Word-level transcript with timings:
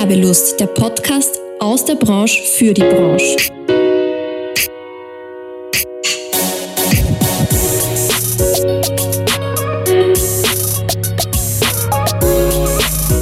Werbelust, 0.00 0.58
der 0.58 0.66
Podcast 0.66 1.38
aus 1.58 1.84
der 1.84 1.94
Branche 1.94 2.42
für 2.56 2.72
die 2.72 2.80
Branche. 2.80 3.36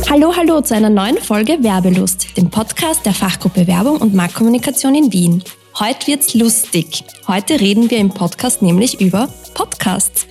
Hallo, 0.09 0.33
hallo 0.37 0.61
zu 0.61 0.77
einer 0.77 0.89
neuen 0.89 1.19
Folge 1.19 1.61
Werbelust, 1.65 2.37
dem 2.37 2.49
Podcast 2.49 3.05
der 3.05 3.13
Fachgruppe 3.13 3.67
Werbung 3.67 3.97
und 3.97 4.15
Marktkommunikation 4.15 4.95
in 4.95 5.13
Wien. 5.13 5.43
Heute 5.81 6.07
wird's 6.07 6.35
lustig. 6.35 7.03
Heute 7.27 7.61
reden 7.61 7.91
wir 7.91 7.99
im 7.99 8.11
Podcast 8.11 8.63
nämlich 8.63 9.01
über 9.01 9.29
Podcasts. 9.55 10.29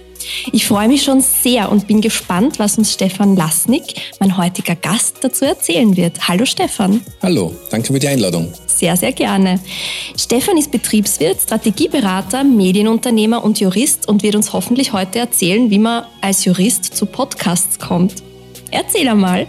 Ich 0.52 0.66
freue 0.66 0.88
mich 0.88 1.04
schon 1.04 1.21
sehr 1.21 1.71
und 1.71 1.88
bin 1.88 2.02
gespannt, 2.02 2.60
was 2.60 2.78
uns 2.78 2.93
Stefan 2.93 3.36
Lasnik, 3.36 3.84
mein 4.20 4.38
heutiger 4.38 4.75
Gast, 4.75 5.18
dazu 5.21 5.46
erzählen 5.46 5.96
wird. 5.96 6.28
Hallo 6.28 6.46
Stefan. 6.46 7.01
Hallo, 7.21 7.56
danke 7.70 7.93
für 7.93 8.00
die 8.00 8.07
Einladung. 8.07 8.54
Sehr, 8.65 8.96
sehr 8.96 9.11
gerne. 9.11 9.60
Stefan 10.18 10.57
ist 10.57 10.71
Betriebswirt, 10.71 11.42
Strategieberater, 11.42 12.43
Medienunternehmer 12.43 13.43
und 13.43 13.60
Jurist 13.60 14.07
und 14.07 14.24
wird 14.24 14.36
uns 14.36 14.54
hoffentlich 14.54 14.93
heute 14.93 15.20
erzählen, 15.20 15.70
wie 15.70 15.79
man 15.79 16.04
als 16.21 16.46
Jurist 16.46 16.86
zu 16.86 17.06
Podcasts 17.06 17.79
kommt. 17.79 18.15
Erzähl 18.71 19.07
einmal. 19.07 19.48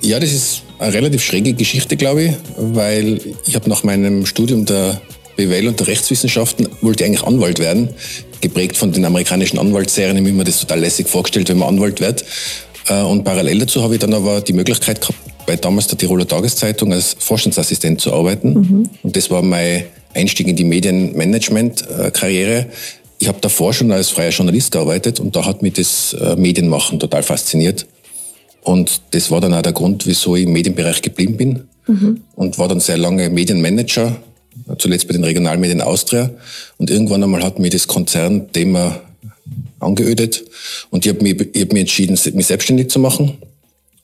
Ja, 0.00 0.18
das 0.18 0.32
ist 0.32 0.62
eine 0.78 0.94
relativ 0.94 1.22
schräge 1.22 1.52
Geschichte, 1.52 1.96
glaube 1.96 2.24
ich, 2.24 2.32
weil 2.56 3.20
ich 3.46 3.54
habe 3.54 3.68
nach 3.68 3.84
meinem 3.84 4.26
Studium 4.26 4.64
der 4.66 5.00
BWL 5.36 5.68
und 5.68 5.80
der 5.80 5.86
Rechtswissenschaften 5.86 6.68
wollte 6.80 7.04
ich 7.04 7.08
eigentlich 7.08 7.26
Anwalt 7.26 7.58
werden 7.58 7.88
geprägt 8.42 8.76
von 8.76 8.92
den 8.92 9.06
amerikanischen 9.06 9.58
Anwaltsserien, 9.58 10.18
ich 10.18 10.22
habe 10.22 10.32
mir 10.32 10.44
das 10.44 10.60
total 10.60 10.80
lässig 10.80 11.08
vorgestellt, 11.08 11.48
wenn 11.48 11.58
man 11.58 11.68
Anwalt 11.68 12.00
wird. 12.00 12.24
Äh, 12.88 13.02
und 13.02 13.24
parallel 13.24 13.60
dazu 13.60 13.82
habe 13.82 13.94
ich 13.94 14.00
dann 14.00 14.12
aber 14.12 14.42
die 14.42 14.52
Möglichkeit 14.52 15.00
gehabt, 15.00 15.18
bei 15.46 15.56
damals 15.56 15.86
der 15.86 15.96
Tiroler 15.98 16.28
Tageszeitung 16.28 16.92
als 16.92 17.16
Forschungsassistent 17.18 18.00
zu 18.00 18.12
arbeiten. 18.12 18.52
Mhm. 18.52 18.90
Und 19.02 19.16
das 19.16 19.30
war 19.30 19.42
mein 19.42 19.84
Einstieg 20.14 20.48
in 20.48 20.56
die 20.56 20.64
Medienmanagement-Karriere. 20.64 22.66
Ich 23.18 23.28
habe 23.28 23.38
davor 23.40 23.72
schon 23.72 23.92
als 23.92 24.10
freier 24.10 24.30
Journalist 24.30 24.72
gearbeitet 24.72 25.20
und 25.20 25.36
da 25.36 25.46
hat 25.46 25.62
mich 25.62 25.74
das 25.74 26.14
äh, 26.14 26.34
Medienmachen 26.36 26.98
total 27.00 27.22
fasziniert. 27.22 27.86
Und 28.62 29.00
das 29.10 29.30
war 29.30 29.40
dann 29.40 29.54
auch 29.54 29.62
der 29.62 29.72
Grund, 29.72 30.06
wieso 30.06 30.36
ich 30.36 30.44
im 30.44 30.52
Medienbereich 30.52 31.00
geblieben 31.02 31.36
bin 31.36 31.68
mhm. 31.86 32.22
und 32.36 32.58
war 32.58 32.68
dann 32.68 32.80
sehr 32.80 32.98
lange 32.98 33.30
Medienmanager 33.30 34.16
zuletzt 34.78 35.06
bei 35.06 35.12
den 35.12 35.24
Regionalmedien 35.24 35.80
Austria. 35.80 36.30
Und 36.78 36.90
irgendwann 36.90 37.22
einmal 37.22 37.42
hat 37.42 37.58
mir 37.58 37.70
das 37.70 37.86
Konzernthema 37.86 39.00
angeödet 39.80 40.44
und 40.90 41.04
ich 41.04 41.12
habe 41.12 41.22
mich, 41.22 41.40
ich 41.54 41.62
hab 41.62 41.72
mich 41.72 41.80
entschieden, 41.80 42.18
mich 42.34 42.46
selbstständig 42.46 42.88
zu 42.88 42.98
machen. 42.98 43.38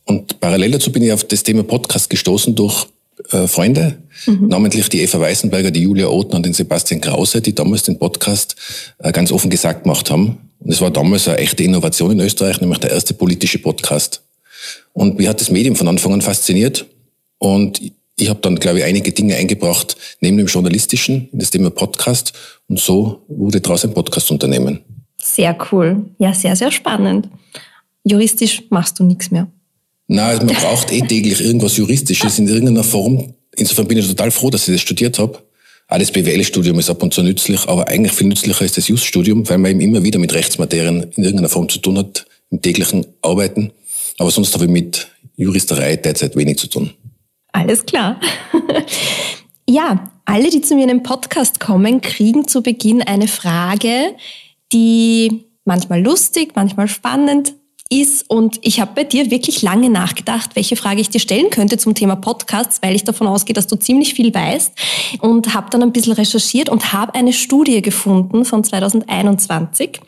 Und 0.04 0.40
parallel 0.40 0.72
dazu 0.72 0.90
bin 0.90 1.02
ich 1.02 1.12
auf 1.12 1.24
das 1.24 1.42
Thema 1.42 1.62
Podcast 1.62 2.10
gestoßen 2.10 2.54
durch 2.54 2.86
äh, 3.30 3.46
Freunde, 3.46 3.98
mhm. 4.26 4.48
namentlich 4.48 4.88
die 4.88 5.02
Eva 5.02 5.20
Weißenberger, 5.20 5.70
die 5.70 5.82
Julia 5.82 6.08
Oten 6.08 6.36
und 6.36 6.46
den 6.46 6.54
Sebastian 6.54 7.00
Krause, 7.00 7.40
die 7.40 7.54
damals 7.54 7.82
den 7.82 7.98
Podcast 7.98 8.56
äh, 8.98 9.12
ganz 9.12 9.30
offen 9.30 9.50
gesagt 9.50 9.84
gemacht 9.84 10.10
haben. 10.10 10.38
Und 10.60 10.72
es 10.72 10.80
war 10.80 10.90
damals 10.90 11.28
eine 11.28 11.38
echte 11.38 11.62
Innovation 11.62 12.12
in 12.12 12.20
Österreich, 12.20 12.60
nämlich 12.60 12.78
der 12.78 12.90
erste 12.90 13.14
politische 13.14 13.58
Podcast. 13.58 14.22
Und 14.92 15.18
mich 15.18 15.28
hat 15.28 15.40
das 15.40 15.50
Medium 15.50 15.76
von 15.76 15.88
Anfang 15.88 16.14
an 16.14 16.22
fasziniert. 16.22 16.86
Und 17.38 17.80
ich 18.20 18.28
habe 18.28 18.40
dann, 18.40 18.56
glaube 18.56 18.78
ich, 18.78 18.84
einige 18.84 19.12
Dinge 19.12 19.36
eingebracht, 19.36 19.96
neben 20.20 20.36
dem 20.36 20.46
Journalistischen, 20.46 21.28
in 21.32 21.38
das 21.38 21.50
Thema 21.50 21.70
Podcast. 21.70 22.32
Und 22.68 22.80
so 22.80 23.22
wurde 23.28 23.60
daraus 23.60 23.84
ein 23.84 23.94
Podcast-Unternehmen. 23.94 24.80
Sehr 25.22 25.56
cool. 25.70 26.06
Ja, 26.18 26.34
sehr, 26.34 26.56
sehr 26.56 26.70
spannend. 26.70 27.28
Juristisch 28.04 28.62
machst 28.70 28.98
du 28.98 29.04
nichts 29.04 29.30
mehr. 29.30 29.48
Nein, 30.06 30.38
man 30.38 30.54
braucht 30.54 30.92
eh 30.92 31.02
täglich 31.02 31.40
irgendwas 31.40 31.76
Juristisches 31.76 32.38
in 32.38 32.48
irgendeiner 32.48 32.84
Form. 32.84 33.34
Insofern 33.56 33.86
bin 33.86 33.98
ich 33.98 34.06
total 34.06 34.30
froh, 34.30 34.50
dass 34.50 34.66
ich 34.66 34.74
das 34.74 34.80
studiert 34.80 35.18
habe. 35.18 35.38
Auch 35.88 35.98
das 35.98 36.10
BWL-Studium 36.10 36.78
ist 36.78 36.90
ab 36.90 37.02
und 37.02 37.14
zu 37.14 37.22
nützlich, 37.22 37.66
aber 37.66 37.88
eigentlich 37.88 38.12
viel 38.12 38.26
nützlicher 38.26 38.64
ist 38.64 38.76
das 38.76 38.88
Just-Studium, 38.88 39.48
weil 39.48 39.58
man 39.58 39.70
eben 39.70 39.80
immer 39.80 40.02
wieder 40.02 40.18
mit 40.18 40.34
Rechtsmaterien 40.34 41.02
in 41.02 41.24
irgendeiner 41.24 41.48
Form 41.48 41.68
zu 41.68 41.78
tun 41.78 41.98
hat, 41.98 42.26
im 42.50 42.60
täglichen 42.62 43.06
Arbeiten. 43.22 43.72
Aber 44.18 44.30
sonst 44.30 44.54
habe 44.54 44.64
ich 44.64 44.70
mit 44.70 45.08
Juristerei 45.36 45.96
derzeit 45.96 46.36
wenig 46.36 46.58
zu 46.58 46.66
tun. 46.66 46.90
Alles 47.58 47.84
klar. 47.84 48.20
ja, 49.68 50.12
alle, 50.24 50.48
die 50.48 50.60
zu 50.60 50.76
mir 50.76 50.82
in 50.82 50.88
den 50.88 51.02
Podcast 51.02 51.58
kommen, 51.58 52.00
kriegen 52.00 52.46
zu 52.46 52.62
Beginn 52.62 53.02
eine 53.02 53.26
Frage, 53.26 54.14
die 54.72 55.44
manchmal 55.64 56.00
lustig, 56.00 56.52
manchmal 56.54 56.86
spannend 56.86 57.54
ist. 57.90 58.28
Und 58.28 58.58
ich 58.62 58.80
habe 58.80 58.92
bei 58.94 59.04
dir 59.04 59.30
wirklich 59.30 59.62
lange 59.62 59.90
nachgedacht, 59.90 60.50
welche 60.54 60.76
Frage 60.76 61.00
ich 61.00 61.10
dir 61.10 61.20
stellen 61.20 61.50
könnte 61.50 61.78
zum 61.78 61.94
Thema 61.94 62.16
Podcasts, 62.16 62.80
weil 62.82 62.94
ich 62.94 63.04
davon 63.04 63.26
ausgehe, 63.26 63.54
dass 63.54 63.66
du 63.66 63.76
ziemlich 63.76 64.14
viel 64.14 64.32
weißt. 64.34 64.72
Und 65.20 65.54
habe 65.54 65.70
dann 65.70 65.82
ein 65.82 65.92
bisschen 65.92 66.12
recherchiert 66.12 66.68
und 66.68 66.92
habe 66.92 67.14
eine 67.14 67.32
Studie 67.32 67.82
gefunden 67.82 68.44
von 68.44 68.64
2021. 68.64 70.00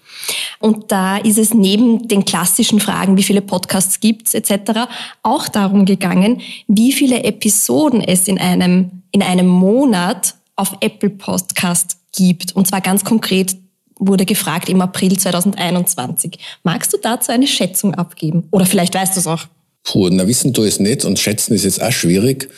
Und 0.58 0.92
da 0.92 1.16
ist 1.16 1.38
es 1.38 1.54
neben 1.54 2.06
den 2.06 2.24
klassischen 2.24 2.80
Fragen, 2.80 3.16
wie 3.16 3.22
viele 3.22 3.41
Podcasts 3.41 4.00
gibt's 4.00 4.34
etc., 4.34 4.88
auch 5.22 5.48
darum 5.48 5.86
gegangen, 5.86 6.42
wie 6.68 6.92
viele 6.92 7.24
Episoden 7.24 8.02
es 8.02 8.28
in 8.28 8.38
einem, 8.38 9.02
in 9.12 9.22
einem 9.22 9.47
Monat 9.47 10.34
auf 10.56 10.76
Apple 10.80 11.10
Podcast 11.10 11.97
gibt. 12.12 12.54
Und 12.54 12.66
zwar 12.66 12.82
ganz 12.82 13.04
konkret 13.04 13.56
wurde 14.00 14.24
gefragt 14.24 14.68
im 14.68 14.80
April 14.80 15.16
2021. 15.16 16.38
Magst 16.64 16.92
du 16.92 16.96
dazu 16.96 17.30
eine 17.30 17.46
Schätzung 17.46 17.94
abgeben? 17.94 18.48
Oder 18.50 18.66
vielleicht 18.66 18.94
weißt 18.94 19.14
du 19.14 19.20
es 19.20 19.26
auch. 19.26 19.46
Puh, 19.84 20.08
na 20.10 20.26
wissen 20.26 20.52
du 20.52 20.64
es 20.64 20.80
nicht 20.80 21.04
und 21.04 21.18
schätzen 21.18 21.54
ist 21.54 21.64
jetzt 21.64 21.82
auch 21.82 21.92
schwierig. 21.92 22.48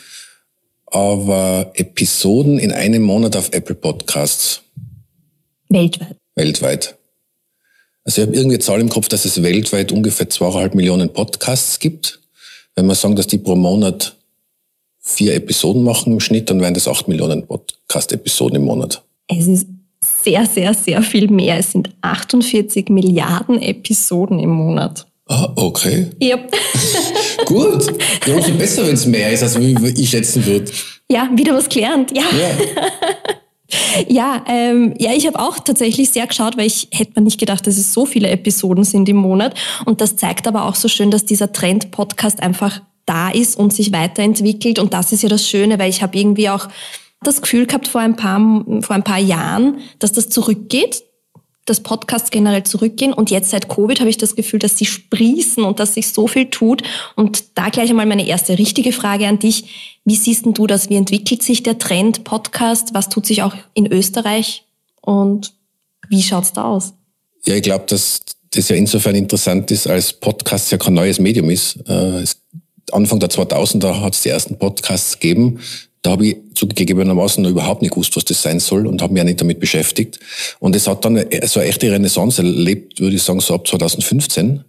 Aber 0.86 1.72
Episoden 1.74 2.58
in 2.58 2.72
einem 2.72 3.02
Monat 3.02 3.36
auf 3.36 3.50
Apple 3.52 3.74
Podcasts. 3.74 4.62
Weltweit. 5.68 6.16
Weltweit. 6.34 6.96
Also 8.04 8.22
ich 8.22 8.28
habe 8.28 8.36
irgendwie 8.36 8.58
Zahl 8.58 8.80
im 8.80 8.88
Kopf, 8.88 9.08
dass 9.08 9.24
es 9.24 9.42
weltweit 9.42 9.92
ungefähr 9.92 10.28
zweieinhalb 10.28 10.74
Millionen 10.74 11.12
Podcasts 11.12 11.78
gibt. 11.78 12.20
Wenn 12.74 12.86
wir 12.86 12.94
sagen, 12.94 13.16
dass 13.16 13.26
die 13.26 13.38
pro 13.38 13.54
Monat 13.54 14.16
vier 14.98 15.34
Episoden 15.34 15.82
machen 15.82 16.12
im 16.12 16.20
Schnitt, 16.20 16.50
dann 16.50 16.60
wären 16.60 16.74
das 16.74 16.88
acht 16.88 17.08
Millionen 17.08 17.46
Podcast-Episoden 17.46 18.56
im 18.56 18.64
Monat. 18.64 19.02
Es 19.28 19.46
ist 19.46 19.66
sehr, 20.22 20.46
sehr, 20.46 20.74
sehr 20.74 21.02
viel 21.02 21.28
mehr. 21.28 21.58
Es 21.58 21.72
sind 21.72 21.90
48 22.00 22.88
Milliarden 22.88 23.60
Episoden 23.60 24.38
im 24.38 24.50
Monat. 24.50 25.06
Ah, 25.28 25.52
okay. 25.56 26.10
Ja. 26.20 26.36
Gut. 27.46 27.86
Ja, 28.26 28.34
umso 28.34 28.52
besser, 28.52 28.86
wenn 28.86 28.94
es 28.94 29.06
mehr 29.06 29.30
ist, 29.30 29.42
als 29.42 29.56
ich 29.56 30.10
schätzen 30.10 30.44
würde. 30.44 30.70
Ja, 31.10 31.30
wieder 31.34 31.54
was 31.54 31.68
gelernt. 31.68 32.12
Ja. 32.16 32.22
Ja. 32.22 32.82
Ja, 34.06 34.44
ähm, 34.48 34.94
ja, 34.98 35.12
ich 35.14 35.26
habe 35.26 35.38
auch 35.38 35.58
tatsächlich 35.58 36.10
sehr 36.10 36.26
geschaut, 36.26 36.58
weil 36.58 36.66
ich 36.66 36.88
hätte 36.92 37.12
mir 37.16 37.24
nicht 37.24 37.40
gedacht, 37.40 37.66
dass 37.66 37.78
es 37.78 37.92
so 37.92 38.04
viele 38.04 38.28
Episoden 38.28 38.84
sind 38.84 39.08
im 39.08 39.16
Monat. 39.16 39.54
Und 39.86 40.00
das 40.00 40.16
zeigt 40.16 40.46
aber 40.46 40.66
auch 40.66 40.74
so 40.74 40.88
schön, 40.88 41.10
dass 41.10 41.24
dieser 41.24 41.52
Trend-Podcast 41.52 42.42
einfach 42.42 42.82
da 43.06 43.30
ist 43.30 43.56
und 43.58 43.72
sich 43.72 43.92
weiterentwickelt. 43.92 44.78
Und 44.78 44.92
das 44.92 45.12
ist 45.12 45.22
ja 45.22 45.28
das 45.28 45.48
Schöne, 45.48 45.78
weil 45.78 45.90
ich 45.90 46.02
habe 46.02 46.18
irgendwie 46.18 46.50
auch 46.50 46.68
das 47.22 47.42
Gefühl 47.42 47.66
gehabt 47.66 47.88
vor 47.88 48.00
ein 48.00 48.16
paar, 48.16 48.38
vor 48.82 48.96
ein 48.96 49.04
paar 49.04 49.18
Jahren, 49.18 49.78
dass 49.98 50.12
das 50.12 50.28
zurückgeht, 50.28 51.04
dass 51.64 51.80
Podcasts 51.80 52.30
generell 52.30 52.64
zurückgehen. 52.64 53.12
Und 53.12 53.30
jetzt 53.30 53.50
seit 53.50 53.68
Covid 53.68 54.00
habe 54.00 54.10
ich 54.10 54.16
das 54.16 54.34
Gefühl, 54.34 54.58
dass 54.58 54.76
sie 54.76 54.86
sprießen 54.86 55.62
und 55.62 55.78
dass 55.78 55.94
sich 55.94 56.08
so 56.08 56.26
viel 56.26 56.50
tut. 56.50 56.82
Und 57.14 57.56
da 57.56 57.68
gleich 57.68 57.90
einmal 57.90 58.06
meine 58.06 58.26
erste 58.26 58.58
richtige 58.58 58.92
Frage 58.92 59.26
an 59.28 59.38
dich. 59.38 60.00
Wie 60.04 60.16
siehst 60.16 60.44
denn 60.44 60.54
du 60.54 60.66
das? 60.66 60.90
Wie 60.90 60.96
entwickelt 60.96 61.42
sich 61.42 61.62
der 61.62 61.78
Trend 61.78 62.24
Podcast? 62.24 62.94
Was 62.94 63.08
tut 63.08 63.26
sich 63.26 63.42
auch 63.42 63.54
in 63.74 63.86
Österreich? 63.86 64.64
Und 65.00 65.54
wie 66.08 66.22
schaut's 66.22 66.52
da 66.52 66.64
aus? 66.64 66.94
Ja, 67.46 67.54
ich 67.54 67.62
glaube, 67.62 67.84
dass 67.86 68.20
das 68.50 68.68
ja 68.68 68.76
insofern 68.76 69.14
interessant 69.14 69.70
ist, 69.70 69.86
als 69.86 70.12
Podcast 70.12 70.70
ja 70.72 70.78
kein 70.78 70.94
neues 70.94 71.18
Medium 71.18 71.48
ist. 71.50 71.76
Äh, 71.88 72.24
Anfang 72.92 73.20
der 73.20 73.30
2000er 73.30 74.00
hat 74.00 74.14
es 74.14 74.22
die 74.22 74.28
ersten 74.28 74.58
Podcasts 74.58 75.18
gegeben. 75.18 75.60
Da 76.02 76.10
habe 76.10 76.26
ich 76.26 76.36
zugegebenermaßen 76.54 77.42
noch 77.42 77.50
überhaupt 77.50 77.82
nicht 77.82 77.92
gewusst, 77.92 78.16
was 78.16 78.24
das 78.24 78.42
sein 78.42 78.58
soll 78.58 78.86
und 78.88 79.00
habe 79.02 79.12
mich 79.12 79.22
auch 79.22 79.26
nicht 79.26 79.40
damit 79.40 79.60
beschäftigt. 79.60 80.18
Und 80.58 80.74
es 80.74 80.88
hat 80.88 81.04
dann 81.04 81.24
so 81.44 81.60
eine 81.60 81.68
echte 81.68 81.90
Renaissance 81.92 82.42
erlebt, 82.42 83.00
würde 83.00 83.16
ich 83.16 83.22
sagen, 83.22 83.40
so 83.40 83.54
ab 83.54 83.66
2015. 83.68 84.64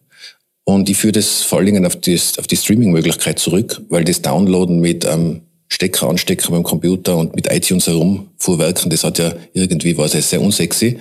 Und 0.66 0.90
ich 0.90 0.98
führe 0.98 1.14
das 1.14 1.42
vor 1.42 1.58
allen 1.58 1.66
Dingen 1.66 1.86
auf, 1.86 1.96
das, 1.96 2.38
auf 2.38 2.48
die 2.48 2.56
Streaming-Möglichkeit 2.56 3.40
zurück, 3.40 3.82
weil 3.90 4.04
das 4.04 4.22
Downloaden 4.22 4.80
mit 4.80 5.06
ähm, 5.06 5.42
Stecker 5.68 6.08
anstecken 6.08 6.52
beim 6.52 6.64
Computer 6.64 7.18
und 7.18 7.36
mit 7.36 7.52
iTunes 7.52 7.88
herumfuhrwerken, 7.88 8.92
das 8.92 9.04
hat 9.04 9.18
ja 9.18 9.34
irgendwie, 9.54 9.98
war 9.98 10.08
sehr, 10.08 10.22
sehr 10.22 10.40
unsexy. 10.42 11.00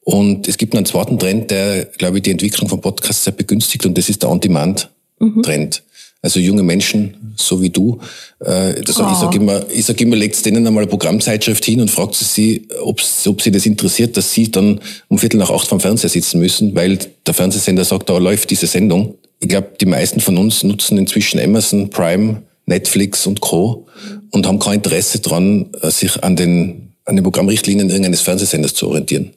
Und 0.00 0.46
es 0.46 0.58
gibt 0.58 0.76
einen 0.76 0.84
zweiten 0.84 1.18
Trend, 1.18 1.50
der, 1.50 1.86
glaube 1.86 2.18
ich, 2.18 2.22
die 2.22 2.30
Entwicklung 2.30 2.68
von 2.68 2.82
Podcasts 2.82 3.24
sehr 3.24 3.32
begünstigt 3.32 3.86
und 3.86 3.96
das 3.96 4.10
ist 4.10 4.22
der 4.22 4.30
On-Demand-Trend. 4.30 5.82
Mhm. 5.84 5.93
Also 6.24 6.40
junge 6.40 6.62
Menschen, 6.62 7.34
so 7.36 7.60
wie 7.60 7.68
du. 7.68 7.98
Äh, 8.40 8.80
das, 8.80 8.98
oh. 8.98 9.06
Ich 9.12 9.18
sage 9.18 9.36
immer, 9.36 9.62
ich 9.68 9.84
sag 9.84 10.00
immer, 10.00 10.16
legt 10.16 10.42
denen 10.46 10.66
einmal 10.66 10.84
eine 10.84 10.90
Programmzeitschrift 10.90 11.62
hin 11.66 11.82
und 11.82 11.90
fragt 11.90 12.14
sie, 12.14 12.66
ob, 12.82 13.02
ob 13.26 13.42
sie 13.42 13.50
das 13.50 13.66
interessiert, 13.66 14.16
dass 14.16 14.32
sie 14.32 14.50
dann 14.50 14.80
um 15.08 15.18
Viertel 15.18 15.36
nach 15.36 15.50
acht 15.50 15.68
vom 15.68 15.80
Fernseher 15.80 16.08
sitzen 16.08 16.40
müssen, 16.40 16.74
weil 16.74 16.98
der 17.26 17.34
Fernsehsender 17.34 17.84
sagt, 17.84 18.08
da 18.08 18.16
läuft 18.16 18.48
diese 18.48 18.66
Sendung. 18.66 19.16
Ich 19.38 19.50
glaube, 19.50 19.72
die 19.78 19.84
meisten 19.84 20.20
von 20.20 20.38
uns 20.38 20.62
nutzen 20.62 20.96
inzwischen 20.96 21.38
Amazon 21.38 21.90
Prime 21.90 22.42
Netflix 22.64 23.26
und 23.26 23.42
Co. 23.42 23.86
und 24.30 24.46
haben 24.46 24.58
kein 24.58 24.76
Interesse 24.76 25.18
daran, 25.18 25.66
äh, 25.82 25.90
sich 25.90 26.24
an 26.24 26.36
den, 26.36 26.94
an 27.04 27.16
den 27.16 27.22
Programmrichtlinien 27.22 27.90
irgendeines 27.90 28.22
Fernsehsenders 28.22 28.72
zu 28.72 28.88
orientieren. 28.88 29.34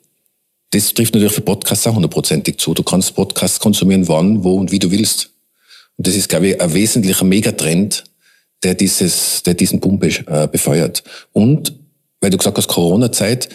Das 0.70 0.94
trifft 0.94 1.16
natürlich 1.16 1.34
für 1.34 1.42
Podcasts 1.42 1.86
auch 1.86 1.96
hundertprozentig 1.96 2.60
zu. 2.60 2.74
Du 2.74 2.84
kannst 2.84 3.14
Podcasts 3.14 3.60
konsumieren, 3.60 4.08
wann, 4.08 4.46
wo 4.46 4.56
und 4.56 4.72
wie 4.72 4.80
du 4.80 4.90
willst. 4.90 5.32
Und 5.98 6.08
das 6.08 6.16
ist, 6.16 6.30
glaube 6.30 6.50
ich, 6.50 6.62
ein 6.62 6.74
wesentlicher 6.74 7.26
Megatrend, 7.26 8.06
der 8.64 8.76
dieses, 8.76 9.44
der 9.44 9.54
diesen 9.54 9.80
Boom 9.80 10.00
äh, 10.02 10.48
befeuert. 10.48 11.04
Und, 11.34 11.74
weil 12.22 12.30
du 12.30 12.38
gesagt 12.38 12.58
hast, 12.58 12.68
Corona-Zeit, 12.68 13.50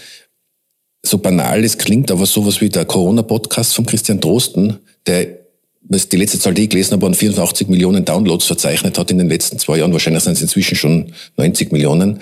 so 1.05 1.19
banal 1.19 1.65
es 1.65 1.79
klingt, 1.79 2.11
aber 2.11 2.27
sowas 2.27 2.61
wie 2.61 2.69
der 2.69 2.85
Corona-Podcast 2.85 3.75
von 3.75 3.87
Christian 3.87 4.21
Drosten, 4.21 4.79
der 5.06 5.43
was 5.89 6.09
die 6.09 6.17
letzte 6.17 6.39
Zahl, 6.39 6.55
die 6.55 6.65
ich 6.65 6.71
gelesen 6.71 6.93
habe, 6.93 7.06
an 7.06 7.15
84 7.15 7.69
Millionen 7.69 8.05
Downloads 8.05 8.47
verzeichnet 8.47 8.99
hat 8.99 9.11
in 9.11 9.19
den 9.19 9.29
letzten 9.29 9.59
zwei 9.59 9.79
Jahren. 9.79 9.93
Wahrscheinlich 9.93 10.23
sind 10.23 10.35
es 10.35 10.43
inzwischen 10.43 10.77
schon 10.77 11.12
90 11.37 11.73
Millionen. 11.73 12.21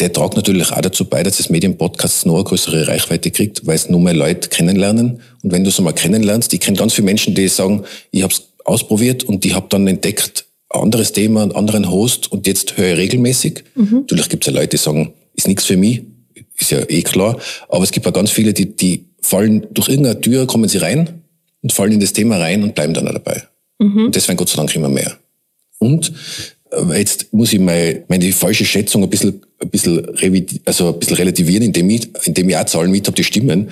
Der 0.00 0.12
tragt 0.12 0.36
natürlich 0.36 0.70
auch 0.70 0.80
dazu 0.80 1.06
bei, 1.06 1.22
dass 1.22 1.38
das 1.38 1.50
Medienpodcast 1.50 2.26
noch 2.26 2.36
eine 2.36 2.44
größere 2.44 2.86
Reichweite 2.86 3.30
kriegt, 3.30 3.66
weil 3.66 3.74
es 3.74 3.88
nur 3.88 4.00
mehr 4.00 4.14
Leute 4.14 4.48
kennenlernen. 4.48 5.20
Und 5.42 5.50
wenn 5.50 5.64
du 5.64 5.70
es 5.70 5.78
einmal 5.78 5.94
kennenlernst, 5.94 6.52
ich 6.52 6.60
kenne 6.60 6.76
ganz 6.76 6.92
viele 6.92 7.06
Menschen, 7.06 7.34
die 7.34 7.48
sagen, 7.48 7.84
ich 8.12 8.22
habe 8.22 8.32
es 8.32 8.47
ausprobiert 8.68 9.24
und 9.24 9.44
ich 9.44 9.54
habe 9.54 9.66
dann 9.68 9.86
entdeckt, 9.86 10.46
ein 10.70 10.82
anderes 10.82 11.12
Thema, 11.12 11.42
einen 11.42 11.52
anderen 11.52 11.90
Host 11.90 12.30
und 12.30 12.46
jetzt 12.46 12.76
höre 12.76 12.92
ich 12.92 12.98
regelmäßig. 12.98 13.64
Mhm. 13.74 14.00
Natürlich 14.00 14.28
gibt 14.28 14.46
es 14.46 14.52
ja 14.52 14.58
Leute, 14.58 14.76
die 14.76 14.76
sagen, 14.76 15.12
ist 15.34 15.48
nichts 15.48 15.64
für 15.64 15.76
mich, 15.76 16.02
ist 16.58 16.70
ja 16.70 16.80
eh 16.88 17.02
klar. 17.02 17.38
Aber 17.68 17.84
es 17.84 17.90
gibt 17.90 18.06
auch 18.06 18.12
ganz 18.12 18.30
viele, 18.30 18.52
die, 18.52 18.76
die 18.76 19.06
fallen 19.20 19.66
durch 19.72 19.88
irgendeine 19.88 20.20
Tür, 20.20 20.46
kommen 20.46 20.68
sie 20.68 20.78
rein 20.78 21.22
und 21.62 21.72
fallen 21.72 21.92
in 21.92 22.00
das 22.00 22.12
Thema 22.12 22.38
rein 22.38 22.62
und 22.62 22.74
bleiben 22.74 22.92
dann 22.92 23.08
auch 23.08 23.12
dabei. 23.12 23.44
Mhm. 23.78 24.06
Und 24.06 24.14
deswegen 24.14 24.36
Gott 24.36 24.50
sei 24.50 24.56
Dank 24.56 24.74
immer 24.74 24.88
mehr. 24.88 25.16
Und 25.78 26.12
äh, 26.70 26.98
jetzt 26.98 27.32
muss 27.32 27.52
ich 27.52 27.60
meine, 27.60 28.04
meine 28.08 28.30
falsche 28.32 28.64
Schätzung 28.64 29.02
ein 29.02 29.10
bisschen, 29.10 29.40
ein 29.60 29.70
bisschen, 29.70 30.06
also 30.64 30.92
ein 30.92 30.98
bisschen 30.98 31.16
relativieren, 31.16 31.62
indem 31.62 31.88
ich, 31.90 32.08
indem 32.24 32.48
ich 32.50 32.56
auch 32.56 32.64
Zahlen 32.64 32.90
mit 32.90 33.06
habe, 33.06 33.16
die 33.16 33.24
stimmen. 33.24 33.70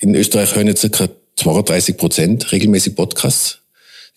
In 0.00 0.14
Österreich 0.14 0.54
hören 0.54 0.68
jetzt 0.68 0.80
circa 0.80 1.08
32 1.36 1.96
Prozent 1.96 2.52
regelmäßig 2.52 2.94
Podcasts. 2.94 3.60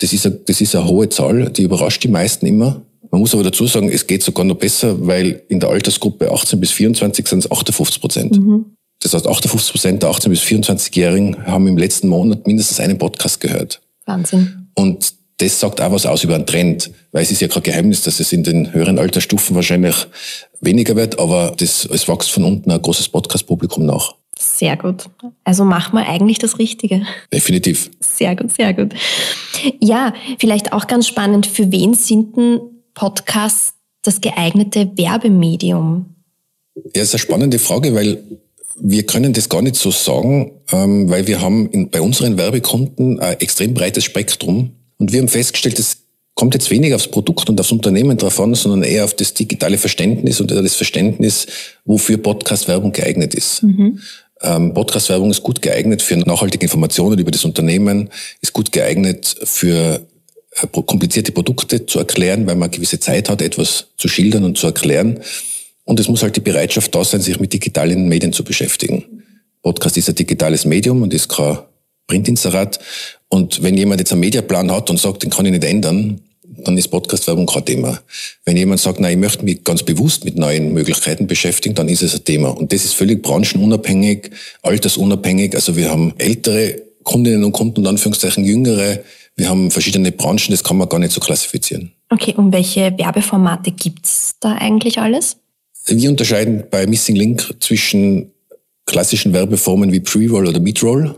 Das 0.01 0.13
ist, 0.13 0.25
eine, 0.25 0.35
das 0.35 0.59
ist 0.59 0.75
eine 0.75 0.87
hohe 0.87 1.07
Zahl, 1.09 1.51
die 1.51 1.63
überrascht 1.63 2.03
die 2.03 2.07
meisten 2.07 2.47
immer. 2.47 2.81
Man 3.11 3.21
muss 3.21 3.33
aber 3.33 3.43
dazu 3.43 3.67
sagen, 3.67 3.89
es 3.89 4.07
geht 4.07 4.23
sogar 4.23 4.45
noch 4.45 4.55
besser, 4.55 4.95
weil 5.05 5.43
in 5.47 5.59
der 5.59 5.69
Altersgruppe 5.69 6.31
18 6.31 6.59
bis 6.59 6.71
24 6.71 7.27
sind 7.27 7.39
es 7.39 7.51
58 7.51 8.01
Prozent. 8.01 8.39
Mhm. 8.39 8.65
Das 8.99 9.13
heißt, 9.13 9.27
58 9.27 9.71
Prozent 9.71 10.03
der 10.03 10.11
18- 10.11 10.29
bis 10.29 10.41
24-Jährigen 10.41 11.45
haben 11.45 11.67
im 11.67 11.77
letzten 11.77 12.07
Monat 12.07 12.47
mindestens 12.47 12.79
einen 12.79 12.97
Podcast 12.97 13.39
gehört. 13.39 13.81
Wahnsinn. 14.05 14.69
Und 14.75 15.13
das 15.37 15.59
sagt 15.59 15.81
auch 15.81 15.91
was 15.91 16.05
aus 16.05 16.23
über 16.23 16.35
einen 16.35 16.45
Trend, 16.45 16.91
weil 17.11 17.23
es 17.23 17.31
ist 17.31 17.41
ja 17.41 17.47
kein 17.47 17.63
Geheimnis, 17.63 18.03
dass 18.03 18.19
es 18.19 18.31
in 18.31 18.43
den 18.43 18.73
höheren 18.73 18.97
Altersstufen 18.97 19.55
wahrscheinlich 19.55 19.95
weniger 20.61 20.95
wird, 20.95 21.19
aber 21.19 21.53
das, 21.57 21.85
es 21.85 22.07
wächst 22.07 22.31
von 22.31 22.43
unten 22.43 22.71
ein 22.71 22.81
großes 22.81 23.09
Podcast-Publikum 23.09 23.85
nach. 23.85 24.15
Sehr 24.41 24.75
gut. 24.75 25.05
Also 25.43 25.65
machen 25.65 25.93
wir 25.93 26.09
eigentlich 26.09 26.39
das 26.39 26.57
Richtige. 26.57 27.05
Definitiv. 27.31 27.91
Sehr 27.99 28.35
gut, 28.35 28.51
sehr 28.51 28.73
gut. 28.73 28.93
Ja, 29.79 30.15
vielleicht 30.39 30.73
auch 30.73 30.87
ganz 30.87 31.07
spannend, 31.07 31.45
für 31.45 31.71
wen 31.71 31.93
sind 31.93 32.35
denn 32.35 32.59
Podcasts 32.95 33.73
das 34.01 34.19
geeignete 34.19 34.89
Werbemedium? 34.97 36.15
Ja, 36.95 37.03
ist 37.03 37.13
eine 37.13 37.19
spannende 37.19 37.59
Frage, 37.59 37.93
weil 37.93 38.23
wir 38.79 39.05
können 39.05 39.33
das 39.33 39.47
gar 39.47 39.61
nicht 39.61 39.75
so 39.75 39.91
sagen, 39.91 40.51
ähm, 40.71 41.07
weil 41.09 41.27
wir 41.27 41.39
haben 41.39 41.69
in, 41.69 41.91
bei 41.91 42.01
unseren 42.01 42.37
Werbekunden 42.39 43.19
ein 43.19 43.39
extrem 43.41 43.75
breites 43.75 44.05
Spektrum 44.05 44.71
und 44.97 45.11
wir 45.11 45.19
haben 45.19 45.27
festgestellt, 45.27 45.77
es 45.77 45.97
kommt 46.33 46.55
jetzt 46.55 46.71
weniger 46.71 46.95
aufs 46.95 47.07
Produkt 47.07 47.47
und 47.49 47.59
aufs 47.59 47.71
Unternehmen 47.71 48.17
drauf 48.17 48.39
an, 48.39 48.55
sondern 48.55 48.81
eher 48.81 49.03
auf 49.03 49.13
das 49.13 49.35
digitale 49.35 49.77
Verständnis 49.77 50.41
und 50.41 50.49
das 50.49 50.75
Verständnis, 50.75 51.45
wofür 51.85 52.17
Podcast-Werbung 52.17 52.91
geeignet 52.91 53.35
ist. 53.35 53.61
Mhm. 53.61 53.99
Ähm, 54.43 54.73
Podcast-Werbung 54.73 55.31
ist 55.31 55.43
gut 55.43 55.61
geeignet 55.61 56.01
für 56.01 56.17
nachhaltige 56.17 56.65
Informationen 56.65 57.19
über 57.19 57.31
das 57.31 57.45
Unternehmen, 57.45 58.09
ist 58.41 58.53
gut 58.53 58.71
geeignet 58.71 59.35
für 59.43 60.01
äh, 60.55 60.67
komplizierte 60.67 61.31
Produkte 61.31 61.85
zu 61.85 61.99
erklären, 61.99 62.47
weil 62.47 62.55
man 62.55 62.71
gewisse 62.71 62.99
Zeit 62.99 63.29
hat, 63.29 63.41
etwas 63.41 63.87
zu 63.97 64.07
schildern 64.07 64.43
und 64.43 64.57
zu 64.57 64.67
erklären. 64.67 65.19
Und 65.83 65.99
es 65.99 66.07
muss 66.07 66.23
halt 66.23 66.35
die 66.35 66.41
Bereitschaft 66.41 66.93
da 66.95 67.03
sein, 67.03 67.21
sich 67.21 67.39
mit 67.39 67.53
digitalen 67.53 68.07
Medien 68.07 68.33
zu 68.33 68.43
beschäftigen. 68.43 69.23
Podcast 69.61 69.97
ist 69.97 70.09
ein 70.09 70.15
digitales 70.15 70.65
Medium 70.65 71.01
und 71.01 71.13
ist 71.13 71.29
kein 71.29 71.59
Printinserat. 72.07 72.79
Und 73.29 73.63
wenn 73.63 73.77
jemand 73.77 73.99
jetzt 74.01 74.11
einen 74.11 74.21
Mediaplan 74.21 74.71
hat 74.71 74.89
und 74.89 74.99
sagt, 74.99 75.23
den 75.23 75.29
kann 75.29 75.45
ich 75.45 75.51
nicht 75.51 75.63
ändern, 75.63 76.21
dann 76.63 76.77
ist 76.77 76.89
Podcast-Werbung 76.89 77.45
kein 77.45 77.65
Thema. 77.65 77.99
Wenn 78.45 78.57
jemand 78.57 78.79
sagt, 78.79 78.99
nein, 78.99 79.13
ich 79.13 79.19
möchte 79.19 79.45
mich 79.45 79.63
ganz 79.63 79.83
bewusst 79.83 80.25
mit 80.25 80.37
neuen 80.37 80.73
Möglichkeiten 80.73 81.27
beschäftigen, 81.27 81.75
dann 81.75 81.89
ist 81.89 82.01
es 82.01 82.15
ein 82.15 82.23
Thema. 82.23 82.49
Und 82.49 82.71
das 82.73 82.85
ist 82.85 82.93
völlig 82.93 83.21
branchenunabhängig, 83.21 84.31
altersunabhängig. 84.61 85.55
Also 85.55 85.75
wir 85.75 85.89
haben 85.89 86.13
ältere 86.17 86.81
Kundinnen 87.03 87.43
und 87.43 87.51
Kunden, 87.51 87.81
und 87.81 87.87
Anführungszeichen 87.87 88.45
jüngere. 88.45 88.99
Wir 89.35 89.49
haben 89.49 89.71
verschiedene 89.71 90.11
Branchen, 90.11 90.51
das 90.51 90.63
kann 90.63 90.77
man 90.77 90.89
gar 90.89 90.99
nicht 90.99 91.11
so 91.11 91.19
klassifizieren. 91.19 91.91
Okay, 92.09 92.33
und 92.35 92.51
welche 92.51 92.93
Werbeformate 92.97 93.71
gibt's 93.71 94.35
da 94.39 94.53
eigentlich 94.53 94.99
alles? 94.99 95.37
Wir 95.85 96.09
unterscheiden 96.09 96.65
bei 96.69 96.85
Missing 96.85 97.15
Link 97.15 97.55
zwischen 97.59 98.31
klassischen 98.85 99.33
Werbeformen 99.33 99.91
wie 99.91 99.99
Pre-Roll 99.99 100.47
oder 100.47 100.59
Mid-Roll 100.59 101.15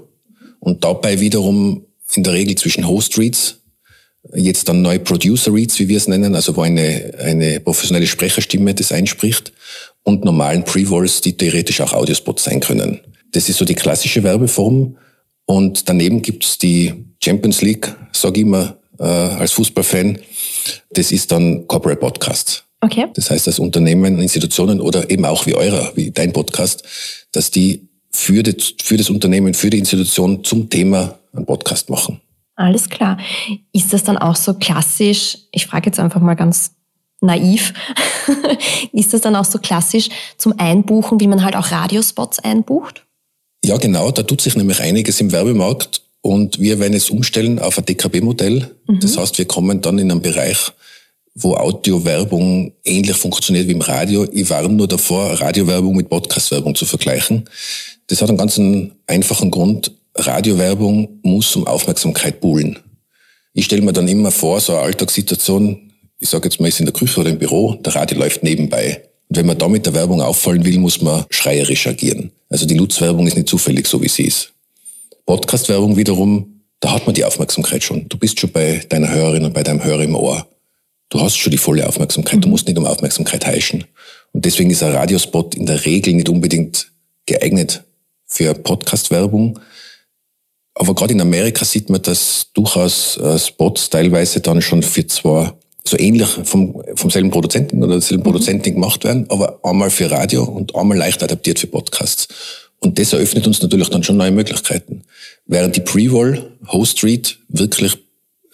und 0.60 0.84
dabei 0.84 1.20
wiederum 1.20 1.86
in 2.16 2.24
der 2.24 2.34
Regel 2.34 2.56
zwischen 2.56 2.88
Host-Reads, 2.88 3.60
jetzt 4.34 4.70
dann 4.70 4.82
neue 4.82 5.00
Producer-Reads, 5.00 5.80
wie 5.80 5.90
wir 5.90 5.98
es 5.98 6.08
nennen, 6.08 6.36
also 6.36 6.56
wo 6.56 6.62
eine, 6.62 7.14
eine 7.20 7.60
professionelle 7.60 8.08
Sprecherstimme 8.08 8.74
das 8.74 8.92
einspricht 8.92 9.52
und 10.04 10.24
normalen 10.24 10.64
Pre-Rolls, 10.64 11.22
die 11.22 11.36
theoretisch 11.36 11.82
auch 11.82 11.94
Audiospots 11.94 12.46
sein 12.46 12.60
können. 12.60 13.02
Das 13.32 13.50
ist 13.50 13.58
so 13.58 13.66
die 13.66 13.76
klassische 13.76 14.24
Werbeform 14.24 14.98
und 15.46 15.90
daneben 15.90 16.22
gibt's 16.22 16.58
die 16.58 16.94
Champions 17.24 17.62
League, 17.62 17.94
sage 18.12 18.40
ich 18.40 18.46
immer 18.46 18.78
äh, 19.00 19.04
als 19.04 19.52
Fußballfan, 19.54 20.20
das 20.92 21.12
ist 21.12 21.32
dann 21.32 21.68
Corporate 21.68 22.00
Podcasts. 22.00 22.64
Okay. 22.82 23.08
Das 23.14 23.30
heißt, 23.30 23.48
dass 23.48 23.60
Unternehmen, 23.60 24.20
Institutionen 24.20 24.82
oder 24.82 25.10
eben 25.10 25.26
auch 25.26 25.46
wie 25.46 25.56
eurer, 25.56 25.94
wie 25.96 26.12
dein 26.12 26.34
Podcast, 26.34 26.84
dass 27.32 27.50
die 27.50 27.88
für 28.12 28.44
das, 28.44 28.74
für 28.84 28.98
das 28.98 29.10
Unternehmen, 29.10 29.54
für 29.54 29.70
die 29.70 29.80
Institution 29.80 30.44
zum 30.44 30.70
Thema 30.70 31.18
einen 31.34 31.46
Podcast 31.46 31.90
machen. 31.90 32.22
Alles 32.56 32.90
klar. 32.90 33.18
Ist 33.72 33.94
das 33.94 34.04
dann 34.04 34.18
auch 34.18 34.36
so 34.36 34.54
klassisch, 34.54 35.38
ich 35.52 35.66
frage 35.66 35.88
jetzt 35.88 36.00
einfach 36.00 36.22
mal 36.22 36.36
ganz 36.36 36.72
naiv, 37.22 37.74
ist 38.92 39.14
das 39.14 39.22
dann 39.22 39.36
auch 39.36 39.46
so 39.46 39.58
klassisch 39.58 40.10
zum 40.38 40.60
Einbuchen, 40.60 41.20
wie 41.20 41.28
man 41.28 41.44
halt 41.44 41.56
auch 41.56 41.72
Radiospots 41.72 42.40
einbucht? 42.40 43.06
Ja, 43.66 43.78
genau. 43.78 44.12
Da 44.12 44.24
tut 44.24 44.42
sich 44.42 44.56
nämlich 44.56 44.82
einiges 44.82 45.22
im 45.22 45.32
Werbemarkt 45.32 46.02
und 46.22 46.60
wir 46.60 46.80
werden 46.80 46.94
es 46.94 47.10
umstellen 47.10 47.60
auf 47.60 47.78
ein 47.78 47.86
DKB-Modell. 47.86 48.76
Mhm. 48.88 49.00
Das 49.00 49.18
heißt, 49.18 49.38
wir 49.38 49.46
kommen 49.46 49.82
dann 49.82 49.98
in 49.98 50.12
einen 50.12 50.22
Bereich, 50.22 50.72
wo 51.34 51.56
Audiowerbung 51.56 52.74
ähnlich 52.84 53.18
funktioniert 53.18 53.68
wie 53.68 53.72
im 53.72 53.82
Radio. 53.82 54.28
Ich 54.32 54.50
war 54.50 54.68
nur 54.68 54.88
davor, 54.88 55.40
Radiowerbung 55.40 55.96
mit 55.96 56.10
Podcastwerbung 56.10 56.76
zu 56.76 56.86
vergleichen. 56.86 57.50
Das 58.08 58.22
hat 58.22 58.30
einen 58.30 58.38
ganz 58.38 58.60
einfachen 59.08 59.50
Grund. 59.50 59.92
Radiowerbung 60.16 61.20
muss 61.24 61.56
um 61.56 61.66
Aufmerksamkeit 61.68 62.40
buhlen. 62.40 62.80
Ich 63.54 63.66
stelle 63.66 63.82
mir 63.82 63.94
dann 63.94 64.08
immer 64.08 64.32
vor, 64.32 64.60
so 64.60 64.74
eine 64.74 64.82
Alltagssituation, 64.82 65.92
ich 66.20 66.30
sage 66.30 66.46
jetzt 66.46 66.60
mal, 66.60 66.68
ist 66.68 66.80
in 66.80 66.86
der 66.86 66.94
Küche 66.94 67.20
oder 67.20 67.30
im 67.30 67.40
Büro, 67.40 67.76
der 67.76 67.96
Radio 67.96 68.18
läuft 68.20 68.44
nebenbei. 68.44 69.04
Und 69.30 69.38
wenn 69.38 69.46
man 69.46 69.58
da 69.58 69.68
mit 69.68 69.86
der 69.86 69.94
Werbung 69.94 70.22
auffallen 70.22 70.66
will, 70.66 70.80
muss 70.80 71.02
man 71.02 71.26
schreierisch 71.30 71.88
agieren. 71.88 72.32
Also 72.50 72.66
die 72.66 72.76
Lutz-Werbung 72.76 73.28
ist 73.28 73.36
nicht 73.36 73.50
zufällig 73.50 73.88
so, 73.88 74.02
wie 74.02 74.10
sie 74.10 74.24
ist. 74.24 74.54
Podcast-Werbung 75.26 75.98
wiederum, 75.98 76.62
da 76.80 76.94
hat 76.94 77.06
man 77.06 77.16
die 77.16 77.26
Aufmerksamkeit 77.26 77.84
schon. 77.84 78.08
Du 78.10 78.18
bist 78.18 78.40
schon 78.40 78.52
bei 78.52 78.84
deiner 78.90 79.10
Hörerin 79.10 79.46
und 79.46 79.54
bei 79.54 79.64
deinem 79.64 79.84
Hörer 79.84 80.04
im 80.04 80.16
Ohr. 80.16 80.46
Du 81.10 81.22
hast 81.22 81.38
schon 81.38 81.52
die 81.52 81.58
volle 81.58 81.88
Aufmerksamkeit. 81.88 82.38
Mhm. 82.38 82.42
Du 82.42 82.50
musst 82.50 82.68
nicht 82.68 82.78
um 82.78 82.86
Aufmerksamkeit 82.86 83.46
heischen. 83.46 83.86
Und 84.32 84.46
deswegen 84.46 84.70
ist 84.70 84.84
ein 84.84 84.92
Radiospot 84.92 85.56
in 85.56 85.66
der 85.66 85.86
Regel 85.86 86.14
nicht 86.14 86.28
unbedingt 86.28 86.92
geeignet 87.26 87.84
für 88.26 88.54
Podcast-Werbung. 88.54 89.60
Aber 90.76 90.96
gerade 90.96 91.14
in 91.14 91.22
Amerika 91.22 91.66
sieht 91.66 91.90
man, 91.90 92.02
dass 92.02 92.48
durchaus 92.54 93.18
äh, 93.18 93.38
Spots 93.38 93.90
teilweise 93.90 94.42
dann 94.42 94.62
schon 94.62 94.82
für 94.82 95.06
zwar 95.06 95.58
so 95.86 95.98
ähnlich 96.00 96.30
vom, 96.44 96.82
vom 96.96 97.10
selben 97.10 97.30
Produzenten 97.30 97.84
oder 97.84 97.94
derselben 97.94 98.22
mhm. 98.22 98.26
Produzentin 98.26 98.76
gemacht 98.76 99.04
werden, 99.04 99.26
aber 99.30 99.60
einmal 99.64 99.90
für 99.90 100.10
Radio 100.10 100.44
und 100.44 100.76
einmal 100.76 100.98
leicht 100.98 101.22
adaptiert 101.22 101.60
für 101.60 101.68
Podcasts. 101.68 102.28
Und 102.80 103.00
das 103.00 103.14
eröffnet 103.14 103.48
uns 103.48 103.62
natürlich 103.62 103.90
dann 103.90 104.04
schon 104.04 104.18
neue 104.18 104.32
Möglichkeiten. 104.32 105.04
Während 105.46 105.76
die 105.76 105.82
Pre-Roll, 105.82 106.52
Host 106.68 107.04
Read 107.04 107.38
wirklich, 107.50 107.98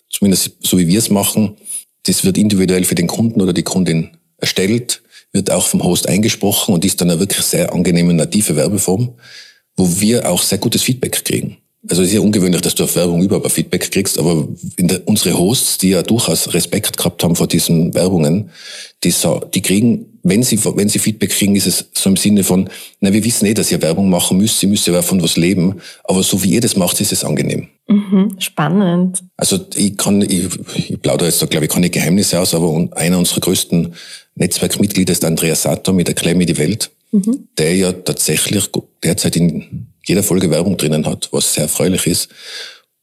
zumindest 0.09 0.51
so 0.61 0.77
wie 0.77 0.87
wir 0.87 0.99
es 0.99 1.09
machen, 1.09 1.57
das 2.03 2.23
wird 2.23 2.37
individuell 2.37 2.83
für 2.83 2.95
den 2.95 3.07
Kunden 3.07 3.41
oder 3.41 3.53
die 3.53 3.63
Kundin 3.63 4.17
erstellt, 4.37 5.01
wird 5.31 5.51
auch 5.51 5.67
vom 5.67 5.83
Host 5.83 6.07
eingesprochen 6.07 6.73
und 6.73 6.85
ist 6.85 7.01
dann 7.01 7.09
eine 7.09 7.19
wirklich 7.19 7.45
sehr 7.45 7.73
angenehme 7.73 8.13
native 8.13 8.55
Werbeform, 8.55 9.13
wo 9.75 9.99
wir 9.99 10.29
auch 10.29 10.41
sehr 10.41 10.57
gutes 10.57 10.81
Feedback 10.81 11.23
kriegen. 11.23 11.57
Also 11.87 12.01
es 12.01 12.09
ist 12.09 12.15
ja 12.15 12.19
ungewöhnlich, 12.19 12.61
dass 12.61 12.75
du 12.75 12.83
auf 12.83 12.95
Werbung 12.95 13.23
überhaupt 13.23 13.49
Feedback 13.51 13.89
kriegst, 13.89 14.19
aber 14.19 14.47
der, 14.77 15.07
unsere 15.07 15.37
Hosts, 15.37 15.77
die 15.77 15.89
ja 15.91 16.03
durchaus 16.03 16.53
Respekt 16.53 16.97
gehabt 16.97 17.23
haben 17.23 17.37
vor 17.37 17.47
diesen 17.47 17.93
Werbungen, 17.93 18.49
die, 19.03 19.13
die 19.53 19.61
kriegen, 19.61 20.05
wenn 20.23 20.43
sie, 20.43 20.59
wenn 20.75 20.89
sie 20.89 20.99
Feedback 20.99 21.29
kriegen, 21.29 21.55
ist 21.55 21.67
es 21.67 21.89
so 21.93 22.09
im 22.09 22.17
Sinne 22.17 22.43
von, 22.43 22.69
na, 22.99 23.13
wir 23.13 23.23
wissen 23.23 23.45
eh, 23.45 23.53
dass 23.53 23.71
ihr 23.71 23.81
Werbung 23.81 24.09
machen 24.09 24.37
müsst, 24.37 24.61
ihr 24.61 24.67
müsst 24.67 24.87
ja 24.87 25.01
von 25.01 25.23
was 25.23 25.37
leben, 25.37 25.75
aber 26.03 26.21
so 26.21 26.43
wie 26.43 26.49
ihr 26.49 26.61
das 26.61 26.75
macht, 26.75 26.99
ist 26.99 27.13
es 27.13 27.23
angenehm. 27.23 27.69
Mhm, 27.87 28.35
spannend. 28.39 29.23
Also 29.37 29.59
ich 29.75 29.95
kann, 29.95 30.21
ich, 30.21 30.49
ich 30.75 31.01
plaudere 31.01 31.29
jetzt 31.29 31.41
da, 31.41 31.45
glaube 31.45 31.65
ich, 31.65 31.71
keine 31.71 31.89
Geheimnisse 31.89 32.41
aus, 32.41 32.53
aber 32.53 32.89
einer 32.91 33.17
unserer 33.17 33.39
größten 33.39 33.93
Netzwerkmitglieder 34.35 35.13
ist 35.13 35.23
Andreas 35.23 35.61
Sato 35.61 35.93
mit 35.93 36.09
Erklär 36.09 36.35
mir 36.35 36.45
die 36.45 36.57
Welt, 36.57 36.91
mhm. 37.11 37.47
der 37.57 37.73
ja 37.73 37.93
tatsächlich 37.93 38.69
derzeit 39.01 39.37
in 39.37 39.88
jeder 40.09 40.23
Folge 40.23 40.49
Werbung 40.49 40.75
drinnen 40.75 41.05
hat, 41.05 41.29
was 41.31 41.53
sehr 41.53 41.63
erfreulich 41.63 42.07
ist. 42.07 42.29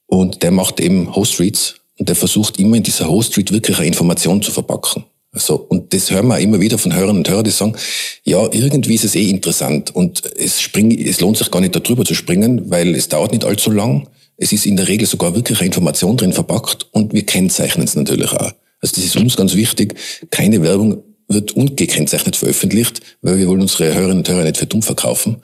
Und 0.07 0.43
der 0.43 0.51
macht 0.51 0.81
eben 0.81 1.15
Host 1.15 1.41
Reads 1.41 1.77
und 1.99 2.09
der 2.09 2.17
versucht 2.17 2.59
immer 2.59 2.77
in 2.77 2.83
dieser 2.83 3.09
Host 3.09 3.37
Read 3.37 3.53
wirklich 3.53 3.79
eine 3.79 3.87
Information 3.87 4.43
zu 4.43 4.51
verpacken. 4.51 5.05
Also, 5.33 5.67
und 5.69 5.93
das 5.93 6.11
hören 6.11 6.29
wir 6.29 6.39
immer 6.39 6.61
wieder 6.61 6.79
von 6.79 6.95
Hörern 6.95 7.19
und 7.19 7.29
Hörern, 7.29 7.45
die 7.45 7.51
sagen, 7.51 7.77
ja, 8.25 8.43
irgendwie 8.53 8.95
ist 8.95 9.05
es 9.05 9.15
eh 9.15 9.29
interessant 9.29 9.95
und 9.95 10.23
es, 10.37 10.61
spring, 10.61 10.91
es 10.99 11.21
lohnt 11.21 11.37
sich 11.37 11.51
gar 11.51 11.61
nicht 11.61 11.77
darüber 11.77 12.05
zu 12.05 12.15
springen, 12.15 12.71
weil 12.71 12.95
es 12.95 13.09
dauert 13.09 13.33
nicht 13.33 13.45
allzu 13.45 13.71
lang. 13.71 14.09
Es 14.39 14.53
ist 14.53 14.67
in 14.67 14.77
der 14.77 14.89
Regel 14.89 15.07
sogar 15.07 15.35
wirklich 15.35 15.59
eine 15.59 15.67
Information 15.67 16.17
drin 16.17 16.33
verpackt 16.33 16.87
und 16.93 17.13
wir 17.13 17.25
kennzeichnen 17.25 17.87
es 17.87 17.95
natürlich 17.95 18.33
auch. 18.33 18.53
Also 18.81 18.95
das 18.97 19.05
ist 19.05 19.17
uns 19.17 19.37
ganz 19.37 19.55
wichtig. 19.55 19.95
Keine 20.31 20.63
Werbung 20.63 21.03
wird 21.29 21.53
ungekennzeichnet 21.53 22.37
veröffentlicht, 22.37 23.01
weil 23.21 23.39
wir 23.39 23.49
wollen 23.49 23.63
unsere 23.63 23.95
Hörerinnen 23.95 24.19
und 24.19 24.29
Hörer 24.29 24.45
nicht 24.45 24.57
für 24.57 24.67
dumm 24.67 24.83
verkaufen 24.83 25.43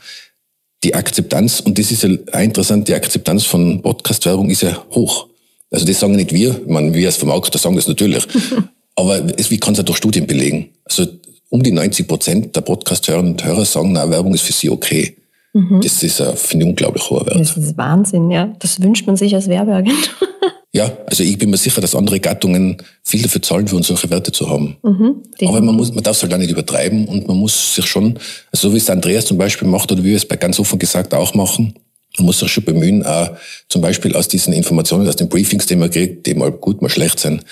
die 0.85 0.95
Akzeptanz, 0.95 1.61
und 1.61 1.79
das 1.79 1.91
ist 1.91 2.03
ja 2.03 2.41
interessant, 2.41 2.89
die 2.89 2.95
Akzeptanz 2.95 3.45
von 3.45 3.83
Podcast-Werbung 3.83 4.51
ist 4.51 4.63
ja 4.63 4.85
hoch. 4.91 5.29
Also 5.71 5.87
das 5.87 6.01
sagen 6.01 6.17
nicht 6.17 6.33
wir, 6.33 6.51
ich 6.51 6.67
meine, 6.67 6.93
wir 6.93 7.07
als 7.07 7.17
Vermarkter 7.17 7.59
sagen 7.59 7.77
das 7.77 7.89
natürlich, 7.89 8.25
aber 8.97 9.23
es, 9.39 9.51
wie 9.51 9.59
kann 9.59 9.73
es 9.73 9.79
ja 9.79 9.85
durch 9.85 9.99
Studien 9.99 10.27
belegen? 10.27 10.71
Also 10.85 11.07
um 11.49 11.63
die 11.63 11.71
90 11.71 12.09
Prozent 12.09 12.57
der 12.57 12.63
Podcast-Hörer 12.63 13.21
und 13.21 13.45
Hörer 13.45 13.65
sagen, 13.65 13.93
na, 13.93 14.09
Werbung 14.09 14.35
ist 14.35 14.43
für 14.43 14.53
sie 14.53 14.71
okay. 14.71 15.17
Mhm. 15.53 15.81
Das 15.83 16.03
ist, 16.03 16.23
finde 16.37 16.65
ich, 16.65 16.71
unglaublich 16.71 17.09
hoher 17.11 17.27
Wert. 17.27 17.39
Das 17.39 17.57
ist 17.57 17.77
Wahnsinn, 17.77 18.31
ja. 18.31 18.55
Das 18.59 18.81
wünscht 18.81 19.07
man 19.07 19.17
sich 19.17 19.35
als 19.35 19.49
Werbeagentur. 19.49 20.29
Ja, 20.75 20.91
also 21.07 21.23
ich 21.23 21.37
bin 21.37 21.51
mir 21.51 21.59
sicher, 21.59 21.83
dass 21.83 21.95
andere 21.95 22.19
Gattungen 22.19 22.79
viel 23.03 23.21
dafür 23.21 23.43
zahlen 23.43 23.71
würden, 23.71 23.83
solche 23.83 24.09
Werte 24.09 24.33
zu 24.33 24.49
haben. 24.49 24.79
Mhm, 24.83 25.23
Aber 25.47 25.61
man 25.61 25.75
muss, 25.77 25.93
man 25.93 26.03
darf 26.03 26.17
es 26.17 26.23
halt 26.23 26.33
auch 26.33 26.39
nicht 26.39 26.51
übertreiben 26.51 27.07
und 27.09 27.29
man 27.29 27.37
muss 27.37 27.75
sich 27.75 27.85
schon, 27.85 28.19
also 28.51 28.69
so 28.69 28.75
wie 28.75 28.79
es 28.79 28.89
Andreas 28.89 29.27
zum 29.27 29.37
Beispiel 29.37 29.69
macht 29.69 29.93
oder 29.93 30.03
wie 30.03 30.11
wir 30.11 30.17
es 30.17 30.27
bei 30.27 30.37
ganz 30.37 30.59
offen 30.59 30.79
gesagt 30.79 31.13
auch 31.13 31.35
machen, 31.35 31.75
man 32.17 32.27
muss 32.27 32.39
sich 32.39 32.51
schon 32.51 32.65
bemühen, 32.65 33.05
auch 33.05 33.31
zum 33.69 33.83
Beispiel 33.83 34.17
aus 34.17 34.29
diesen 34.29 34.53
Informationen, 34.55 35.07
aus 35.09 35.17
den 35.17 35.29
Briefings, 35.29 35.67
die 35.67 35.77
man 35.77 35.91
kriegt, 35.91 36.27
die 36.27 36.35
mal 36.35 36.51
gut, 36.51 36.81
mal 36.81 36.89
schlecht 36.89 37.21
sind, 37.21 37.45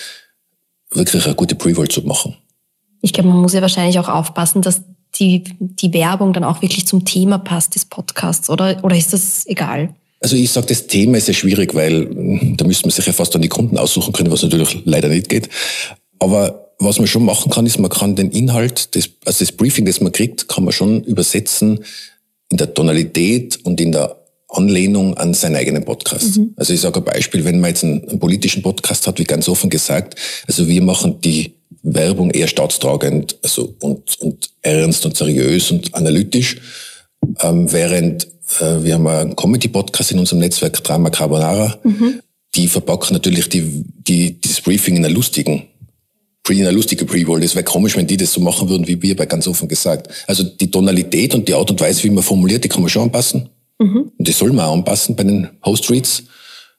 wirklich 0.91 1.25
eine 1.27 1.35
gute 1.35 1.55
Pre-Roll 1.55 1.89
zu 1.89 2.03
machen. 2.03 2.37
Ich 3.03 3.13
glaube, 3.13 3.29
man 3.29 3.41
muss 3.41 3.53
ja 3.55 3.63
wahrscheinlich 3.63 3.99
auch 3.99 4.09
aufpassen, 4.09 4.63
dass 4.63 4.83
die, 5.17 5.45
die 5.59 5.93
Werbung 5.93 6.33
dann 6.33 6.45
auch 6.45 6.63
wirklich 6.63 6.87
zum 6.87 7.05
Thema 7.05 7.39
passt 7.39 7.75
des 7.75 7.85
Podcasts, 7.85 8.49
oder, 8.49 8.83
oder 8.83 8.97
ist 8.97 9.13
das 9.13 9.47
egal? 9.47 9.95
Also 10.21 10.37
ich 10.37 10.51
sage, 10.51 10.67
das 10.67 10.87
Thema 10.87 11.17
ist 11.17 11.29
ja 11.29 11.35
schwierig, 11.35 11.75
weil 11.75 12.09
hm, 12.09 12.57
da 12.57 12.67
müsste 12.67 12.87
man 12.87 12.93
sich 12.93 13.07
ja 13.07 13.13
fast 13.13 13.35
dann 13.35 13.43
die 13.43 13.49
Kunden 13.49 13.79
aussuchen 13.79 14.13
können, 14.13 14.31
was 14.31 14.43
natürlich 14.43 14.83
leider 14.85 15.09
nicht 15.09 15.29
geht. 15.29 15.49
Aber 16.19 16.71
was 16.79 16.99
man 16.99 17.07
schon 17.07 17.25
machen 17.25 17.51
kann, 17.51 17.67
ist, 17.67 17.79
man 17.79 17.91
kann 17.91 18.17
den 18.17 18.31
Inhalt, 18.31 18.95
des, 18.95 19.11
also 19.25 19.45
das 19.45 19.53
Briefing, 19.53 19.85
das 19.85 20.01
man 20.01 20.13
kriegt, 20.13 20.49
kann 20.49 20.65
man 20.65 20.73
schon 20.73 21.05
übersetzen 21.05 21.85
in 22.51 22.57
der 22.57 22.73
Tonalität 22.73 23.59
und 23.65 23.81
in 23.81 23.93
der 23.93 24.17
Anlehnung 24.49 25.17
an 25.17 25.35
seinen 25.35 25.57
eigenen 25.57 25.85
Podcast. 25.85 26.39
Mhm. 26.39 26.55
Also 26.57 26.73
ich 26.73 26.81
sage 26.81 27.01
ein 27.01 27.05
Beispiel, 27.05 27.45
wenn 27.45 27.61
man 27.61 27.71
jetzt 27.71 27.85
einen, 27.85 28.09
einen, 28.09 28.19
politischen 28.19 28.63
Podcast 28.63 29.07
hat, 29.07 29.19
wie 29.19 29.25
ganz 29.25 29.49
offen 29.49 29.71
gesagt, 29.71 30.17
also 30.47 30.67
wir 30.67 30.83
machen 30.83 31.21
die 31.21 31.55
Werbung 31.83 32.31
eher 32.31 32.49
staatstragend 32.49 33.39
also 33.43 33.75
und, 33.81 34.21
und 34.21 34.51
ernst 34.63 35.07
und 35.07 35.17
seriös 35.17 35.71
und 35.71 35.95
analytisch, 35.95 36.57
ähm, 37.41 37.73
während 37.73 38.27
äh, 38.61 38.83
wir 38.83 38.95
haben 38.95 39.07
einen 39.07 39.37
Comedy-Podcast 39.37 40.13
in 40.13 40.19
unserem 40.19 40.41
Netzwerk 40.41 40.83
Drama 40.83 41.11
Carbonara. 41.11 41.79
Mhm. 41.83 42.21
Die 42.55 42.69
verpacken 42.69 43.15
natürlich 43.15 43.49
die, 43.49 43.85
die, 43.87 44.41
das 44.41 44.61
Briefing 44.61 44.97
in 44.97 45.05
einer 45.05 45.15
lustigen, 45.15 45.63
in 46.49 46.61
einer 46.63 46.73
lustigen 46.73 47.07
Pre-Roll. 47.07 47.41
Das 47.41 47.55
wäre 47.55 47.65
komisch, 47.65 47.97
wenn 47.97 48.09
die 48.09 48.17
das 48.17 48.33
so 48.33 48.41
machen 48.41 48.69
würden, 48.69 48.89
wie 48.89 49.01
wir 49.01 49.15
bei 49.15 49.27
ganz 49.27 49.47
offen 49.47 49.69
gesagt. 49.69 50.09
Also 50.27 50.43
die 50.43 50.69
Tonalität 50.69 51.33
und 51.35 51.47
die 51.47 51.55
Art 51.55 51.71
und 51.71 51.81
Weise, 51.81 52.03
wie 52.03 52.11
man 52.11 52.25
formuliert, 52.25 52.65
die 52.65 52.69
kann 52.69 52.81
man 52.81 52.91
schon 52.91 53.03
anpassen. 53.03 53.49
Mhm. 53.79 54.11
Und 54.19 54.29
die 54.29 54.33
soll 54.33 54.53
man 54.53 54.67
auch 54.67 54.73
anpassen 54.73 55.15
bei 55.15 55.23
den 55.23 55.49
Host-Reads. 55.65 56.25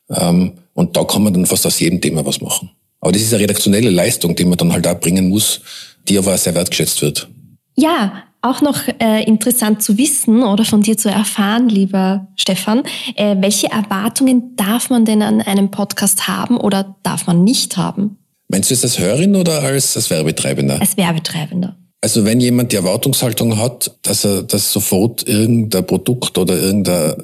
Ähm, 0.10 0.54
und 0.74 0.98
da 0.98 1.06
kann 1.06 1.24
man 1.24 1.34
dann 1.34 1.46
fast 1.46 1.66
aus 1.66 1.80
jedem 1.80 2.02
Thema 2.02 2.26
was 2.26 2.42
machen. 2.42 2.70
Aber 3.00 3.14
das 3.14 3.22
ist 3.22 3.34
eine 3.34 3.44
redaktionelle 3.44 3.90
Leistung, 3.90 4.36
die 4.36 4.46
man 4.46 4.58
dann 4.58 4.74
halt 4.74 4.86
auch 4.88 5.00
bringen 5.00 5.30
muss, 5.30 5.62
die 6.08 6.18
aber 6.18 6.38
sehr 6.38 6.54
wertgeschätzt 6.54 7.02
wird. 7.02 7.30
Ja, 7.78 8.24
auch 8.42 8.62
noch 8.62 8.88
äh, 9.00 9.24
interessant 9.24 9.84
zu 9.84 9.98
wissen 9.98 10.44
oder 10.44 10.66
von 10.66 10.82
dir 10.82 10.98
zu 10.98 11.10
erfahren, 11.10 11.70
lieber 11.70 12.28
Stefan, 12.36 12.84
äh, 13.16 13.36
welche 13.40 13.72
Erwartungen 13.72 14.56
darf 14.56 14.90
man 14.90 15.06
denn 15.06 15.22
an 15.22 15.42
einem 15.42 15.70
Podcast 15.72 16.28
haben 16.28 16.58
oder 16.58 16.96
darf 17.04 17.28
man 17.28 17.44
nicht 17.44 17.78
haben? 17.78 18.18
Meinst 18.50 18.70
du 18.70 18.74
es 18.74 18.84
als 18.84 19.00
Hörerin 19.00 19.36
oder 19.36 19.62
als, 19.62 19.96
als 19.96 20.10
Werbetreibender? 20.10 20.80
Als 20.82 20.98
Werbetreibender. 20.98 21.78
Also 22.04 22.26
wenn 22.26 22.40
jemand 22.40 22.72
die 22.72 22.78
Erwartungshaltung 22.78 23.60
hat, 23.60 23.92
dass 24.02 24.26
er, 24.26 24.42
dass 24.42 24.74
sofort 24.74 25.28
irgendein 25.28 25.86
Produkt 25.86 26.36
oder 26.40 26.60
irgendeine 26.60 27.16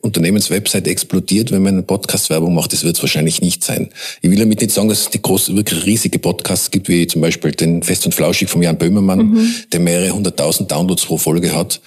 Unternehmenswebsite 0.00 0.90
explodiert, 0.90 1.52
wenn 1.52 1.62
man 1.62 1.74
eine 1.74 1.82
Podcast-Werbung 1.84 2.52
macht, 2.52 2.72
das 2.72 2.82
wird 2.82 2.96
es 2.96 3.02
wahrscheinlich 3.02 3.40
nicht 3.40 3.62
sein. 3.62 3.90
Ich 4.22 4.30
will 4.30 4.38
damit 4.40 4.60
nicht 4.60 4.72
sagen, 4.72 4.88
dass 4.88 5.02
es 5.02 5.10
die 5.10 5.22
große, 5.22 5.54
wirklich 5.54 5.86
riesige 5.86 6.18
Podcasts 6.18 6.72
gibt, 6.72 6.88
wie 6.88 7.06
zum 7.06 7.20
Beispiel 7.20 7.52
den 7.52 7.84
Fest 7.84 8.04
und 8.04 8.16
Flauschig 8.16 8.48
von 8.48 8.60
Jan 8.62 8.78
Böhmermann, 8.78 9.30
mhm. 9.30 9.54
der 9.72 9.78
mehrere 9.78 10.10
hunderttausend 10.10 10.72
Downloads 10.72 11.06
pro 11.06 11.18
Folge 11.18 11.54
hat. 11.54 11.80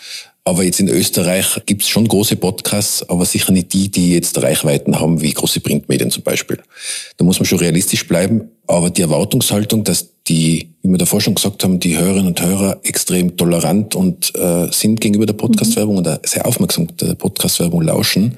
Aber 0.49 0.63
jetzt 0.63 0.79
in 0.79 0.87
Österreich 0.87 1.61
gibt 1.67 1.83
es 1.83 1.89
schon 1.89 2.07
große 2.07 2.35
Podcasts, 2.35 3.07
aber 3.07 3.23
sicher 3.23 3.51
nicht 3.51 3.71
die, 3.71 3.91
die 3.91 4.13
jetzt 4.13 4.41
Reichweiten 4.41 4.99
haben 4.99 5.21
wie 5.21 5.31
große 5.31 5.59
Printmedien 5.59 6.09
zum 6.09 6.23
Beispiel. 6.23 6.59
Da 7.17 7.23
muss 7.23 7.37
man 7.37 7.45
schon 7.45 7.59
realistisch 7.59 8.07
bleiben. 8.07 8.49
Aber 8.65 8.89
die 8.89 9.03
Erwartungshaltung, 9.03 9.83
dass 9.83 10.09
die, 10.27 10.73
wie 10.81 10.89
wir 10.89 10.97
davor 10.97 11.21
schon 11.21 11.35
gesagt 11.35 11.63
haben, 11.63 11.79
die 11.79 11.99
Hörerinnen 11.99 12.25
und 12.25 12.41
Hörer 12.41 12.79
extrem 12.81 13.37
tolerant 13.37 13.93
und 13.93 14.35
äh, 14.35 14.71
sind 14.71 14.99
gegenüber 15.01 15.27
der 15.27 15.33
Podcastwerbung 15.33 15.93
mhm. 15.93 15.99
oder 15.99 16.19
sehr 16.25 16.47
aufmerksam 16.47 16.87
der 16.97 17.13
Podcastwerbung 17.13 17.83
lauschen, 17.83 18.35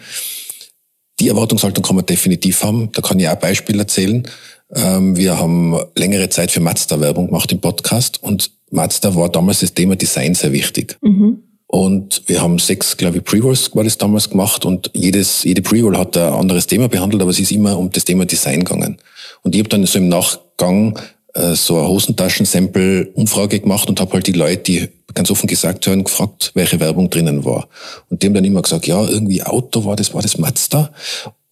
die 1.21 1.29
Erwartungshaltung 1.29 1.81
kann 1.81 1.95
man 1.95 2.05
definitiv 2.05 2.61
haben. 2.61 2.89
Da 2.91 3.01
kann 3.01 3.19
ich 3.19 3.27
auch 3.29 3.33
ein 3.33 3.39
Beispiel 3.39 3.79
erzählen. 3.79 4.27
Ähm, 4.75 5.15
wir 5.15 5.39
haben 5.39 5.79
längere 5.95 6.27
Zeit 6.27 6.51
für 6.51 6.59
Mazda 6.59 6.99
Werbung 6.99 7.27
gemacht 7.27 7.53
im 7.53 7.61
Podcast 7.61 8.21
und 8.21 8.51
Mazda 8.69 9.15
war 9.15 9.29
damals 9.29 9.61
das 9.61 9.73
Thema 9.73 9.95
Design 9.95 10.33
sehr 10.33 10.51
wichtig. 10.51 10.97
Mhm. 11.01 11.43
Und 11.71 12.23
wir 12.27 12.41
haben 12.41 12.59
sechs, 12.59 12.97
glaube 12.97 13.19
ich, 13.19 13.23
Pre-Rolls 13.23 13.73
war 13.73 13.85
das 13.85 13.97
damals 13.97 14.29
gemacht 14.29 14.65
und 14.65 14.91
jedes, 14.93 15.45
jede 15.45 15.61
Pre-Roll 15.61 15.97
hat 15.97 16.17
ein 16.17 16.33
anderes 16.33 16.67
Thema 16.67 16.89
behandelt, 16.89 17.21
aber 17.21 17.31
es 17.31 17.39
ist 17.39 17.53
immer 17.53 17.79
um 17.79 17.89
das 17.89 18.03
Thema 18.03 18.25
Design 18.25 18.65
gegangen. 18.65 18.97
Und 19.41 19.55
ich 19.55 19.61
habe 19.61 19.69
dann 19.69 19.85
so 19.85 19.97
im 19.97 20.09
Nachgang 20.09 20.99
äh, 21.33 21.55
so 21.55 21.77
eine 21.77 21.87
Hosentaschen-Sample-Umfrage 21.87 23.61
gemacht 23.61 23.87
und 23.87 24.01
habe 24.01 24.11
halt 24.11 24.27
die 24.27 24.33
Leute, 24.33 24.63
die 24.63 24.89
ganz 25.13 25.31
offen 25.31 25.47
gesagt 25.47 25.87
hören, 25.87 26.03
gefragt, 26.03 26.51
welche 26.55 26.77
Werbung 26.81 27.09
drinnen 27.09 27.45
war. 27.45 27.69
Und 28.09 28.21
die 28.21 28.27
haben 28.27 28.33
dann 28.33 28.43
immer 28.43 28.63
gesagt, 28.63 28.85
ja, 28.85 29.07
irgendwie 29.07 29.41
Auto 29.41 29.85
war 29.85 29.95
das, 29.95 30.13
war 30.13 30.21
das 30.21 30.37
Mazda. 30.37 30.91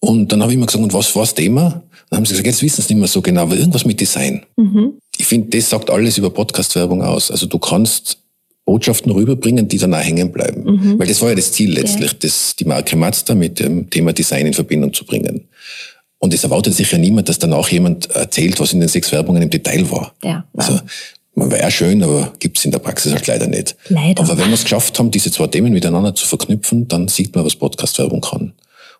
Und 0.00 0.32
dann 0.32 0.42
habe 0.42 0.52
ich 0.52 0.58
immer 0.58 0.66
gesagt, 0.66 0.84
und 0.84 0.92
was 0.92 1.16
war 1.16 1.22
das 1.22 1.32
Thema? 1.32 1.82
Dann 2.10 2.18
haben 2.18 2.26
sie 2.26 2.32
gesagt, 2.32 2.46
jetzt 2.46 2.62
wissen 2.62 2.82
sie 2.82 2.92
nicht 2.92 3.00
mehr 3.00 3.08
so 3.08 3.22
genau, 3.22 3.40
aber 3.40 3.56
irgendwas 3.56 3.86
mit 3.86 3.98
Design. 3.98 4.44
Mhm. 4.58 4.98
Ich 5.16 5.24
finde, 5.24 5.56
das 5.56 5.70
sagt 5.70 5.88
alles 5.88 6.18
über 6.18 6.28
Podcast-Werbung 6.28 7.02
aus. 7.02 7.30
Also 7.30 7.46
du 7.46 7.58
kannst 7.58 8.18
Botschaften 8.70 9.10
rüberbringen, 9.10 9.66
die 9.66 9.78
dann 9.78 9.92
auch 9.94 9.98
hängen 9.98 10.30
bleiben. 10.30 10.62
Mhm. 10.62 10.98
Weil 11.00 11.08
das 11.08 11.20
war 11.22 11.30
ja 11.30 11.34
das 11.34 11.50
Ziel 11.50 11.72
letztlich, 11.72 12.12
ja. 12.12 12.18
das, 12.20 12.54
die 12.54 12.64
Marke 12.64 12.94
Mazda 12.94 13.34
mit 13.34 13.58
dem 13.58 13.90
Thema 13.90 14.12
Design 14.12 14.46
in 14.46 14.54
Verbindung 14.54 14.92
zu 14.92 15.04
bringen. 15.04 15.48
Und 16.20 16.32
es 16.32 16.44
erwartet 16.44 16.74
sich 16.74 16.88
ja 16.92 16.96
niemand, 16.96 17.28
dass 17.28 17.40
danach 17.40 17.68
jemand 17.68 18.08
erzählt, 18.12 18.60
was 18.60 18.72
in 18.72 18.78
den 18.78 18.88
sechs 18.88 19.10
Werbungen 19.10 19.42
im 19.42 19.50
Detail 19.50 19.90
war. 19.90 20.14
Ja, 20.22 20.44
also, 20.56 20.78
man 21.34 21.50
wäre 21.50 21.68
schön, 21.72 22.00
aber 22.04 22.32
gibt's 22.38 22.64
in 22.64 22.70
der 22.70 22.78
Praxis 22.78 23.12
halt 23.12 23.26
leider 23.26 23.48
nicht. 23.48 23.74
Leider. 23.88 24.22
Aber 24.22 24.38
wenn 24.38 24.46
wir 24.46 24.54
es 24.54 24.62
geschafft 24.62 24.96
haben, 25.00 25.10
diese 25.10 25.32
zwei 25.32 25.48
Themen 25.48 25.72
miteinander 25.72 26.14
zu 26.14 26.24
verknüpfen, 26.24 26.86
dann 26.86 27.08
sieht 27.08 27.34
man, 27.34 27.44
was 27.44 27.56
Podcast-Werbung 27.56 28.20
kann. 28.20 28.52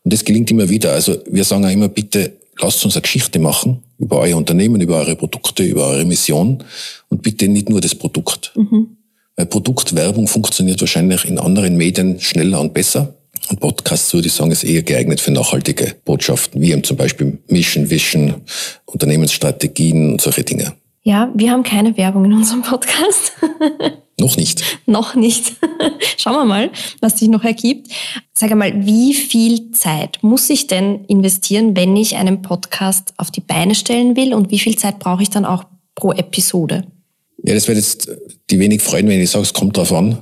Und 0.03 0.13
das 0.13 0.25
gelingt 0.25 0.51
immer 0.51 0.69
wieder. 0.69 0.91
Also 0.91 1.19
wir 1.31 1.45
sagen 1.45 1.65
auch 1.65 1.71
immer, 1.71 1.89
bitte 1.89 2.33
lasst 2.59 2.85
uns 2.85 2.97
eine 2.97 3.03
Geschichte 3.03 3.39
machen 3.39 3.85
über 3.99 4.19
euer 4.19 4.37
Unternehmen, 4.37 4.81
über 4.81 4.97
eure 4.97 5.15
Produkte, 5.15 5.63
über 5.63 5.87
eure 5.87 6.05
Mission 6.05 6.65
und 7.09 7.23
bitte 7.23 7.47
nicht 7.47 7.69
nur 7.69 7.81
das 7.81 7.95
Produkt. 7.95 8.53
Mhm. 8.57 8.97
Weil 9.41 9.47
Produktwerbung 9.47 10.29
funktioniert 10.29 10.83
wahrscheinlich 10.83 11.25
in 11.25 11.39
anderen 11.39 11.75
Medien 11.79 12.21
schneller 12.21 12.61
und 12.61 12.75
besser. 12.75 13.15
Und 13.49 13.59
Podcasts, 13.59 14.13
würde 14.13 14.27
ich 14.27 14.35
sagen, 14.35 14.51
ist 14.51 14.65
eher 14.65 14.83
geeignet 14.83 15.19
für 15.19 15.31
nachhaltige 15.31 15.95
Botschaften, 16.05 16.61
wie 16.61 16.73
eben 16.73 16.85
zum 16.85 16.99
Beispiel 16.99 17.39
Mission, 17.49 17.89
Vision, 17.89 18.35
Unternehmensstrategien 18.85 20.13
und 20.13 20.21
solche 20.21 20.45
Dinge. 20.45 20.75
Ja, 21.05 21.33
wir 21.35 21.53
haben 21.53 21.63
keine 21.63 21.97
Werbung 21.97 22.27
in 22.27 22.35
unserem 22.35 22.61
Podcast. 22.61 23.33
Noch 24.21 24.37
nicht. 24.37 24.63
noch 24.85 25.15
nicht. 25.15 25.55
Schauen 26.19 26.35
wir 26.35 26.45
mal, 26.45 26.71
was 27.01 27.19
sich 27.19 27.29
noch 27.29 27.43
ergibt. 27.43 27.89
Sag 28.35 28.51
einmal, 28.51 28.85
wie 28.85 29.15
viel 29.15 29.71
Zeit 29.71 30.19
muss 30.21 30.51
ich 30.51 30.67
denn 30.67 31.07
investieren, 31.07 31.75
wenn 31.75 31.97
ich 31.97 32.17
einen 32.17 32.43
Podcast 32.43 33.15
auf 33.17 33.31
die 33.31 33.41
Beine 33.41 33.75
stellen 33.75 34.17
will 34.17 34.35
und 34.35 34.51
wie 34.51 34.59
viel 34.59 34.77
Zeit 34.77 34.99
brauche 34.99 35.23
ich 35.23 35.31
dann 35.31 35.47
auch 35.47 35.65
pro 35.95 36.13
Episode? 36.13 36.85
Ja, 37.45 37.55
das 37.55 37.69
wird 37.69 37.79
jetzt 37.79 38.11
die 38.51 38.59
wenig 38.59 38.83
freuen, 38.83 39.09
wenn 39.09 39.21
ich 39.21 39.31
sage, 39.31 39.45
es 39.45 39.53
kommt 39.53 39.77
drauf 39.77 39.93
an. 39.93 40.19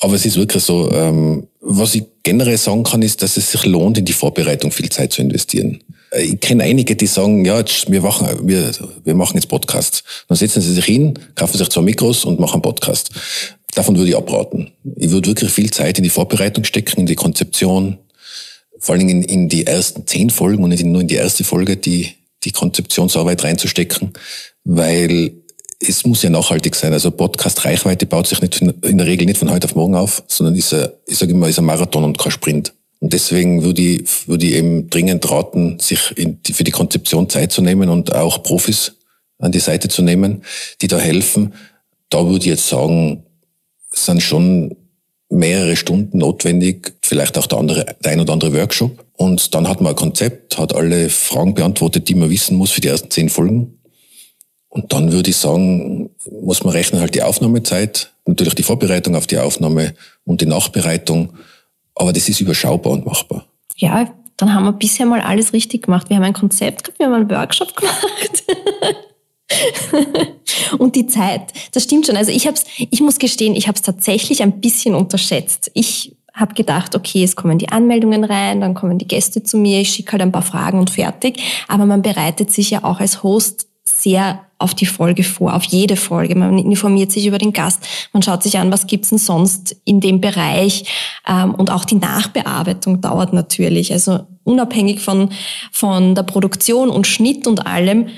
Aber 0.00 0.14
es 0.14 0.24
ist 0.24 0.36
wirklich 0.36 0.62
so, 0.62 0.90
ähm, 0.92 1.48
was 1.60 1.94
ich 1.94 2.04
generell 2.22 2.56
sagen 2.56 2.84
kann, 2.84 3.02
ist, 3.02 3.20
dass 3.22 3.36
es 3.36 3.50
sich 3.50 3.64
lohnt, 3.64 3.98
in 3.98 4.04
die 4.04 4.12
Vorbereitung 4.12 4.70
viel 4.70 4.88
Zeit 4.90 5.12
zu 5.12 5.22
investieren. 5.22 5.82
Äh, 6.10 6.22
ich 6.22 6.40
kenne 6.40 6.64
einige, 6.64 6.94
die 6.94 7.06
sagen, 7.06 7.44
ja, 7.44 7.58
jetzt, 7.58 7.90
wir, 7.90 8.00
machen, 8.00 8.28
wir, 8.48 8.70
wir 9.04 9.14
machen 9.14 9.36
jetzt 9.36 9.48
Podcasts. 9.48 10.04
Dann 10.28 10.36
setzen 10.36 10.62
sie 10.62 10.72
sich 10.72 10.84
hin, 10.84 11.18
kaufen 11.34 11.58
sich 11.58 11.68
zwei 11.68 11.82
Mikros 11.82 12.24
und 12.24 12.38
machen 12.38 12.54
einen 12.54 12.62
Podcast. 12.62 13.10
Davon 13.74 13.96
würde 13.96 14.10
ich 14.10 14.16
abraten. 14.16 14.70
Ich 14.96 15.10
würde 15.10 15.28
wirklich 15.28 15.50
viel 15.50 15.70
Zeit 15.70 15.98
in 15.98 16.04
die 16.04 16.10
Vorbereitung 16.10 16.64
stecken, 16.64 17.00
in 17.00 17.06
die 17.06 17.16
Konzeption, 17.16 17.98
vor 18.78 18.94
allen 18.94 19.06
Dingen 19.06 19.22
in, 19.24 19.28
in 19.28 19.48
die 19.48 19.66
ersten 19.66 20.06
zehn 20.06 20.30
Folgen 20.30 20.62
und 20.62 20.70
nicht 20.70 20.84
nur 20.84 21.00
in 21.00 21.08
die 21.08 21.16
erste 21.16 21.42
Folge, 21.42 21.76
die, 21.76 22.14
die 22.44 22.52
Konzeptionsarbeit 22.52 23.42
reinzustecken, 23.42 24.12
weil 24.64 25.32
es 25.80 26.04
muss 26.04 26.22
ja 26.22 26.30
nachhaltig 26.30 26.74
sein. 26.74 26.92
Also 26.92 27.10
Podcast-Reichweite 27.10 28.06
baut 28.06 28.26
sich 28.26 28.40
nicht 28.40 28.60
in 28.60 28.98
der 28.98 29.06
Regel 29.06 29.26
nicht 29.26 29.38
von 29.38 29.50
heute 29.50 29.66
auf 29.66 29.74
morgen 29.74 29.94
auf, 29.94 30.22
sondern 30.26 30.54
ist 30.56 30.74
ein, 30.74 30.88
ich 31.06 31.18
sage 31.18 31.32
immer, 31.32 31.48
ist 31.48 31.58
ein 31.58 31.64
Marathon 31.64 32.04
und 32.04 32.18
kein 32.18 32.32
Sprint. 32.32 32.74
Und 33.00 33.12
deswegen 33.12 33.62
würde 33.62 33.80
ich, 33.80 34.26
würde 34.26 34.46
ich 34.46 34.54
eben 34.54 34.90
dringend 34.90 35.30
raten, 35.30 35.78
sich 35.78 36.14
die, 36.16 36.52
für 36.52 36.64
die 36.64 36.72
Konzeption 36.72 37.30
Zeit 37.30 37.52
zu 37.52 37.62
nehmen 37.62 37.88
und 37.88 38.14
auch 38.14 38.42
Profis 38.42 38.94
an 39.38 39.52
die 39.52 39.60
Seite 39.60 39.88
zu 39.88 40.02
nehmen, 40.02 40.42
die 40.80 40.88
da 40.88 40.98
helfen. 40.98 41.54
Da 42.10 42.24
würde 42.24 42.40
ich 42.40 42.46
jetzt 42.46 42.68
sagen, 42.68 43.24
es 43.92 44.06
sind 44.06 44.20
schon 44.20 44.74
mehrere 45.30 45.76
Stunden 45.76 46.18
notwendig, 46.18 46.94
vielleicht 47.02 47.38
auch 47.38 47.46
der, 47.46 47.58
andere, 47.58 47.96
der 48.02 48.12
ein 48.12 48.20
oder 48.20 48.32
andere 48.32 48.52
Workshop. 48.54 49.04
Und 49.12 49.54
dann 49.54 49.68
hat 49.68 49.80
man 49.80 49.92
ein 49.92 49.96
Konzept, 49.96 50.58
hat 50.58 50.74
alle 50.74 51.08
Fragen 51.08 51.54
beantwortet, 51.54 52.08
die 52.08 52.14
man 52.14 52.30
wissen 52.30 52.56
muss 52.56 52.70
für 52.70 52.80
die 52.80 52.88
ersten 52.88 53.10
zehn 53.10 53.28
Folgen. 53.28 53.77
Und 54.68 54.92
dann 54.92 55.12
würde 55.12 55.30
ich 55.30 55.36
sagen, 55.36 56.10
muss 56.42 56.62
man 56.62 56.72
rechnen 56.72 57.00
halt 57.00 57.14
die 57.14 57.22
Aufnahmezeit, 57.22 58.12
natürlich 58.26 58.54
die 58.54 58.62
Vorbereitung 58.62 59.16
auf 59.16 59.26
die 59.26 59.38
Aufnahme 59.38 59.94
und 60.24 60.40
die 60.40 60.46
Nachbereitung. 60.46 61.32
Aber 61.94 62.12
das 62.12 62.28
ist 62.28 62.40
überschaubar 62.40 62.92
und 62.92 63.06
machbar. 63.06 63.46
Ja, 63.76 64.12
dann 64.36 64.54
haben 64.54 64.64
wir 64.64 64.72
bisher 64.72 65.06
mal 65.06 65.20
alles 65.20 65.52
richtig 65.52 65.82
gemacht. 65.82 66.10
Wir 66.10 66.16
haben 66.16 66.24
ein 66.24 66.32
Konzept 66.32 66.84
gehabt, 66.84 66.98
wir 66.98 67.06
haben 67.06 67.14
einen 67.14 67.30
Workshop 67.30 67.74
gemacht. 67.74 68.44
und 70.78 70.94
die 70.94 71.06
Zeit, 71.06 71.52
das 71.72 71.84
stimmt 71.84 72.06
schon. 72.06 72.16
Also 72.16 72.30
ich 72.30 72.46
hab's, 72.46 72.64
ich 72.76 73.00
muss 73.00 73.18
gestehen, 73.18 73.56
ich 73.56 73.66
habe 73.66 73.76
es 73.76 73.82
tatsächlich 73.82 74.42
ein 74.42 74.60
bisschen 74.60 74.94
unterschätzt. 74.94 75.70
Ich 75.74 76.14
habe 76.34 76.54
gedacht, 76.54 76.94
okay, 76.94 77.24
es 77.24 77.34
kommen 77.34 77.58
die 77.58 77.70
Anmeldungen 77.70 78.22
rein, 78.22 78.60
dann 78.60 78.74
kommen 78.74 78.98
die 78.98 79.08
Gäste 79.08 79.42
zu 79.42 79.56
mir, 79.56 79.80
ich 79.80 79.90
schicke 79.90 80.12
halt 80.12 80.22
ein 80.22 80.30
paar 80.30 80.42
Fragen 80.42 80.78
und 80.78 80.90
fertig. 80.90 81.40
Aber 81.66 81.86
man 81.86 82.02
bereitet 82.02 82.52
sich 82.52 82.70
ja 82.70 82.84
auch 82.84 83.00
als 83.00 83.22
Host 83.22 83.67
sehr 83.88 84.44
auf 84.58 84.74
die 84.74 84.86
Folge 84.86 85.22
vor, 85.22 85.54
auf 85.54 85.64
jede 85.64 85.96
Folge. 85.96 86.34
Man 86.34 86.58
informiert 86.58 87.12
sich 87.12 87.26
über 87.26 87.38
den 87.38 87.52
Gast, 87.52 87.86
man 88.12 88.22
schaut 88.22 88.42
sich 88.42 88.58
an, 88.58 88.72
was 88.72 88.86
gibt's 88.86 89.10
denn 89.10 89.18
sonst 89.18 89.76
in 89.84 90.00
dem 90.00 90.20
Bereich. 90.20 90.84
Ähm, 91.26 91.54
und 91.54 91.70
auch 91.70 91.84
die 91.84 91.94
Nachbearbeitung 91.94 93.00
dauert 93.00 93.32
natürlich. 93.32 93.92
Also 93.92 94.20
unabhängig 94.44 95.00
von, 95.00 95.30
von 95.70 96.14
der 96.14 96.24
Produktion 96.24 96.88
und 96.88 97.06
Schnitt 97.06 97.46
und 97.46 97.66
allem, 97.66 98.08